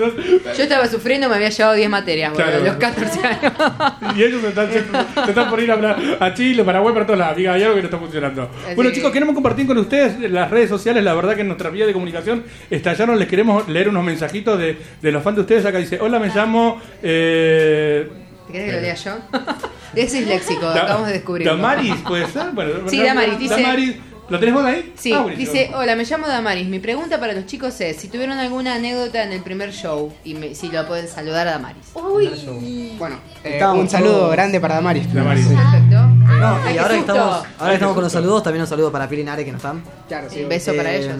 [0.58, 2.64] Yo estaba sufriendo, me había llevado 10 materias, boludo, Claro.
[2.64, 3.54] a los 14 años.
[4.16, 7.34] Y ellos se están, se están por ir a, a Chile, Paraguay, para todos lados.
[7.36, 8.50] Amiga, hay algo que no está funcionando.
[8.66, 11.04] Así Bueno, que- chicos, queremos compartir con ustedes las redes sociales.
[11.04, 13.18] La verdad que en nuestra vía de comunicación estallaron.
[13.18, 15.66] Les queremos leer unos mensajitos de, de los fans de ustedes.
[15.66, 16.82] Acá dice: Hola, me llamo.
[17.02, 18.08] Eh,
[18.52, 19.12] ¿Te querés que lo lea yo?
[19.96, 21.56] Es disléxico, Da- acabamos de descubrirlo.
[21.58, 22.52] Damaris, ¿puede ser?
[22.54, 23.96] Bueno, Sí, no, Damaris, dice- Damaris,
[24.30, 24.94] ¿Lo tenés vos ahí?
[24.98, 26.66] Sí, Ah, dice, hola, me llamo Damaris.
[26.70, 30.36] Mi pregunta para los chicos es si tuvieron alguna anécdota en el primer show y
[30.36, 31.88] me- si lo pueden saludar a Damaris.
[31.96, 32.96] Uy.
[32.98, 35.14] Bueno, eh, un saludo todos- grande para Damaris.
[35.14, 35.46] Damaris.
[35.48, 35.98] Perfecto.
[36.08, 38.90] No, Ay, y qué ahora que estamos, ahora estamos con los saludos, también un saludo
[38.90, 39.84] para Pili y Nare que no están.
[40.08, 41.16] Claro, Un beso para ellos.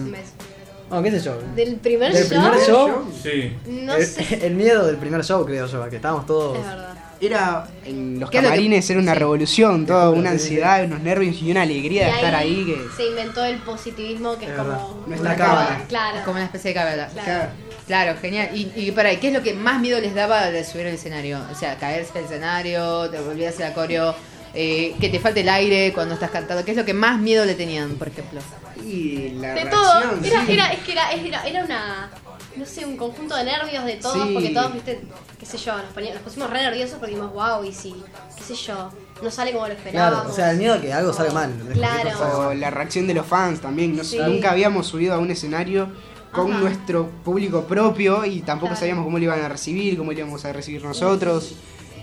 [0.90, 1.38] No, qué sé yo.
[1.54, 2.30] Del primer Del show.
[2.30, 3.12] primer show.
[3.22, 3.56] Sí.
[3.66, 4.46] No el, sé.
[4.46, 6.56] el miedo del primer show, creo yo, que estábamos todos.
[6.58, 6.94] Es verdad.
[7.22, 9.18] Era en los ¿Qué es lo que- camarines era una sí.
[9.20, 13.44] revolución, toda una ansiedad, unos nervios y una alegría de estar ahí que se inventó
[13.44, 15.04] el positivismo que es, Es como.
[15.06, 15.84] Nuestra una cábala.
[15.88, 16.18] Claro.
[16.24, 17.08] Como una especie de cábala.
[17.08, 17.50] Claro.
[17.86, 18.48] Claro, genial.
[18.54, 21.40] Y, y para, ¿qué es lo que más miedo les daba de subir al escenario?
[21.50, 24.14] O sea, caerse al escenario, te olvidas la coreo,
[24.54, 26.64] eh, que te falte el aire cuando estás cantando.
[26.64, 28.40] ¿Qué es lo que más miedo le tenían, por ejemplo?
[28.84, 30.00] y la De reacción, todo.
[30.24, 30.52] Era, sí.
[30.54, 32.10] era, es que era, era, era una.
[32.56, 34.34] No sé, un conjunto de nervios de todos, Sí.
[34.34, 35.00] porque todos, viste,
[35.40, 37.94] qué sé yo, nos, poníamos, nos pusimos re nerviosos porque dijimos, wow, y si,
[38.36, 38.90] qué sé yo,
[39.22, 40.18] no sale como lo esperábamos.
[40.20, 41.52] Claro, o sea, el miedo a que algo salga mal.
[41.72, 42.48] Claro.
[42.48, 43.96] O la reacción de los fans también.
[43.96, 44.22] No sé, Sí.
[44.30, 45.88] Nunca habíamos subido a un escenario
[46.30, 46.60] con Ajá.
[46.60, 48.80] nuestro público propio y tampoco Claro.
[48.80, 51.54] sabíamos cómo lo iban a recibir, cómo lo íbamos a recibir nosotros.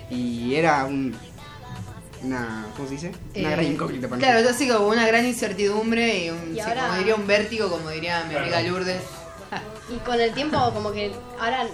[0.09, 1.15] Y era un.
[2.23, 2.65] Una.
[2.75, 3.11] ¿Cómo se dice?
[3.35, 4.59] Una Eh, gran incógnita para Claro, nosotros.
[4.59, 7.69] yo sí como una gran incertidumbre y, un, Y sí, ahora- como diría un vértigo,
[7.69, 9.01] como diría mi amiga Lourdes.
[9.93, 11.65] Y con el tiempo, como que ahora.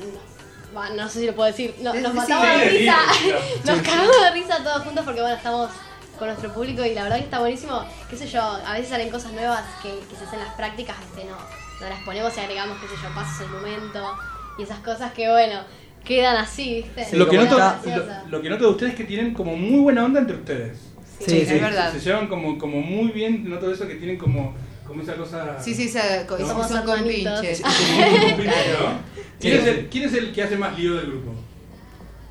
[0.74, 1.74] bah, no sé si lo puedo decir.
[1.82, 2.60] no- Sí, nos sí, matamos sí.
[2.60, 2.96] de Sí, risa.
[3.22, 3.32] sí,
[3.66, 5.70] Nos cagamos de risa todos juntos porque, bueno, estamos
[6.18, 7.84] con nuestro público y la verdad que está buenísimo.
[8.10, 11.26] Qué sé yo, a veces salen cosas nuevas que, que se hacen las prácticas, este,
[11.30, 14.16] no, no las ponemos y agregamos, qué sé yo, pasos el momento
[14.58, 15.60] y esas cosas que, bueno,
[16.06, 17.18] quedan así, ¿viste?
[17.18, 20.06] lo, que noto, lo, lo que noto de ustedes es que tienen como muy buena
[20.06, 20.78] onda entre ustedes.
[21.20, 21.60] Sí, es sí.
[21.60, 21.92] verdad.
[21.92, 24.54] Se llevan como, como muy bien, noto eso que tienen como,
[24.88, 25.57] Como esa cosa.
[25.62, 26.38] Sí, sí, esa, ¿No?
[26.48, 27.40] Somos son con hermanitos.
[27.41, 27.62] pinches.
[27.62, 28.99] ¿no?
[29.40, 31.32] ¿Quién, es el, ¿Quién es el que hace más lío del grupo?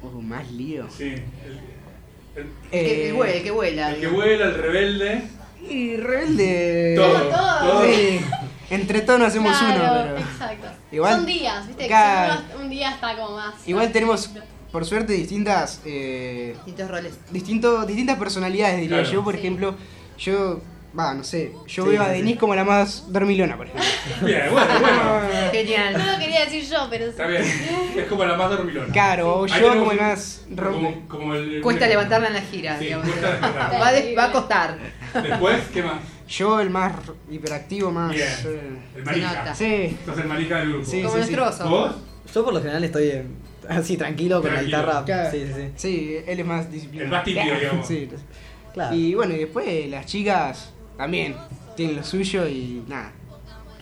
[0.03, 0.87] Uh, más lío.
[0.97, 1.15] Sí.
[2.37, 3.91] El, el- Que, vuela, que vuela.
[3.91, 5.23] el que vuela, el rebelde.
[5.69, 6.95] Y rebelde.
[6.97, 7.85] Todo, todo.
[7.87, 8.21] Sí.
[8.71, 10.19] Entre todos no hacemos Claro, uno, pero.
[10.19, 10.67] exacto.
[10.91, 11.89] Igual- Son días, ¿viste?
[12.61, 13.55] Un día está como más.
[13.67, 14.31] Igual tenemos,
[14.73, 15.81] por suerte, distintas.
[15.85, 17.15] eh, Distintos roles.
[17.31, 19.13] distinto, distintas personalidades, diría Claro.
[19.13, 19.25] yo.
[19.25, 19.75] Por ejemplo,
[20.19, 20.61] yo.
[20.99, 21.53] Va, no sé.
[21.67, 22.39] Yo Sí, veo a sí, Denise sí.
[22.39, 23.85] como la más dormilona, por ejemplo.
[24.27, 25.21] Bien, bueno, bueno.
[25.53, 25.93] Genial.
[25.99, 27.11] No lo quería decir yo, pero sí.
[27.11, 27.43] Está bien.
[27.97, 28.93] Es como la más dormilona.
[28.93, 30.43] Claro, o Ahí yo como el más.
[30.57, 33.09] Como, como el, Cuesta levantarla en la gira, Sí, digamos.
[33.09, 33.79] cuesta levantarla.
[33.81, 34.79] Va, de- va a costar.
[35.21, 35.95] Después, ¿qué más?
[36.29, 36.93] Yo el más
[37.31, 38.13] hiperactivo, más.
[38.15, 38.29] Bien.
[38.47, 39.55] eh, El marica.
[39.55, 39.97] Sí.
[40.07, 40.85] Sos el marica del grupo.
[40.87, 41.51] Sí, Como sí, nuestro sí.
[41.61, 41.69] oso.
[41.69, 41.95] ¿Vos?
[42.33, 43.27] Yo por lo general estoy eh,
[43.69, 44.79] así tranquilo con Tranquilo.
[44.79, 45.05] la guitarra.
[45.05, 45.31] Claro.
[45.31, 45.69] Sí, sí, sí.
[45.77, 47.07] Sí, él es más disciplinado.
[47.07, 47.87] El más tímido, digamos.
[47.87, 48.09] Sí.
[48.73, 48.95] Claro.
[48.97, 51.37] Y bueno, y después las chicas también
[51.77, 53.13] tienen lo suyo y nada.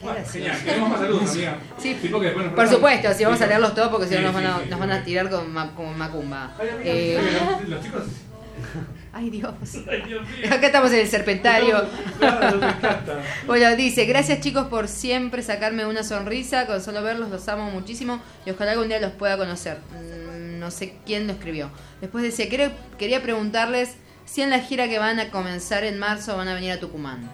[0.03, 0.59] Bueno, genial.
[0.65, 1.57] Queremos más saludos, amiga.
[1.79, 1.97] Sí.
[2.11, 3.49] porque después nos Por supuesto, si vamos a Sí.
[3.51, 4.81] leerlos todos porque si no Sí, nos van sí, a, sí, nos sí.
[4.81, 6.53] van a tirar con ma- como macumba.
[6.59, 7.21] Ay, amiga, Eh,
[7.61, 8.03] los- Los chicos.
[9.13, 9.53] ay Dios.
[9.89, 10.47] Ay, Dios mío.
[10.53, 11.85] Acá estamos en el serpentario.
[12.19, 12.59] Claro.
[13.47, 18.21] Bueno, dice, gracias chicos por siempre sacarme una sonrisa, con solo verlos los amo muchísimo
[18.47, 19.79] y ojalá algún día los pueda conocer.
[19.93, 21.71] Mm, No sé quién lo escribió.
[22.01, 26.36] Después decía, "Quiero- quería preguntarles si en la gira que van a comenzar en marzo
[26.36, 27.31] van a venir a Tucumán.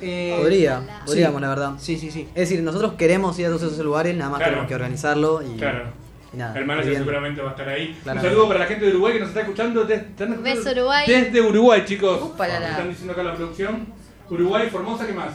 [0.00, 0.86] Eh, Podría, sí.
[1.06, 1.72] podríamos, la verdad.
[1.78, 2.28] Sí, sí, sí.
[2.34, 4.52] Es decir, nosotros queremos ir a todos esos lugares, nada más Claro.
[4.52, 5.84] tenemos que organizarlo y, Claro.
[6.32, 6.58] y nada.
[6.58, 7.88] El manager seguramente va a estar ahí.
[7.88, 8.28] Un Claramente.
[8.28, 9.84] saludo para la gente de Uruguay que nos está escuchando.
[9.84, 10.26] desde-.
[10.42, 11.04] Beso, Uruguay.
[11.06, 12.20] Desde Uruguay, chicos.
[12.22, 12.70] Upalala.
[12.70, 13.86] Están diciendo acá la producción.
[14.28, 15.32] Uruguay, Formosa, ¿qué más?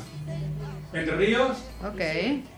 [0.93, 1.57] Entre Ríos.
[1.84, 2.01] Ok.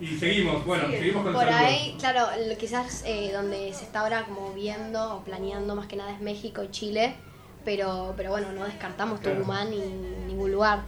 [0.02, 1.62] Y seguimos, bueno, seguimos con Por saludos.
[1.62, 2.26] ahí, claro,
[2.60, 6.64] quizás eh, donde se está ahora como viendo o planeando más que nada es México
[6.64, 7.14] y Chile,
[7.66, 9.38] pero, pero bueno, no descartamos Claro.
[9.40, 9.80] Tucumán ni
[10.28, 10.80] ningún lugar,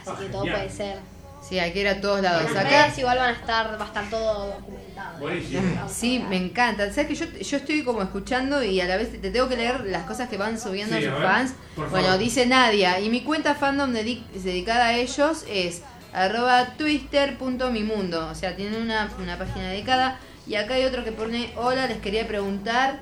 [0.00, 0.60] así Ah, que todo genial.
[0.60, 0.98] puede ser.
[1.42, 2.46] Sí, hay que ir a todos lados.
[2.46, 5.18] En las Acá, redes igual van a estar, va a estar todo documentado.
[5.18, 5.88] Buenísimo.
[5.88, 6.88] sí, me encanta.
[6.92, 9.80] ¿Sabes que yo, yo estoy como escuchando y a la vez te tengo que leer
[9.86, 11.54] las cosas que van subiendo Sí, sus a ver, fans?
[11.90, 15.82] Bueno, dice Nadia, y mi cuenta fandom dedi- dedicada a ellos es
[16.12, 18.28] arroba twister.mimundo.
[18.28, 20.18] O sea, tienen una, una página dedicada.
[20.46, 23.00] Y acá hay otro que pone, hola, les quería preguntar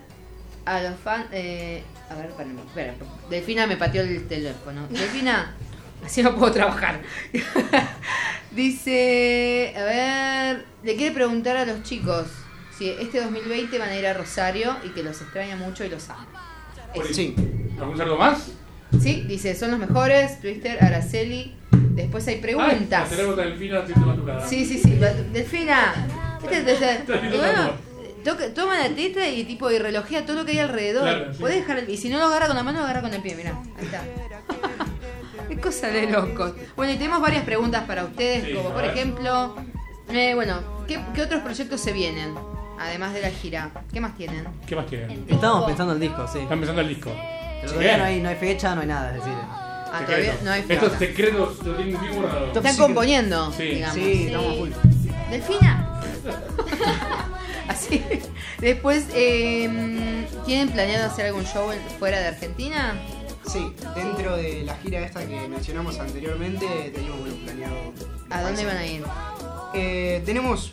[0.65, 1.27] a los fans...
[1.33, 2.95] Eh, a ver, espérenme, espera,
[3.31, 4.87] Delfina me pateó el teléfono.
[4.89, 5.55] Delfina,
[6.05, 7.01] así no puedo trabajar.
[8.51, 12.27] Dice, a ver, le quiere preguntar a los chicos
[12.77, 16.09] si este 2020 van a ir a Rosario y que los extraña mucho y los
[16.11, 16.27] ama.
[16.95, 17.37] Buenísimo.
[17.79, 18.51] ¿Algún saludo más?
[19.01, 21.55] Sí, dice, son los mejores, Twister, Araceli.
[21.71, 23.09] Después hay Ay, preguntas.
[23.09, 23.85] tenemos a Delfina.
[24.49, 24.99] Sí, sí, sí.
[25.33, 25.95] Delfina.
[26.51, 27.90] Este- este- y bueno.
[28.25, 31.03] Toca- toma la teta y tipo y relojea todo lo que hay alrededor.
[31.03, 31.43] Claro, sí.
[31.45, 33.35] Dejar el, y si no lo agarra con la mano, lo agarra con el pie,
[33.35, 33.59] mirá.
[33.79, 34.03] Ahí está.
[35.51, 36.53] Es cosa de locos.
[36.77, 38.93] Bueno, y tenemos varias preguntas para ustedes, Sí, como por ver.
[38.93, 39.57] ejemplo,
[40.13, 42.35] eh, bueno, ¿qué, qué otros proyectos se vienen?
[42.79, 43.71] Además de la gira.
[43.93, 44.47] ¿Qué más tienen?
[44.67, 45.25] ¿Qué más quieren?
[45.29, 46.39] Estamos pensando el disco, sí.
[46.39, 47.11] Están pensando el disco.
[47.61, 49.33] Pero todavía no hay, no hay fecha, no hay nada, es decir.
[49.43, 52.57] Ah, todavía no hay Estos secretos lo tienen bien guardados.
[52.57, 53.63] Están componiendo, Sí.
[53.65, 53.95] digamos.
[53.97, 54.71] Sí, estamos full.
[55.31, 56.01] Delfina.
[57.71, 58.03] Así.
[58.59, 61.71] Después, eh, ¿tienen planeado hacer algún show
[62.01, 63.01] fuera de Argentina?
[63.47, 67.93] Sí, dentro de la gira esta que mencionamos anteriormente, teníamos bueno, planeado.
[68.29, 69.05] ¿A dónde van a ir?
[69.73, 70.73] Eh, tenemos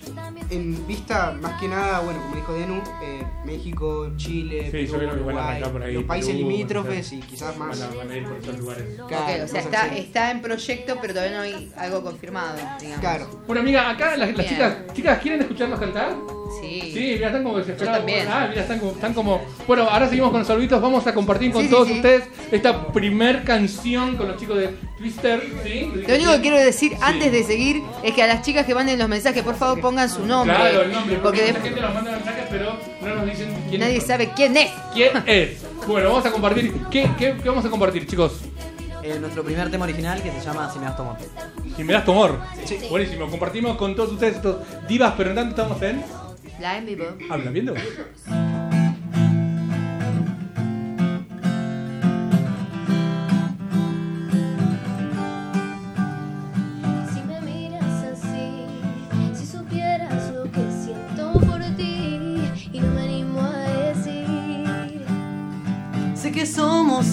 [0.50, 4.98] en vista, más que nada, bueno, como dijo Denu, eh, México, Chile, Sí, Perú, yo
[4.98, 5.94] creo que van a Uruguay, arrancar por ahí.
[5.94, 7.80] los países Perú, limítrofes y quizás más.
[7.80, 8.84] Van a, van a ir por esos lugares.
[9.08, 13.00] Claro, o sea, está, está en proyecto, pero todavía no hay algo confirmado, digamos.
[13.02, 13.44] Claro.
[13.46, 16.16] Bueno, amiga, acá las, chicas, chicas, ¿quieren escucharnos cantar?
[16.62, 16.92] Sí.
[16.94, 18.28] Sí, mira, están como también.
[18.30, 19.42] Ah, mira, están como, están como.
[19.68, 20.82] Bueno, ahora seguimos con los saluditos.
[20.82, 21.96] Vamos a compartir con sí, todos sí.
[21.96, 25.42] ustedes esta primer canción con los chicos de Twister.
[25.64, 25.92] ¿sí?
[26.08, 28.98] Lo único que quiero decir antes de seguir es que a las chicas que manden
[28.98, 30.56] los mensajes, por favor pongan su nombre.
[30.56, 33.82] Claro, el nombre, porque, porque mucha gente nos manda mensajes, pero no nos dicen quién
[33.82, 34.08] nadie es.
[34.08, 34.72] sabe quién es.
[34.94, 35.66] ¿Quién es?
[35.88, 36.74] Bueno, vamos a compartir.
[36.92, 38.42] ¿Qué, qué, qué vamos a compartir, chicos?
[39.04, 41.16] Eh, nuestro primer tema original que se llama Si me das tu amor.
[41.78, 42.40] Si me das tu amor.
[42.90, 43.30] Buenísimo.
[43.30, 44.58] Compartimos con todos ustedes estos
[44.88, 46.04] divas, pero en tanto estamos en.
[46.60, 47.06] La en vivo.
[47.30, 48.57] ¿Hablan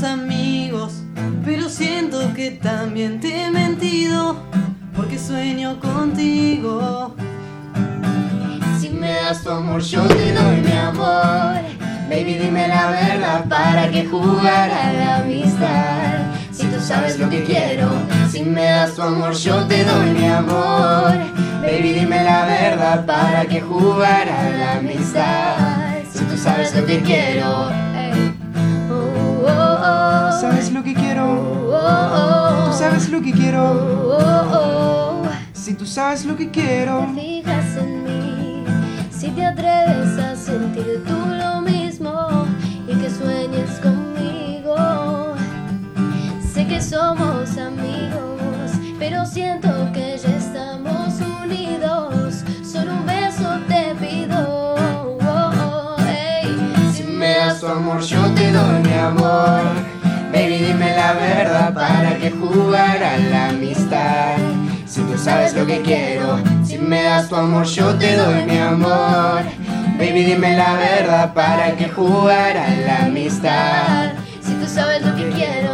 [0.02, 1.02] amigos,
[1.44, 4.36] pero siento que también te he mentido,
[4.96, 7.14] porque sueño contigo.
[8.80, 11.60] Si me das tu amor, yo te doy mi amor.
[12.08, 16.34] Baby, dime la verdad para que jugar a la amistad.
[16.50, 17.88] Si tú sabes lo que quiero,
[18.30, 21.12] Si me das tu amor, yo te doy mi amor.
[21.62, 26.02] Baby, dime la verdad, ¿para qué jugar a la amistad?
[26.12, 27.83] Si tú sabes lo que quiero.
[30.40, 31.70] ¿Sabes lo que quiero?
[32.66, 35.22] ¿Tú sabes lo que quiero?
[35.52, 37.06] Si tú sabes lo que quiero.
[37.14, 38.64] Te fijas en mí,
[39.10, 42.46] si te atreves a sentir tú lo mismo
[42.86, 45.34] y que sueñes conmigo.
[46.52, 52.44] Sé que somos amigos, pero siento que ya estamos unidos.
[52.62, 54.76] Solo un beso te pido.
[54.76, 56.54] Oh, oh, ey.
[56.94, 59.83] Si me das tu amor, yo te doy mi amor.
[60.54, 64.36] Baby, dime la verdad, ¿para qué jugar a la amistad?
[64.86, 68.58] Si tú sabes lo que quiero, si me das tu amor, yo te doy mi
[68.58, 69.42] amor.
[69.98, 74.12] Baby, dime la verdad, ¿para qué jugar a la amistad?
[74.40, 75.73] Si tú sabes lo que quiero.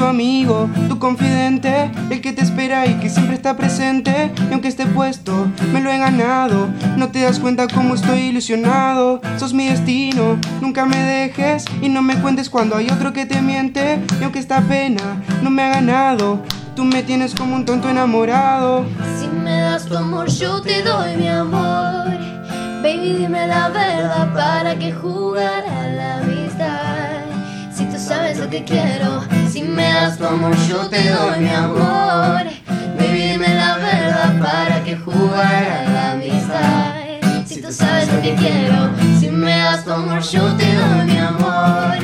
[0.00, 4.32] Tu amigo, tu confidente, el que te espera y que siempre está presente.
[4.48, 6.68] Y aunque esté puesto, me lo he ganado.
[6.96, 9.20] No te das cuenta cómo estoy ilusionado.
[9.36, 13.42] Sos mi destino, nunca me dejes y no me cuentes cuando hay otro que te
[13.42, 14.00] miente.
[14.18, 16.40] Y aunque esta pena no me ha ganado,
[16.74, 18.86] tú me tienes como un tonto enamorado.
[19.20, 22.08] Si me das tu amor, yo te doy mi amor.
[22.82, 26.39] Baby, dime la verdad, ¿para qué jugar a la amistad?
[28.10, 32.42] Sabes lo que quiero, si me das tu amor, yo te doy mi amor.
[32.98, 37.46] Baby, dime la verdad, ¿para qué jugar a la amistad?
[37.46, 41.18] Si tú sabes lo que quiero, si me das tu amor, yo te doy mi
[41.18, 41.98] amor.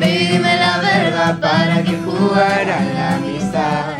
[0.00, 3.94] Baby, dime la verdad, ¿para qué jugar a la amistad?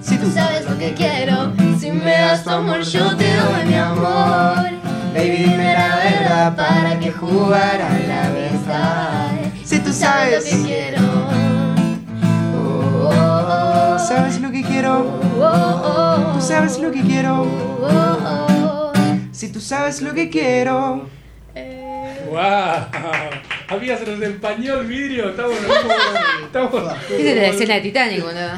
[0.00, 3.74] Si tú sabes lo que quiero, si me das tu amor, yo te doy mi
[3.74, 4.70] amor.
[5.12, 9.23] Baby, dime la verdad, ¿para qué jugar a la amistad?
[9.94, 11.00] Sabes, lo que quiero.
[12.58, 13.98] Oh, oh, oh.
[14.00, 15.06] sabes lo que quiero.
[15.40, 17.46] Oh, oh, Tú sabes lo que quiero.
[19.30, 21.06] Si tú sabes lo que quiero.
[21.54, 22.40] ¡Wow!
[23.68, 25.30] Amiga, se nos empañó el vidrio.
[25.30, 25.54] Estamos.
[26.44, 28.50] estamos Esa es la escena de Titanic, boludo.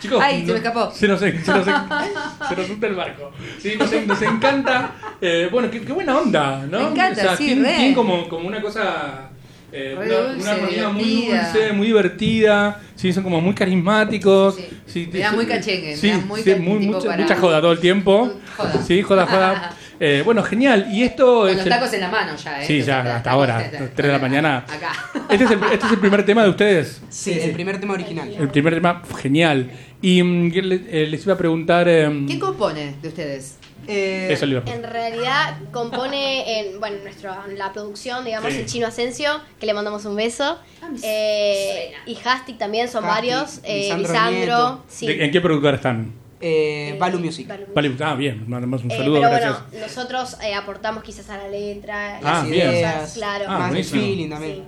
[0.00, 0.90] Chicos, Ay, se me escapó.
[0.90, 3.32] Se nos, se nos, se nos hunde el barco.
[3.60, 4.92] Sí, nos, nos encanta.
[5.20, 6.78] eh, bueno, qué, qué buena onda, ¿no?
[6.78, 9.30] Me encanta, sí, tiene, tiene como, como una cosa.
[9.72, 11.52] Eh, dulce, una armonía muy divertida.
[11.52, 12.80] dulce, muy divertida.
[12.94, 14.56] Sí, son como muy carismáticos.
[14.86, 17.60] Sí, Me da sí, muy sí, cachengue, Sí, muy sí, muy- mucha, para- mucha joda
[17.60, 18.32] todo el tiempo.
[18.56, 18.82] Joda.
[18.86, 19.74] Sí, joda, joda.
[20.00, 20.86] Eh, bueno, genial.
[20.92, 21.56] Y esto Con es.
[21.56, 22.64] los el- tacos en la mano ya, ¿eh?
[22.68, 24.58] Sí, ya, hasta ahora, 3 de la mañana.
[24.58, 24.92] Acá.
[25.28, 27.02] Este es, el, este es el primer tema de ustedes.
[27.08, 28.32] Sí, el primer tema original.
[28.38, 29.72] El primer tema, genial.
[30.00, 31.88] Y mm, eh, les iba a preguntar.
[31.88, 33.57] em, ¿Quién compone de ustedes?
[33.86, 34.74] Preguntar.
[34.74, 38.58] En realidad compone en, bueno, nuestro, en la producción, digamos, Sí.
[38.60, 40.58] el chino Asensio, que le mandamos un beso.
[41.02, 43.60] Eh, y Hastic también, son Hastic, varios.
[43.64, 45.06] Eh, Lisandro sí.
[45.06, 46.12] ¿De- ¿En qué productora están?
[46.40, 47.48] Eh, Value Music.
[47.74, 49.70] Vale, ah, bien, mandamos un Eh, saludo, pero gracias.
[49.70, 52.70] bueno, nosotros eh, aportamos quizás a la letra, Ah, las bien.
[52.72, 53.44] cosas, claro.
[53.48, 54.00] Ah, Más buenísimo.
[54.02, 54.64] feeling también.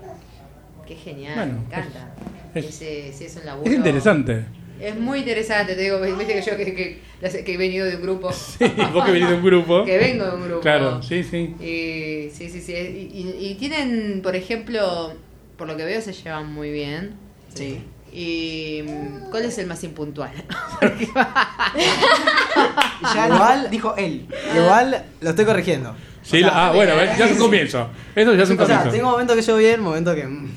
[0.86, 2.08] Qué genial, Bueno, me encanta.
[2.54, 3.70] es- Ese, sí, es un laburo.
[3.70, 4.44] Es interesante.
[4.80, 8.02] Es muy interesante, te digo, viste que yo que, que, que he venido de un
[8.02, 8.28] grupo.
[8.92, 9.84] Vos que venís de un grupo.
[9.84, 10.60] Que vengo de un grupo.
[10.60, 11.54] Claro, sí, sí.
[11.60, 12.72] Y, sí, sí, sí.
[12.72, 15.12] Y, y- y tienen, por ejemplo,
[15.58, 17.12] por lo que veo, se llevan muy bien.
[17.54, 17.80] Sí.
[18.12, 18.82] ¿Y
[19.30, 20.30] cuál es el más impuntual?
[23.14, 24.26] Ya Igual- dijo él.
[24.54, 25.94] Igual lo estoy corrigiendo.
[26.22, 27.88] Sí, la- ah, bueno, ya es un comienzo.
[28.14, 28.96] Eso ya es un O sea, comienzo.
[28.96, 30.48] tengo momentos que yo bien, momentos que mm,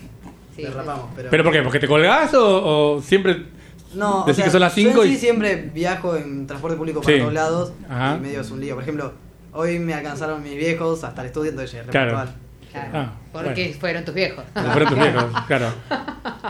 [0.58, 1.06] derrapamos.
[1.16, 1.62] Pero, ¿Pero por qué?
[1.62, 3.44] ¿Porque te colgás o, o siempre
[3.96, 5.18] no, o decís sea, que son las yo en 5 sí y...
[5.18, 7.20] siempre viajo en transporte público para Sí.
[7.22, 8.16] todos lados Ajá.
[8.18, 8.76] y medio es un lío.
[8.76, 9.14] Por ejemplo,
[9.54, 12.12] hoy me alcanzaron mis viejos hasta el estudio, entonces llegué Claro.
[12.18, 12.36] puntual.
[12.72, 12.90] Claro.
[12.94, 14.44] Ah, Porque fueron tus viejos.
[14.54, 15.68] Fueron tus viejos, claro.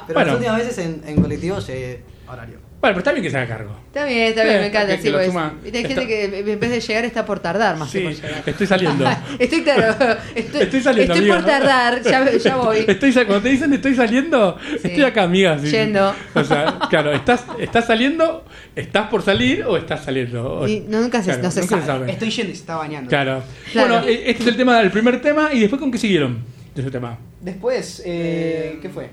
[0.07, 0.25] Pero Bueno.
[0.25, 2.59] las últimas veces en, en colectivo llegué horario.
[2.83, 3.71] Bueno, pero está bien que se haga cargo.
[3.87, 4.95] Está bien, está bien, Eh, me encanta.
[4.97, 7.39] que- Sí, que pues, suma- hay está- gente que en vez de llegar está por
[7.39, 8.43] tardar más que Sí, por llegar.
[8.45, 9.05] estoy saliendo.
[9.39, 12.83] Estoy, claro, estoy, Estoy saliendo, estoy por tardar, ya, ya voy.
[12.85, 15.57] Estoy, cuando te dicen estoy saliendo, estoy acá, amiga.
[15.59, 15.71] sí.
[15.71, 16.13] Yendo.
[16.35, 18.43] O sea, claro, ¿estás, ¿estás saliendo?
[18.75, 20.43] ¿Estás por salir o estás saliendo?
[20.59, 22.11] O- Y nunca se, Claro, no se nunca sabe.
[22.11, 23.07] Estoy yendo y se está bañando.
[23.07, 23.43] Claro.
[23.71, 23.87] Claro.
[24.01, 26.43] Bueno, eh, este es el tema del primer tema y después con qué siguieron
[26.75, 27.17] de ese tema.
[27.39, 29.09] Después, eh, ¿qué fue?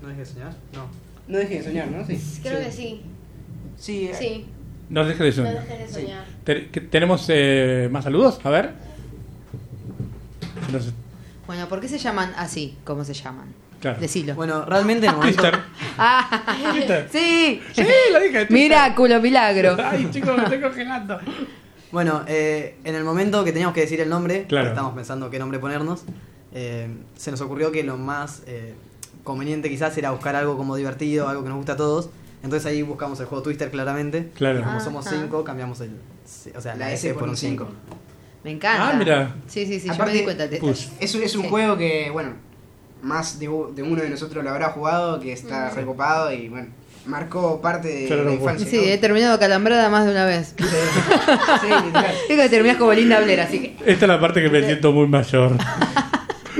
[0.00, 0.54] ¿No dejé de soñar?
[0.72, 1.03] No.
[1.28, 2.06] No dejé de soñar, ¿no?
[2.06, 2.20] Sí.
[2.42, 3.00] Creo que sí.
[3.78, 4.46] Sí, eh, Sí,
[4.90, 5.66] No dejes de no soñar.
[5.68, 6.24] dejes de soñar.
[6.90, 8.40] ¿Tenemos eh, más saludos?
[8.44, 8.72] A ver.
[10.66, 10.92] Entonces,
[11.46, 12.76] Bueno, ¿por qué se llaman así?
[12.84, 13.46] ¿Cómo se llaman?
[13.80, 14.00] claro.
[14.00, 14.34] Decilo.
[14.34, 15.42] Bueno, realmente momento...
[15.42, 15.60] Twister.
[15.98, 17.08] Ah, Twitter.
[17.12, 17.60] sí.
[17.74, 17.82] Sí,
[18.12, 18.46] lo dije.
[18.46, 18.50] Twitter.
[18.50, 19.76] Miraculo, milagro.
[19.78, 21.18] Ay, chicos, me estoy congelando.
[21.92, 24.68] Bueno, eh, en el momento que teníamos que decir el nombre, Claro.
[24.68, 26.04] estábamos pensando qué nombre ponernos,
[26.54, 28.74] eh, se nos ocurrió que lo más eh,
[29.24, 32.10] conveniente quizás era buscar algo como divertido, algo que nos gusta a todos.
[32.42, 34.30] Entonces ahí buscamos el juego Twister claramente.
[34.36, 34.60] Claro.
[34.60, 35.10] Y como Ah, somos ah.
[35.18, 35.92] 5, cambiamos el.
[36.56, 37.66] O sea, la, S por un 5.
[38.44, 38.90] Me encanta.
[38.90, 39.34] Ah, mira.
[39.48, 40.56] Sí, sí, sí, yo me Aparte, di cuenta de.
[40.58, 41.48] Es, es un Sí.
[41.48, 42.34] juego que, bueno,
[43.02, 45.76] más de, uno de nosotros lo habrá jugado, que está Mm.
[45.76, 46.68] recopado y, bueno,
[47.06, 48.66] marcó parte de la infancia.
[48.68, 50.54] Sí, he terminado calambrada más de una vez.
[50.58, 50.64] Sí,
[51.86, 52.14] literal.
[52.28, 53.76] Tengo que terminar como Linda Blair, así que.
[53.90, 55.52] Esta es la parte que me siento muy mayor.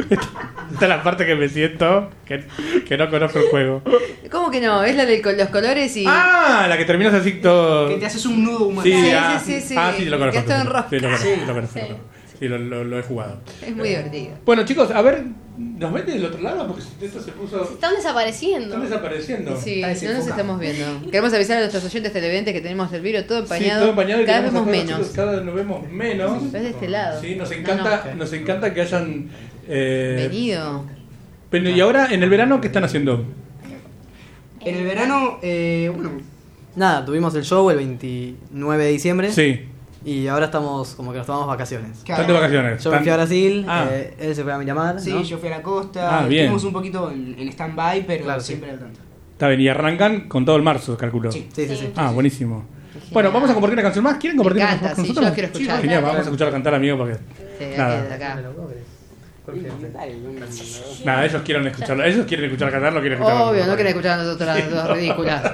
[0.09, 0.29] Esta,
[0.85, 2.45] esta es la parte que me siento que,
[2.87, 3.83] que no conozco el juego.
[4.31, 4.83] ¿Cómo que no?
[4.85, 6.05] Es la de los colores y.
[6.07, 7.89] Ah, la que terminas así todo.
[7.89, 8.83] Que te haces un nudo humano.
[8.83, 9.75] Sí, Sí, ah, sí, sí, sí.
[9.79, 10.33] ah, sí, lo conozco.
[10.45, 11.31] Que está en sí, sí, lo conozco, Sí.
[11.41, 12.05] lo conozco, lo conozco.
[12.39, 13.41] Sí, lo, lo- lo he jugado.
[13.65, 14.31] Es muy divertido.
[14.45, 15.23] Bueno, chicos, a ver,
[15.57, 16.67] ¿nos ven del otro lado?
[16.67, 17.63] Porque esto se puso.
[17.63, 18.67] Están desapareciendo.
[18.75, 19.57] Están desapareciendo.
[19.57, 20.85] Sí, Está no nos estamos viendo.
[21.11, 23.81] Queremos avisar a nuestros oyentes televidentes que tenemos el virus todo Sí, empañado.
[23.83, 24.99] todo empañado y Cada vez vemos menos.
[24.99, 26.53] chicos, cada vez nos vemos menos.
[26.53, 27.21] Ves de este lado.
[27.21, 28.15] Sí, nos No, encanta, no.
[28.17, 29.31] nos encanta que hayan.
[29.69, 30.85] Eh, Venido.
[31.51, 33.25] pero, y ahora, en el verano, ¿qué están haciendo?
[34.61, 36.11] En el verano, eh, bueno,
[36.77, 39.31] Nada, tuvimos el show el 29 de diciembre.
[39.33, 39.61] Sí,
[40.05, 41.99] Y ahora estamos como que nos tomamos vacaciones.
[41.99, 42.83] están de vacaciones.
[42.83, 43.87] Yo me fui a Brasil, Ah.
[43.91, 45.01] eh, él se fue a Miramar.
[45.01, 45.23] sí, ¿no?
[45.23, 46.43] yo fui a la costa, Ah, bien.
[46.47, 48.49] estuvimos un poquito en, en stand-by, pero Claro, sí.
[48.49, 49.01] siempre al tanto.
[49.33, 51.31] Está bien, y arrancan con todo el marzo, calculo.
[51.31, 51.47] Sí.
[51.55, 51.91] Sí, sí, sí.
[51.97, 52.65] Ah, buenísimo.
[53.13, 54.17] Bueno, vamos a compartir una canción más.
[54.19, 55.35] ¿Quieren compartir una canción sí, con yo nosotros?
[55.35, 55.81] quiero escuchar.
[55.81, 57.15] genial, vamos a escuchar cantar amigo porque.
[57.59, 58.03] Sí, Nada.
[58.03, 58.43] de acá.
[61.05, 62.03] Nada, ellos quieren escucharlo.
[62.05, 64.91] Ellos quieren escuchar cantar, no quieren escuchar Obvio, no quieren escuchar a nosotros las dos
[64.97, 65.43] ridículas.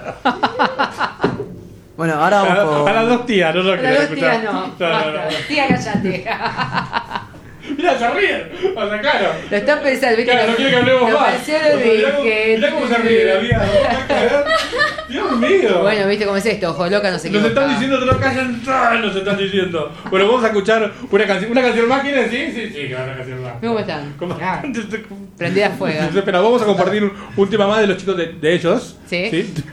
[1.96, 2.88] Bueno, ahora A, vamos por.
[2.88, 4.40] a las dos tías, no lo Las quieren dos escuchar.
[4.40, 4.66] tías no.
[4.78, 5.20] No, no, no.
[5.46, 6.24] Tía, cállate.
[7.80, 8.42] Mira, se ríen.
[8.76, 9.32] O sea, claro.
[9.50, 10.32] Lo están pensando, ¿viste?
[10.32, 11.30] Claro, no quiere que hablemos Lo más.
[11.30, 12.54] pareció lo dije.
[12.56, 13.66] mirá cómo se ríe la vida.
[15.08, 15.78] Dios mío.
[15.80, 17.48] Bueno, viste cómo es esto, ojo loca no se Nos equivoca.
[17.48, 18.98] están diciendo otra callan, ¡ah!
[19.02, 19.92] nos están diciendo.
[20.10, 21.50] Bueno, vamos a escuchar una canción.
[21.52, 22.30] ¿Una canción más quieren?
[22.30, 23.52] Sí, sí, sí, claro, una canción más.
[23.60, 24.14] ¿Cómo están?
[24.18, 24.38] ¿Cómo?
[25.38, 26.02] Prendida a fuego.
[26.14, 28.98] Espera, vamos a compartir un, un tema más de los chicos de, de ellos.
[29.06, 29.54] ¿Sí?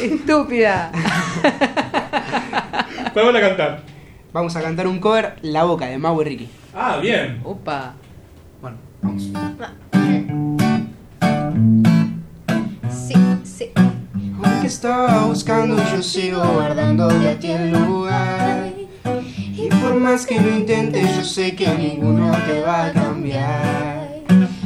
[0.00, 0.92] Estúpida.
[3.12, 3.80] ¿Cuál van a cantar?
[4.38, 6.48] Vamos a cantar un cover, La Boca, de Mau y Ricky.
[6.72, 7.40] Ah, bien.
[7.42, 7.94] Opa.
[8.62, 9.32] Bueno, vamos.
[12.88, 13.72] Sí, sí.
[14.40, 18.70] Aunque estaba buscando, yo sigo guardando de ti el lugar.
[19.56, 24.08] Y por más que lo intentes, yo sé que ninguno te va a cambiar.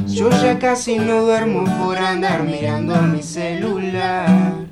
[0.05, 4.62] Yo ya casi no duermo por andar mirando mi celular.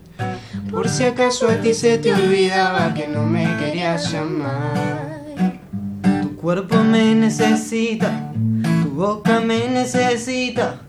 [0.71, 5.21] Por si acaso a ti se te olvidaba que no me querías llamar.
[6.21, 8.31] Tu cuerpo me necesita,
[8.81, 10.79] tu boca me necesita.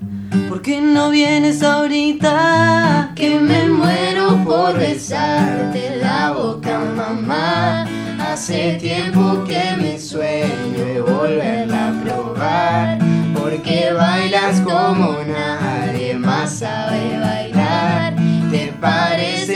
[0.49, 3.13] ¿Por qué no vienes ahorita?
[3.17, 7.85] Que me muero por besarte la boca, mamá.
[8.21, 12.99] Hace tiempo que mi sueño es volverla a probar.
[13.35, 18.15] Porque bailas como nadie más sabe bailar.
[18.51, 18.73] Te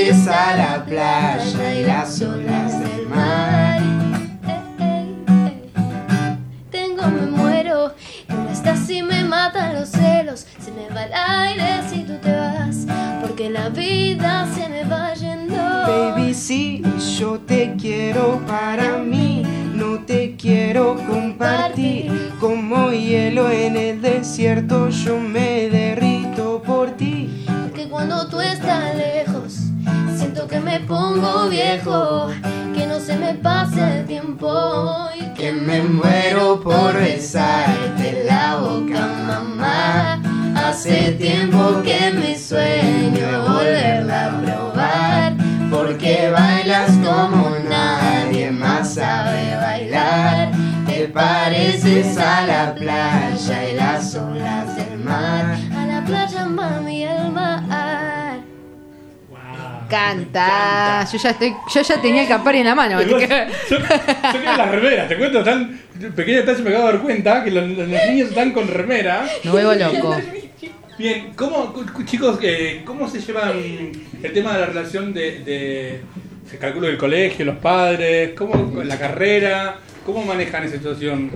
[0.06, 3.80] pareces a la playa y las olas del mar.
[6.70, 7.92] Tengo, me muero.
[8.28, 10.46] No estás y me matan los celos.
[10.64, 12.86] Se me va el aire si tú te vas.
[13.20, 15.56] Porque la vida se me va yendo.
[15.56, 16.82] Baby, sí,
[17.18, 19.42] yo te quiero para mí.
[19.74, 22.32] No te quiero compartir.
[22.38, 27.44] Como hielo en el desierto, yo me derrito por ti.
[27.64, 29.72] Porque cuando tú estás lejos,
[30.16, 32.28] siento que me pongo viejo.
[32.74, 35.08] Que no se me pase el tiempo.
[35.14, 40.22] Y Que me muero por besarte la boca, mamá.
[40.56, 45.36] Hace tiempo que mi sueño es volverla a probar.
[45.70, 50.50] Porque bailas como nadie más sabe bailar.
[50.86, 55.55] Te pareces a la playa y las olas del mar.
[59.88, 61.06] Canta.
[61.10, 62.98] Yo ya estoy, yo ya tenía el Campari en la mano.
[62.98, 65.80] que- Yo quiero las remeras, te cuento, tan
[66.14, 69.26] pequeña detalle me acabo de dar cuenta que los, los niños están con remera.
[69.44, 70.16] Me vuelvo loco.
[70.98, 71.74] Bien, ¿cómo,
[72.06, 73.52] chicos, eh, cómo se llevan
[74.22, 76.00] el tema de la relación de, de
[76.50, 79.76] se calculo del colegio, los padres, cómo la carrera,
[80.06, 81.30] cómo manejan esa situación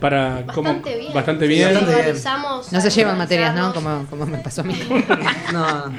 [0.00, 1.12] para cómo Bastante bien.
[1.14, 1.64] bastante bien.
[1.68, 1.98] Bastante bien.
[2.00, 3.74] Organizamos, No se llevan materias, ¿no?
[3.74, 4.74] Como, como me pasó a mí.
[5.52, 5.92] No, No.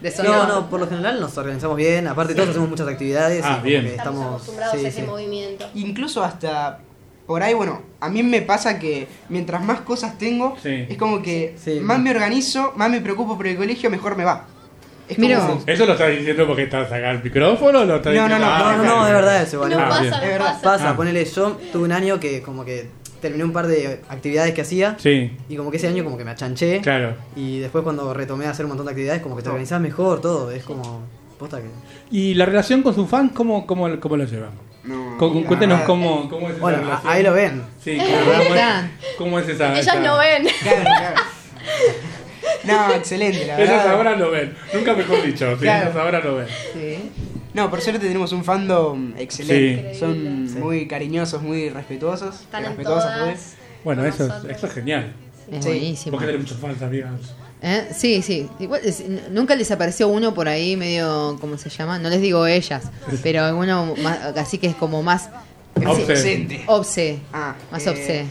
[0.00, 2.06] De no, no, por lo general nos organizamos bien.
[2.06, 3.42] Aparte, todos hacemos muchas actividades.
[3.44, 3.86] Ah, y bien.
[3.86, 4.26] Estamos estamos.
[4.34, 5.06] acostumbrados sí, a ese sí.
[5.06, 5.66] movimiento.
[5.74, 6.80] Incluso hasta
[7.26, 10.84] por ahí, bueno, a mí me pasa que mientras más cosas tengo, Sí.
[10.88, 11.80] es como que Sí.
[11.80, 14.46] más me organizo, más me preocupo por el colegio, mejor me va.
[15.08, 15.48] Es como- Mira.
[15.66, 18.46] ¿Eso lo estás diciendo porque estás acá al micrófono o lo estás No, no, diciendo?
[18.46, 19.70] no, No, no, no, es verdad eso, igual.
[19.72, 20.10] No Ah, pasa, bien.
[20.12, 20.46] no Es verdad.
[20.46, 20.62] pasa.
[20.62, 20.96] Pasa, Ah.
[20.96, 22.88] ponele yo, tuve un año que como que
[23.20, 24.96] terminé un par de actividades que hacía.
[24.98, 25.36] Sí.
[25.48, 26.80] Y como que ese año como que me achanché.
[26.80, 27.14] Claro.
[27.36, 30.20] Y después cuando retomé a hacer un montón de actividades, como que te organizás mejor,
[30.20, 30.50] todo.
[30.50, 31.02] Es como.
[31.38, 31.66] Posta que.
[32.10, 34.50] ¿Y la relación con sus fans, cómo, cómo, cómo la llevan?
[35.18, 37.12] Cu- Cuéntenos Ah, cómo, cómo es esa Bueno, relación.
[37.12, 37.62] ahí lo ven.
[37.82, 38.14] Sí, claro.
[38.36, 39.72] ¿Cómo es, cómo es esa?
[39.72, 40.46] Ellas esa- no ven.
[40.62, 41.16] Claro, claro.
[42.66, 43.88] No, excelente, la Ellas verdad.
[43.94, 44.54] ahora lo ven.
[44.72, 45.52] Nunca mejor dicho.
[45.54, 45.84] Sí, Claro.
[45.90, 46.46] ellas ahora lo ven.
[47.52, 49.92] No, por suerte tenemos un fandom excelente.
[49.94, 50.00] Sí.
[50.00, 50.58] Son Sí.
[50.58, 52.40] muy cariñosos, muy respetuosos.
[52.40, 53.28] Están en respetuosas, todas.
[53.28, 53.54] pues.
[53.84, 55.12] Bueno, eso es, eso es genial.
[55.52, 55.70] Es Sí.
[55.70, 56.10] buenísimo.
[56.12, 57.12] Porque tenés muchos fans, amigas.
[57.62, 57.88] ¿Eh?
[57.96, 58.48] Sí, sí.
[58.58, 58.80] Igual,
[59.30, 61.98] nunca les apareció uno por ahí medio, ¿cómo se llama?
[61.98, 62.90] No les digo ellas,
[63.22, 65.30] pero uno más, así que es como más...
[65.86, 66.62] Obse.
[66.66, 67.18] Obse.
[67.32, 68.24] Ah, Más eh, obse.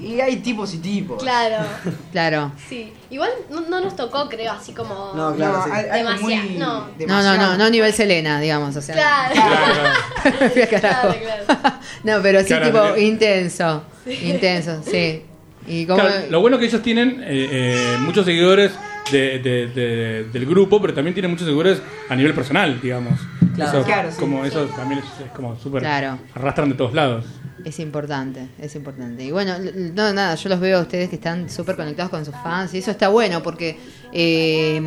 [0.00, 1.22] Y hay tipos y tipos.
[1.22, 1.64] Claro.
[2.12, 2.52] Claro.
[2.68, 2.92] Sí.
[3.10, 5.12] Igual no, no nos tocó, creo, así como.
[5.14, 5.70] No, claro, No, sí.
[5.72, 6.44] hay- hay demasiado.
[6.48, 6.86] muy- No.
[7.06, 8.74] No, no, no, no a nivel Selena, digamos.
[8.76, 9.34] O sea, Claro.
[10.70, 11.14] Carajo.
[12.04, 13.84] No, pero sí Claro, tipo intenso.
[14.06, 15.22] Intenso, sí.
[15.66, 16.00] Y como...
[16.00, 18.72] Claro, lo bueno que ellos tienen eh, eh, muchos seguidores
[19.12, 23.18] de, de- de- del grupo, pero también tienen muchos seguidores a nivel personal, digamos.
[23.54, 23.78] Claro.
[23.78, 24.48] Eso, Claro, sí, como sí.
[24.48, 26.18] eso también es, es como súper Claro.
[26.34, 27.26] arrastran de todos lados.
[27.64, 29.24] Es importante, es importante.
[29.24, 32.34] Y bueno, no, nada, yo los veo a ustedes que están súper conectados con sus
[32.34, 33.76] fans y eso está bueno porque
[34.12, 34.80] eh,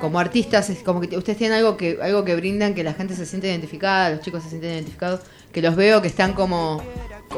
[0.00, 3.14] como artistas es como que ustedes tienen algo que algo que brindan que la gente
[3.14, 5.20] se siente identificada, los chicos se sienten identificados,
[5.60, 6.80] que los veo que están como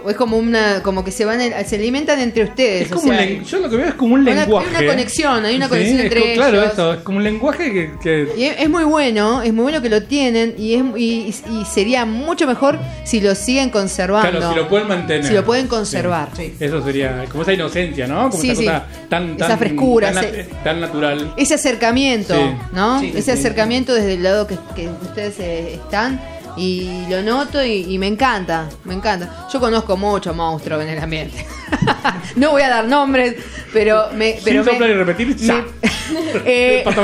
[0.09, 2.83] es como una como que se van en- se alimentan entre ustedes.
[2.83, 4.69] Es como un sea, yo lo que veo es como un Una- lenguaje.
[4.69, 6.73] hay una conexión, hay una conexión entre como- Claro, ellos.
[6.73, 7.91] eso, es como un lenguaje que...
[8.01, 11.35] que- Y es es muy bueno, es muy bueno que lo tienen y, es, y,
[11.51, 14.31] y sería mucho mejor si lo siguen conservando.
[14.39, 15.25] Claro, si lo pueden mantener.
[15.25, 16.29] Si lo pueden conservar.
[16.37, 16.55] Sí.
[16.61, 18.31] Eso sería como esa inocencia, ¿no?
[18.31, 18.67] Como Sí, esa sí.
[18.67, 21.35] cosa tan, Esa tan, frescura, tan, ese- tan natural.
[21.37, 22.51] Ese acercamiento, Sí.
[22.73, 23.01] ¿no?
[23.01, 23.31] Sí, Ese sí.
[23.33, 26.21] acercamiento desde el lado que, que ustedes eh, están
[26.57, 29.47] y lo noto y, y me encanta, me encanta.
[29.53, 31.47] Yo conozco mucho monstruos en el ambiente.
[32.37, 33.37] no voy a dar nombres,
[33.73, 34.39] pero me...
[34.45, 35.65] Pero Sin me- soplar y repetir, ya.
[36.45, 36.85] Eh,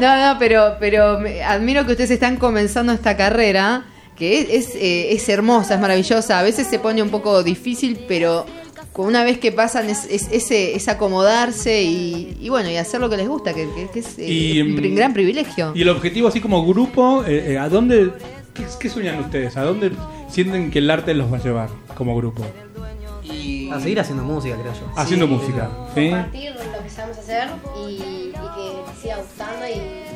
[0.00, 3.84] No, no, pero, pero me- admiro que ustedes están comenzando esta carrera,
[4.16, 6.38] que es, es, eh, es hermosa, es maravillosa.
[6.38, 8.46] A veces se pone un poco difícil, pero
[8.96, 13.08] una vez que pasan es, es, ese, es acomodarse y, y bueno, y hacer lo
[13.08, 15.72] que les gusta, que, que- que es eh, Y, un mm, pri- gran privilegio.
[15.74, 18.10] Y el objetivo así como grupo, eh, eh, ¿a dónde,
[18.52, 19.56] qué, qué sueñan ustedes?
[19.56, 19.92] ¿A dónde
[20.28, 22.44] sienten que el arte los va a llevar como grupo?
[23.72, 24.80] A seguir haciendo música, creo yo.
[24.96, 26.10] Haciendo música, ¿sí?
[26.10, 27.48] Compartir lo que sabemos hacer
[27.86, 30.09] y, y que siga gustando y.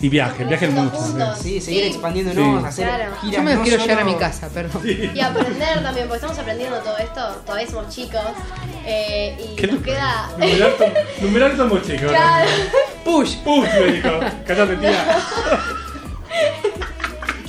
[0.00, 0.96] Y viajen, viajen mucho.
[0.96, 1.38] juntos.
[1.42, 1.88] Sí, seguir Sí.
[1.90, 2.66] expandiéndonos, Sí.
[2.68, 3.12] hacer Claro.
[3.20, 3.36] giras.
[3.36, 4.82] Yo me no quiero solo- llegar a mi casa, perdón.
[4.86, 8.20] Y aprender también, porque estamos aprendiendo todo esto, todavía somos chicos.
[8.88, 10.28] eh, y ¿Qué nos queda.
[10.38, 10.92] Numerar, som-
[11.22, 12.08] numerar somos chicos.
[12.08, 12.48] Claro.
[13.04, 14.10] Push, push, me dijo.
[14.46, 15.18] Cállate, tía.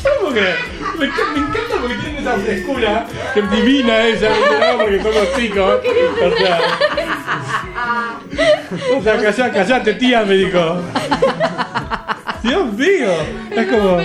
[0.03, 4.29] Yo como que me, enc- me encanta porque tiene esa frescura que es divina ella,
[4.29, 4.77] ¿no?
[4.79, 5.79] porque somos chicos.
[8.97, 10.81] O sea, o sea callate, tía, me dijo.
[12.43, 13.09] Dios mío,
[13.55, 13.97] es como.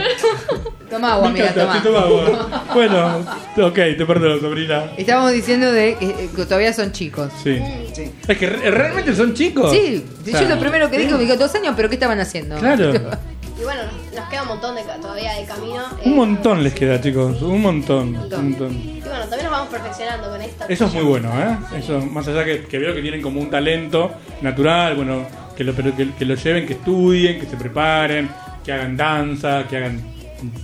[0.90, 1.74] Toma agua, amiga, encanta, toma.
[1.74, 2.62] sí, toma agua.
[2.74, 3.18] Bueno,
[3.68, 4.92] ok, te perdono, sobrina.
[4.98, 7.30] Estábamos diciendo de que, eh, que todavía son chicos.
[7.42, 7.58] Sí.
[8.28, 9.70] Es que re- realmente son chicos.
[9.72, 12.20] Sí, O sea, yo lo primero que dije, me dijo dos años, pero ¿qué estaban
[12.20, 12.56] haciendo?
[12.56, 12.92] Claro.
[13.60, 13.82] Y bueno,
[14.16, 15.82] nos queda un montón de, ca- todavía de camino.
[16.00, 17.40] eh, Un montón les queda, chicos.
[17.42, 18.08] Un montón.
[18.16, 18.72] Un montón.
[18.72, 20.64] Y bueno, también nos vamos perfeccionando con esto.
[20.68, 21.78] Eso es muy bueno, ¿eh?
[21.78, 24.10] Eso, más allá que, que veo que tienen como un talento
[24.40, 25.26] natural, bueno,
[25.56, 28.28] que lo, pero que, que lo lleven, que estudien, que se preparen,
[28.64, 30.00] que hagan danza, que hagan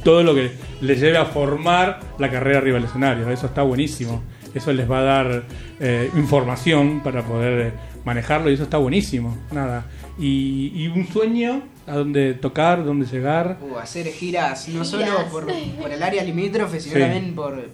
[0.03, 0.51] todo lo que
[0.81, 3.31] les lleve a formar la carrera arriba del escenario.
[3.31, 4.23] Eso está buenísimo.
[4.55, 5.43] Eso les va a dar
[5.79, 7.73] eh, información para poder eh,
[8.05, 9.37] manejarlo y eso está buenísimo.
[9.53, 9.85] Nada.
[10.19, 13.59] Y, y un sueño a dónde tocar, dónde llegar.
[13.61, 14.89] Uh, hacer giras no Giras.
[14.89, 15.47] solo por,
[15.81, 17.01] por el área limítrofe, sino Sí.
[17.01, 17.69] también por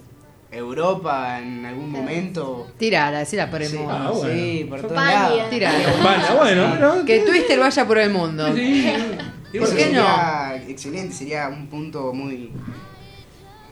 [0.55, 2.67] Europa en algún momento.
[2.77, 3.93] Tirala, decila por el Sí, mundo.
[3.93, 4.33] ah, bueno.
[4.33, 5.49] sí, por todos lados.
[5.49, 5.79] Tirala.
[5.81, 8.47] España, bueno, pero- Que Twister vaya por el mundo.
[8.47, 8.55] Eso
[9.65, 10.01] ¿Por qué no?
[10.01, 12.51] sería excelente, sería un punto muy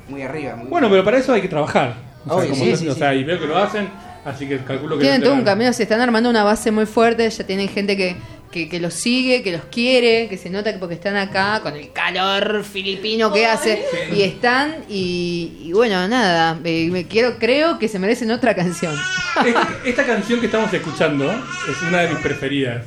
[0.08, 0.56] muy arriba.
[0.56, 1.96] muy- Bueno, pero para eso hay que trabajar.
[2.26, 3.00] O sea, como sí, sí, o sí.
[3.00, 3.90] sea, y veo que lo hacen,
[4.26, 5.02] así que calculo que...
[5.02, 8.16] Tienen todo un camino, se están armando una base muy fuerte, ya tienen gente que,
[8.54, 11.76] que, que los sigue, que los quiere, que se nota que porque están acá con
[11.76, 13.84] el calor filipino que hace
[14.16, 18.96] y están y, y bueno, nada, me, me quiero creo que se merecen otra canción.
[19.44, 22.86] Esta, esta canción que estamos escuchando es una de mis preferidas.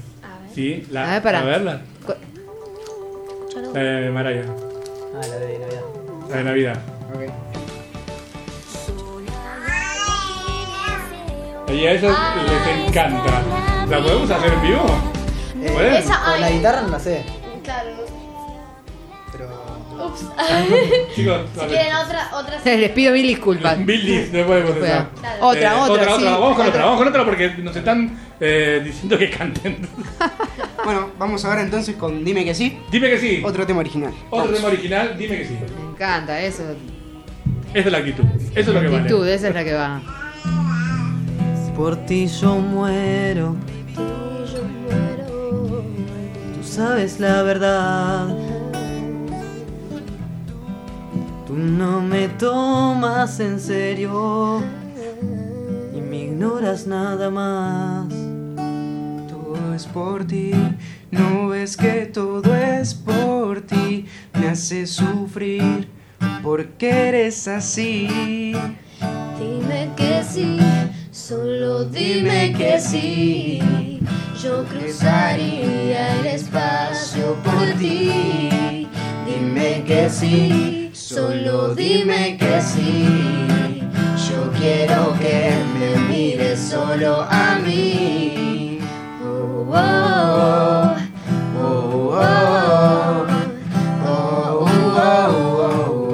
[0.55, 0.87] ¿Sí?
[0.91, 1.41] La, A ver, pará.
[1.41, 1.83] A verla.
[3.75, 4.45] La de Maraya.
[5.15, 5.81] Ah, la de Navidad.
[6.31, 6.83] La de Navidad.
[11.69, 12.17] Y a ellos
[12.47, 13.43] les encanta.
[13.91, 15.16] ¿La podemos hacer en vivo?
[15.67, 15.95] Eh, ¿Pueden?
[15.95, 16.55] Esa- con la ay.
[16.55, 17.25] guitarra no la sé.
[17.63, 17.91] Claro.
[20.07, 20.21] Ups.
[21.17, 22.61] Chicos, si quieren otra, otra.
[22.65, 23.85] Les pido mil disculpas.
[23.85, 25.39] Billy, no podemos Otra, contestar.
[25.41, 26.25] otra, Eh, otra, otra, sí.
[26.25, 29.79] Vamos con otra, vamos con otra porque nos están eh, diciendo que canten.
[30.85, 32.79] Bueno, vamos ahora entonces con Dime que sí.
[32.93, 33.43] Dime que sí.
[33.45, 34.13] Otro tema original.
[34.31, 34.55] Otro Vamos.
[34.57, 35.55] tema original, dime que sí.
[35.55, 36.63] Me encanta eso.
[37.75, 38.25] Esa es la actitud.
[38.55, 38.97] Eso es lo que vale.
[38.99, 40.01] Actitud, esa es la que va.
[41.75, 43.57] Por ti yo muero.
[46.77, 48.29] Sabes la verdad.
[51.47, 54.63] Tú no me tomas en serio.
[55.97, 58.09] Y me ignoras nada más.
[59.27, 60.53] Todo es por ti,
[61.11, 64.05] no ves que todo es por ti.
[64.35, 65.89] Me hace sufrir
[66.43, 68.53] porque eres así.
[69.39, 70.59] Dime que sí,
[71.11, 73.97] solo dime que sí.
[74.43, 78.87] Yo cruzaría el espacio por ti.
[79.25, 83.49] Dime que sí, solo dime que sí.
[84.29, 88.81] Yo quiero que me mires solo a mí.
[89.25, 90.97] Oh, oh,
[91.59, 93.27] oh, oh,
[94.05, 95.07] oh, oh, oh,
[95.79, 96.13] oh,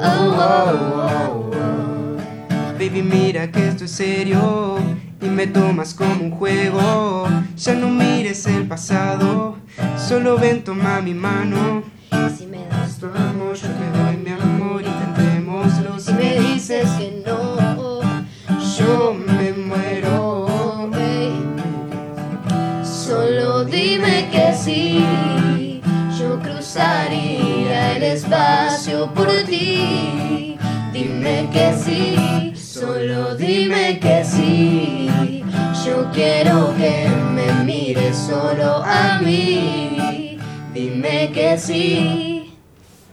[0.00, 2.74] oh, oh, oh.
[2.78, 4.81] Baby, mira que esto es serio
[5.22, 7.28] y me tomas como un juego.
[7.56, 9.56] Ya no mires el pasado,
[9.96, 11.82] solo ven, toma mi mano.
[12.36, 15.98] Si me das tu amor, yo te doy mi amor, intentémoslo.
[15.98, 18.00] Si me dices que no,
[18.76, 20.42] yo me muero.
[22.82, 25.04] Solo dime que sí,
[26.18, 30.56] yo cruzaría el espacio por ti.
[30.92, 32.51] Dime que sí,
[32.82, 35.08] solo dime que sí.
[35.86, 40.36] Yo quiero que me mires solo a mí.
[40.74, 42.52] Dime que sí.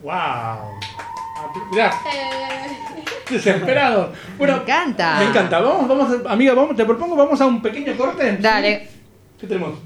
[0.02, 0.80] ¡Wow!
[1.72, 1.92] Mirá,
[3.30, 4.12] desesperado.
[4.40, 5.20] Bueno, me encanta.
[5.20, 5.60] Me encanta.
[5.60, 8.38] Vamos, vamos, amiga, vamos, te propongo, vamos a un pequeño corte.
[8.38, 8.88] Dale.
[9.40, 9.78] ¿Qué tenemos?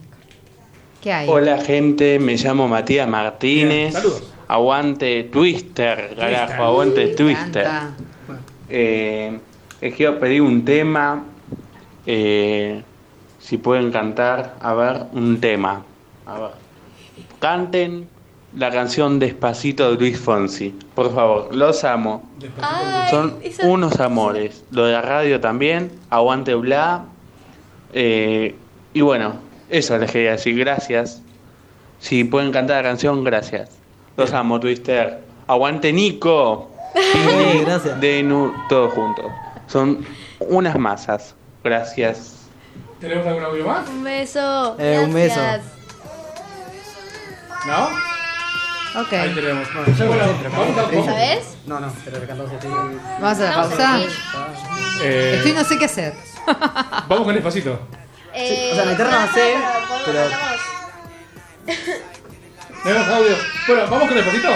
[1.01, 1.27] ¿Qué hay?
[1.27, 3.91] Hola gente, me llamo Matías Martínez.
[3.91, 4.34] Bien, saludos.
[4.47, 7.65] Aguante Twister, carajo, aguante Twister.
[7.65, 7.93] encanta.
[8.69, 9.39] Eh,
[9.84, 11.23] les quiero pedir un tema.
[12.05, 12.81] eh,
[13.39, 15.84] si pueden cantar, a ver, un tema.
[16.26, 16.49] A ver.
[17.39, 18.07] Canten
[18.55, 20.73] la canción Despacito de Luis Fonsi.
[20.95, 22.23] Por favor, los amo.
[22.61, 24.64] Ay, Son esa- unos amores.
[24.72, 25.91] Lo de la radio también.
[26.10, 27.03] Aguante Bla.
[27.93, 28.55] Eh,
[28.93, 29.34] y bueno,
[29.69, 30.57] eso les quería decir.
[30.57, 31.22] Gracias.
[31.99, 33.72] Si pueden cantar la canción, gracias.
[34.15, 35.19] Los amo, Twister.
[35.47, 36.69] Aguante Nico.
[37.65, 37.99] Gracias.
[37.99, 39.26] De Nu, todos juntos.
[39.73, 40.05] Son
[40.39, 41.33] unas masas.
[41.63, 42.33] Gracias.
[42.99, 43.89] ¿Tenemos algún audio más?
[43.89, 44.75] Un beso.
[44.77, 45.39] Eh, un beso.
[47.65, 47.85] ¿No?
[49.01, 49.13] Ok.
[49.13, 49.67] Ahí tenemos.
[49.97, 50.23] Yo Bueno,
[50.55, 51.57] vamos a- ¿Esta vez?
[51.65, 52.67] No, no, pero le cantamos así.
[52.67, 53.99] Vamos a pausa.
[55.01, 56.13] Eh, Estoy no sé qué hacer.
[57.07, 57.79] Vamos con despacito.
[58.31, 59.63] Eh, o sea, meternos a no, hacer, no,
[60.05, 60.29] pero-.
[62.83, 63.35] Tenemos audio.
[63.67, 64.49] Bueno, vamos con despacito.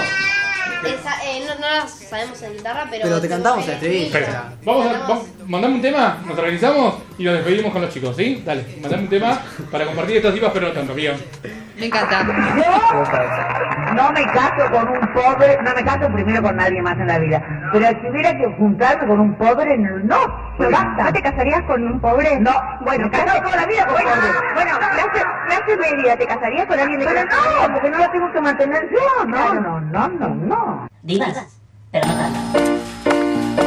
[0.85, 3.03] Esa, eh, no, no las sabemos en guitarra, pero.
[3.03, 4.05] Pero te cantamos el el estribillo.
[4.05, 8.15] Espera, vamos a vamos, mandame un tema, nos organizamos y nos despedimos con los chicos,
[8.15, 8.43] ¿sí?
[8.45, 9.39] Dale, mandame un tema
[9.71, 11.15] para compartir estas divas, pero no tanto, amiga.
[11.77, 12.23] Me encanta.
[13.95, 17.19] No me caso con un pobre, no me caso primero con nadie más en la
[17.19, 17.69] vida.
[17.71, 21.03] Pero si hubiera que juntarme con un pobre, no, no basta.
[21.05, 22.39] ¿No te casarías con un pobre?
[22.39, 24.53] No, bueno, casado toda la vida con bueno, pobre.
[24.53, 27.73] Bueno, clase, clase media, ¿te casarías con alguien de clase media?
[27.73, 30.89] porque no la tengo que mantener yo, no, no, no, no, no.
[31.03, 31.59] Divas,
[31.91, 33.66] pero no tanto.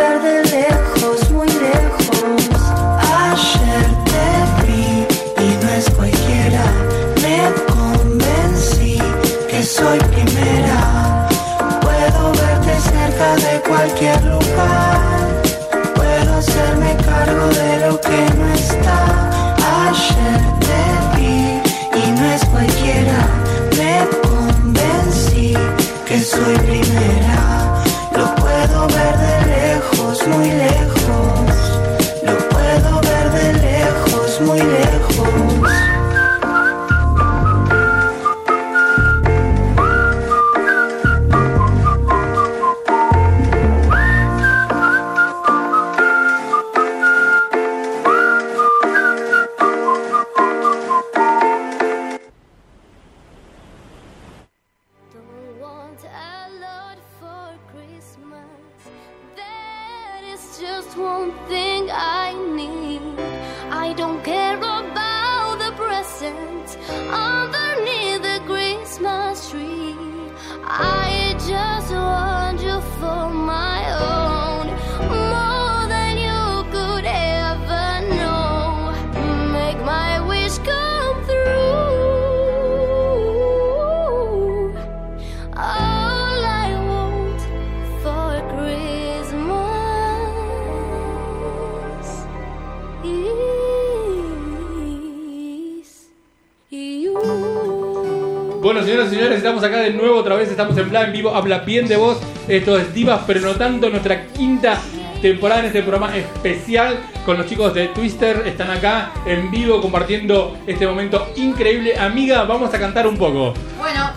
[100.91, 102.17] estamos en vivo, habla bien de vos,
[102.49, 104.77] esto es Divas, pero no tanto, nuestra quinta
[105.21, 110.57] temporada en este programa especial con los chicos de Twister, están acá en vivo compartiendo
[110.67, 111.97] este momento increíble.
[111.97, 113.53] Amiga, vamos a cantar un poco.
[113.77, 114.11] Bueno.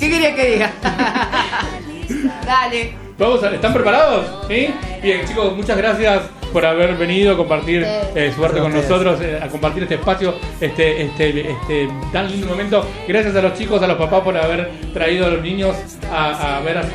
[0.00, 0.72] ¿Qué querías que diga?
[2.46, 2.94] Dale.
[3.18, 4.26] Vamos a- ¿Están preparados?
[4.48, 4.74] ¿Sí?
[5.02, 6.22] Bien, chicos, muchas gracias
[6.52, 10.34] por haber venido a compartir eh, su arte con nosotros, eh, a compartir este espacio,
[10.60, 12.84] este, este, este tan lindo momento.
[13.06, 15.76] Gracias a los chicos, a los papás por haber traído a los niños
[16.10, 16.92] a, a ver a sus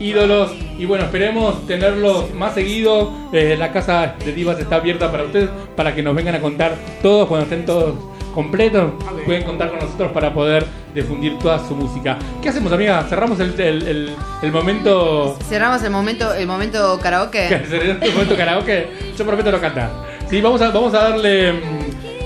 [0.00, 0.52] ídolos.
[0.78, 3.12] Y bueno, esperemos tenerlos más seguido.
[3.32, 6.74] Eh, la casa de Divas está abierta para ustedes, para que nos vengan a contar
[7.02, 7.94] todos cuando estén todos
[8.36, 8.92] completos.
[9.24, 10.64] Pueden contar con nosotros para poder
[10.94, 12.18] difundir toda su música.
[12.42, 13.02] ¿Qué hacemos, amiga?
[13.08, 14.10] Cerramos el, el- el-
[14.42, 17.48] el momento Cerramos el momento, el momento karaoke.
[17.68, 18.88] sería este momento karaoke.
[19.18, 19.90] Yo prometo no cantar.
[20.28, 21.56] Sí, vamos a, vamos a darle mm,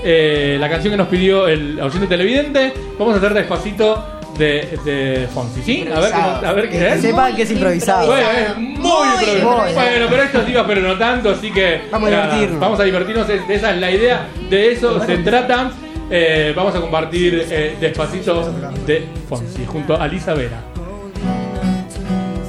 [0.03, 2.73] eh, la canción que nos pidió el oyente televidente.
[2.99, 4.03] Vamos a hacer despacito
[4.37, 5.87] de, de Fonsi, ¿sí?
[5.93, 7.01] A ver, cómo- a ver qué Que es.
[7.01, 8.07] sepan que es improvisado.
[8.07, 9.57] Bueno, es muy, improvisado.
[9.63, 9.73] Muy.
[9.73, 11.81] Bueno, pero esto es diva, pero no tanto, así que.
[11.91, 12.59] Vamos a divertirnos.
[12.59, 15.71] Vamos a divertirnos, esa es la idea, de eso se trata.
[16.13, 18.51] Eh, vamos a compartir eh, despacito
[18.85, 20.61] de Fonsi junto a Lisa Vera.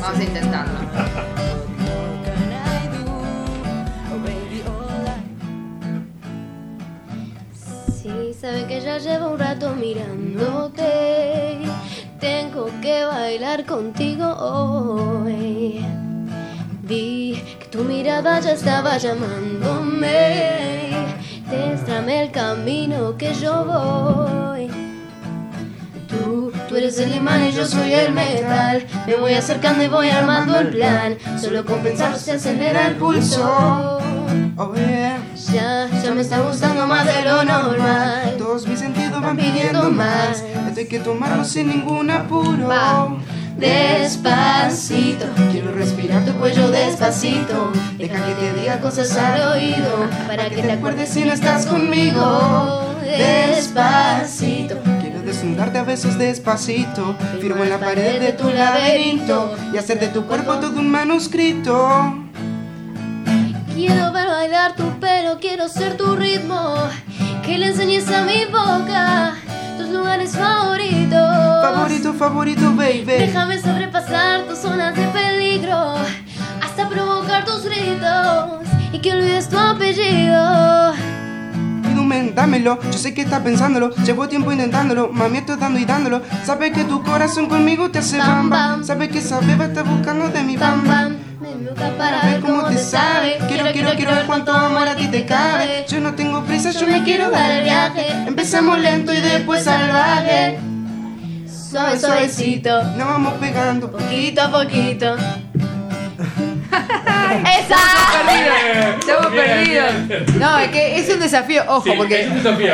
[0.01, 0.81] Vamos a intentarlo.
[8.03, 11.61] Sí, sabe que ya llevo un rato mirándote.
[12.19, 15.87] Tengo que bailar contigo hoy.
[16.83, 20.92] Vi que tu mirada ya estaba llamándome.
[21.53, 24.69] Muéstrame el camino que yo voy.
[26.09, 28.87] Tú, tú eres el imán y yo soy el metal.
[29.07, 31.19] Me voy acercando y voy armando el plan.
[31.39, 34.01] Solo con pensarlo se acelera el pulso.
[34.57, 34.75] Oh,
[35.53, 38.35] ya, ya me está gustando más de lo normal.
[38.39, 40.43] Todos mis sentidos van pidiendo más.
[40.69, 42.69] Esto hay que tomarlo sin ningún apuro.
[42.69, 43.09] Va.
[43.63, 47.71] Despacito, quiero respirar tu cuello despacito.
[47.97, 52.97] Deja que te diga cosas al oído para que te acuerdes si no estás conmigo.
[53.03, 57.15] Despacito, Quiero desnudarte a besos despacito.
[57.41, 62.17] Firmo en la pared de tu laberinto y hacer de tu cuerpo todo un manuscrito.
[63.77, 66.75] quiero ver bailar tu pelo, quiero ser tu ritmo.
[67.45, 69.37] Que le enseñes a mi boca
[69.77, 71.63] tus lugares favoritos.
[71.63, 73.05] Favorito, favorito, baby.
[73.05, 75.95] Déjame sobrepasar tus zonas de peligro
[76.63, 80.93] hasta provocar tus gritos y que olvides tu apellido.
[82.35, 83.91] Dámelo, yo sé que estás pensándolo.
[84.05, 86.23] Llevo tiempo intentándolo, mami, estoy dando y dándolo.
[86.45, 88.85] Sabes que tu corazón conmigo te hace bam bam.
[88.85, 91.32] Sabes que esa beba está buscando de mi bam bam.
[91.43, 93.39] Me busca para ver cómo te sabe.
[93.49, 95.85] Quiero, quiero, quiero ver cuánto amor a ti te cabe.
[95.89, 98.07] Yo no tengo prisa, yo me quiero dar el viaje.
[98.29, 100.61] Empecemos lento y después salvaje.
[101.49, 102.85] Suave, suavecito.
[102.97, 105.17] Nos vamos pegando poquito a poquito.
[107.43, 108.99] ¡Esa!
[108.99, 109.93] Estamos perdidos.
[110.39, 112.73] No, es que es un desafío, ojo, Sí, porque es un desafío.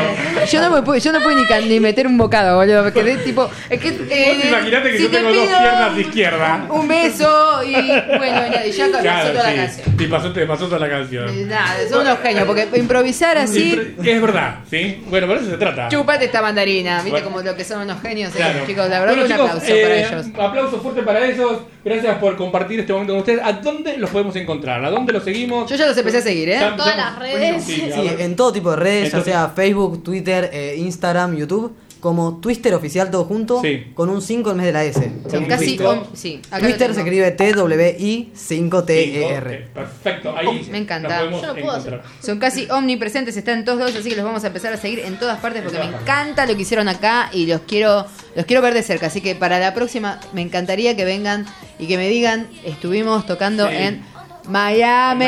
[0.50, 3.16] yo no me pude, yo no pude ni, ni meter un bocado, boludo, me quedé
[3.18, 6.66] tipo, es que eh, Vos imaginate que si yo te tengo dos piernas de izquierda.
[6.70, 9.96] un beso y bueno, y ya pasó Claro, toda la canción.
[9.98, 11.48] Y pasó, te pasó toda la canción.
[11.48, 15.02] Nada, son unos genios, porque improvisar así, Es verdad, ¿sí?
[15.08, 15.88] Bueno, por eso se trata.
[15.88, 17.26] chupate esta mandarina, viste Bueno.
[17.26, 18.60] como lo que son unos genios, eh, Claro.
[18.66, 20.26] chicos, la verdad Bueno, un chicos, aplauso eh, para ellos.
[20.38, 21.60] Aplauso fuerte para ellos.
[21.84, 23.40] Gracias por compartir este momento con ustedes.
[23.42, 24.84] ¿A dónde los podemos encontrar?
[24.84, 25.70] ¿A dónde los seguimos?
[25.70, 26.56] Yo ya los empecé a seguir, ¿eh?
[26.60, 27.64] Ya- Todas las redes.
[27.64, 27.82] Sí,
[28.18, 32.74] en todo tipo de redes, Entonces- ya sea Facebook, Twitter, eh, Instagram, YouTube, como Twister
[32.74, 33.86] oficial todo junto, Sí.
[33.94, 35.12] con un 5 en vez de la S.
[35.48, 35.98] Casi, Twitter.
[36.14, 39.68] sí, se escribe T-W-I-5-T-E-R.
[39.74, 41.30] Perfecto, ahí Me encanta.
[41.30, 42.00] Yo no puedo.
[42.20, 45.00] Son casi omnipresentes, están en todos lados, así que los vamos a empezar a seguir
[45.00, 48.06] en todas partes porque me encanta lo que hicieron acá y los quiero,
[48.36, 49.06] los quiero ver de cerca.
[49.06, 51.46] Así que para la próxima me encantaría que vengan
[51.78, 53.74] y que me digan, estuvimos tocando Sí.
[53.76, 54.02] en
[54.48, 55.24] Miami.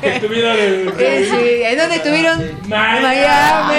[0.00, 2.50] Que estuvieron en- Eh, sí, ¿En dónde estuvieron?
[2.68, 3.76] Miami.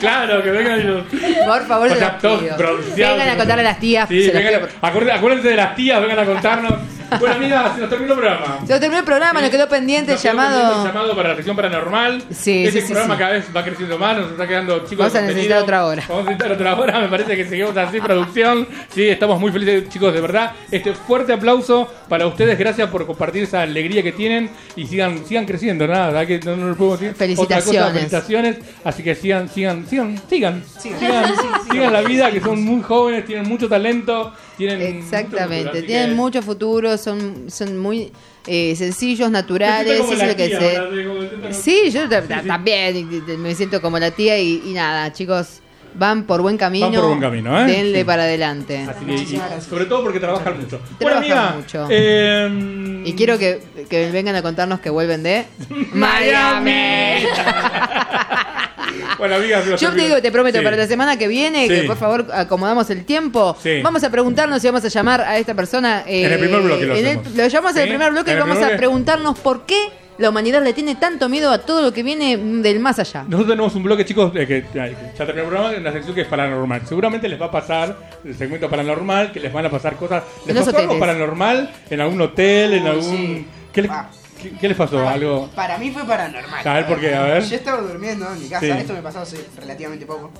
[0.00, 1.04] Claro, que vengan y los.
[1.46, 2.56] Por favor, se los pido.
[2.96, 4.08] Vengan a contarle a las tías.
[4.08, 4.68] Sí, se los vengan,
[5.02, 5.14] pido.
[5.14, 6.74] acuérdense de las tías, vengan a contarnos.
[7.20, 8.58] Bueno, amiga, se nos terminó el programa.
[8.66, 10.82] Se nos terminó el programa, nos quedó pendiente el Nos quedó pendiente llamado.
[10.82, 12.22] el llamado para la sección paranormal.
[12.30, 13.18] Sí, este sí, sí, programa sí.
[13.20, 14.98] cada vez va creciendo más, nos está quedando chicos.
[14.98, 16.02] Vamos a necesitar otra hora.
[16.08, 18.66] Vamos a necesitar otra hora, me parece que seguimos así, producción.
[18.94, 20.52] Sí, estamos muy felices, chicos, de verdad.
[20.70, 25.44] Este fuerte aplauso para ustedes, gracias por compartir esa alegría que tienen y sigan, sigan
[25.46, 26.26] creciendo, nada, ¿verdad?
[26.26, 27.14] que no, no lo podemos decir.
[27.38, 27.92] Otra cosa, Felicitaciones.
[27.92, 28.56] felicitaciones.
[28.84, 31.34] Así que sigan, sigan, sigan, sigan, sigan,
[31.70, 36.08] sigan la vida, que son muy jóvenes, tienen mucho talento, tienen mucho futuro, Exactamente, tienen
[36.10, 38.12] que- mucho futuro, son, son muy
[38.46, 41.52] eh, sencillos, naturales, eso es la lo que tía, sé.
[41.52, 43.08] Sí, yo ta- ta- también
[43.38, 45.60] me siento como la tía y, y nada, chicos,
[45.98, 46.86] van por buen camino.
[46.86, 47.64] Van por buen camino, ¿eh?
[47.66, 48.04] Denle Sí.
[48.04, 48.86] para adelante.
[48.88, 50.78] Así que, y- sobre todo porque trabajan mucho.
[51.00, 51.86] Bueno, Trabajan amiga, mucho.
[51.90, 55.46] eh, Y quiero que, que vengan a contarnos que vuelven de
[55.92, 57.24] Miami.
[59.18, 60.64] bueno, amiga, se los Yo te digo, te prometo, Sí.
[60.64, 61.74] para la semana que viene, Sí.
[61.74, 63.80] que por favor acomodamos el tiempo, Sí.
[63.82, 66.04] vamos a preguntarnos y vamos a llamar a esta persona.
[66.06, 67.34] eh, En el primer bloque lo el- hacemos.
[67.34, 69.76] lo llamamos en el primer bloque y vamos a preguntarnos por qué
[70.18, 73.24] la humanidad le tiene tanto miedo a todo lo que viene del más allá.
[73.24, 76.22] Nosotros tenemos un bloque, chicos, de que ya terminó el programa, en la sección que
[76.22, 76.82] es paranormal.
[76.86, 80.22] Seguramente les va a pasar el segmento paranormal, que les van a pasar cosas.
[80.46, 83.46] ¿Les pasó algo paranormal en algún hotel, en algún.
[83.74, 84.08] ¿Qué, les, Ah.
[84.50, 85.08] Qué- qué les pasó?
[85.08, 85.48] ¿Algo?
[85.54, 86.66] Para mí fue paranormal.
[86.66, 87.14] A ver, ¿por qué?
[87.14, 87.42] A ver.
[87.44, 88.70] Yo estaba durmiendo en mi casa, Sí.
[88.72, 90.30] esto me pasó hace relativamente poco.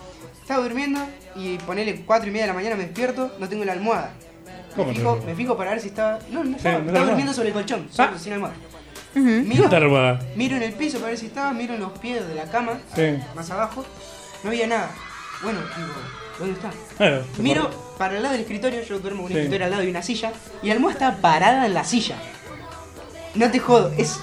[0.41, 1.01] Estaba durmiendo
[1.35, 4.13] y ponele 4 y media de la mañana me despierto, no tengo la almohada.
[4.75, 6.19] ¿Cómo Me fijo, me fijo para ver si estaba.
[6.31, 7.07] No, no estaba, no estaba estaba.
[7.07, 7.95] durmiendo sobre el colchón, Ah.
[7.95, 8.55] solo, sin almohada.
[9.15, 10.21] ¿Qué Miro, está armada?
[10.37, 12.75] miro en el piso para ver si estaba, miro en los pies de la cama,
[12.95, 13.17] Sí.
[13.35, 13.85] más abajo,
[14.45, 14.91] no había nada.
[15.43, 15.89] Bueno, digo,
[16.39, 16.71] ¿dónde está?
[16.99, 19.39] Claro, se Miro para el lado del escritorio, yo duermo con un Sí.
[19.39, 22.17] escritorio al lado y una silla, y la almohada estaba parada en la silla.
[23.37, 24.19] No te jodo, es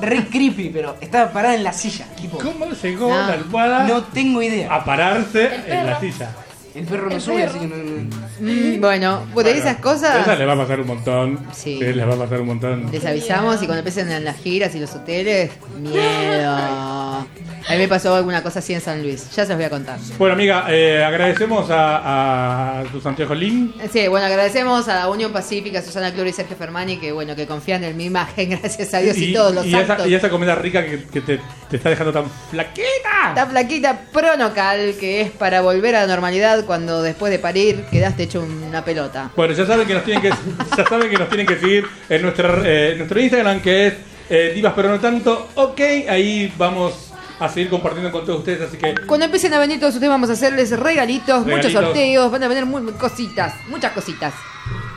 [0.00, 2.04] re creepy, pero estaba parada en la silla.
[2.16, 3.16] Tipo, ¿Cómo llegó No.
[3.26, 4.72] la almohada No tengo idea.
[4.74, 6.30] a pararse en la silla?
[6.74, 7.76] El perro no sube, así que no.
[7.76, 11.38] no- Mm, bueno, pues de esas cosas Esa les va a pasar un montón.
[11.52, 11.78] Sí.
[11.78, 12.90] les va a pasar un montón.
[12.90, 15.50] les avisamos y cuando empiecen en las giras y los hoteles,
[15.80, 16.56] miedo.
[17.68, 19.70] A mí me pasó alguna cosa así en San Luis, ya se los voy a
[19.70, 19.96] contar.
[20.18, 23.72] Bueno, amiga, eh, agradecemos a, a tu Santiago Lin.
[23.92, 27.36] Sí, bueno, agradecemos a la Unión Pacífica, a Susana Clur y Sergio Fermani, que bueno,
[27.36, 30.28] que confían en mi imagen, gracias a Dios, y, todos los y esa, y esa
[30.28, 31.40] comida rica que, que te,
[31.70, 33.28] te está dejando tan flaquita.
[33.28, 38.24] Esta flaquita pronocal, que es para volver a la normalidad cuando después de parir quedaste
[38.24, 39.30] hecho una pelota.
[39.36, 40.30] Bueno, ya saben que nos tienen que,
[40.76, 43.94] ya saben que nos tienen que seguir en nuestra, eh, nuestro Instagram que es
[44.30, 45.48] eh, Divas pero no tanto.
[45.56, 48.60] Ok, ahí vamos a seguir compartiendo con todos ustedes.
[48.62, 52.42] Así que Cuando empiecen a venir todos ustedes vamos a hacerles regalitos, muchos sorteos, van
[52.44, 54.32] a venir mu- cositas, muchas cositas.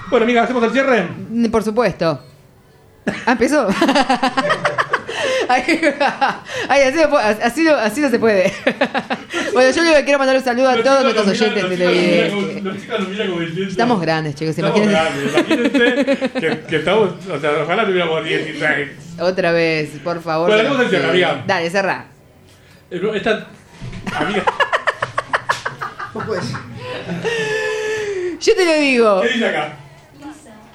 [0.10, 1.08] Bueno, amiga, ¿hacemos el cierre?
[1.52, 2.22] Por supuesto.
[3.26, 3.68] Ah, empezó.
[6.70, 8.52] Ay, así, no, así no- así no se puede.
[9.54, 12.62] bueno, yo le quiero mandar un saludo a todos nuestros oyentes de.
[12.64, 13.72] Los chicos nos miran como diciendo.
[13.72, 15.44] Estamos grandes, chicos, Estamos imagínense.
[15.44, 15.72] grandes.
[15.74, 17.10] Imagínense que, que estamos.
[17.32, 18.90] O sea, ojalá tuviéramos 16.
[19.20, 20.48] Otra vez, por favor.
[20.50, 21.44] Bueno, hacemos el cierre, amiga.
[21.46, 22.06] Dale, cerrá.
[22.90, 23.48] Esta.
[24.16, 24.44] Amiga.
[28.42, 29.22] Yo te lo digo.
[29.22, 29.74] ¿Qué dice acá?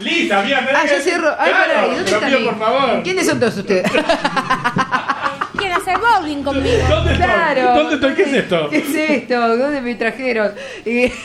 [0.00, 1.34] Lisa, tenés Ah, yo cierro.
[1.38, 3.02] Ay, Claro, pará, ¿y dónde está pido, mi- por favor.
[3.02, 3.90] ¿Quiénes son todos ustedes?
[5.58, 6.86] Quieren hacer bowling conmigo.
[6.88, 7.26] ¿Dónde estoy?
[7.26, 7.74] Claro.
[7.74, 8.14] ¿Dónde estoy?
[8.14, 8.68] ¿Qué es esto?
[8.70, 9.56] ¿Qué es esto?
[9.56, 10.52] ¿Dónde me trajeron?
[10.86, 11.12] Y-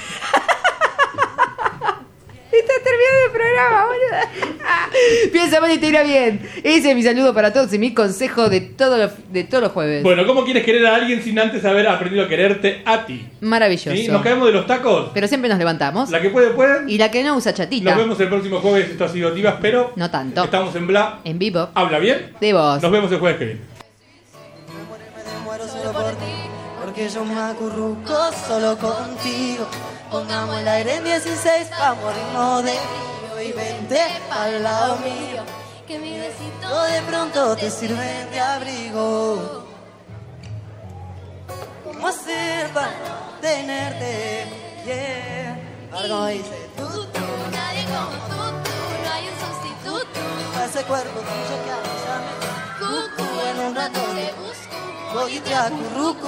[2.60, 5.32] Está terminando el programa, boludo.
[5.32, 6.42] Piensa mal y te irá bien.
[6.64, 9.72] Ese es mi saludo para todos y mi consejo de, todos los, de todos los
[9.72, 10.04] jueves.
[10.04, 13.26] Bueno, ¿cómo quieres querer a alguien sin antes haber aprendido a quererte a ti?
[13.42, 13.92] Maravilloso.
[13.92, 14.08] ¿Sí?
[14.08, 15.12] ¿Nos caemos de los tacos?
[15.14, 16.10] Pero siempre nos levantamos.
[16.10, 16.92] La que puede, puede.
[16.92, 17.92] Y la que no usa chatita.
[17.92, 18.90] Nos vemos el próximo jueves.
[18.90, 19.92] Esto ha sido Divas, pero.
[19.96, 20.44] No tanto.
[20.44, 21.20] Estamos en Bla.
[21.24, 21.70] En vivo.
[21.74, 22.34] ¿Habla bien?
[22.40, 22.82] De vos.
[22.82, 23.75] Nos vemos el jueves que viene.
[26.96, 29.68] Porque yo me acurruco solo contigo.
[30.10, 34.00] Pongamos el aire en 16 pa' morirnos de frío y vente
[34.32, 35.44] al lado mío.
[35.86, 39.66] Que mi besito de pronto te sirve de abrigo.
[41.84, 42.94] ¿Cómo hacer para
[43.42, 44.46] tenerte?
[44.86, 45.60] Yeah.
[45.92, 50.20] Como dice, tú, tú, nadie como tú, tú, no hay un sustituto.
[50.66, 52.46] ese cuerpo tuyo que a mí ya me
[52.80, 54.76] Cucu, en un rato te busco.
[55.14, 56.28] Voy y te acurruco,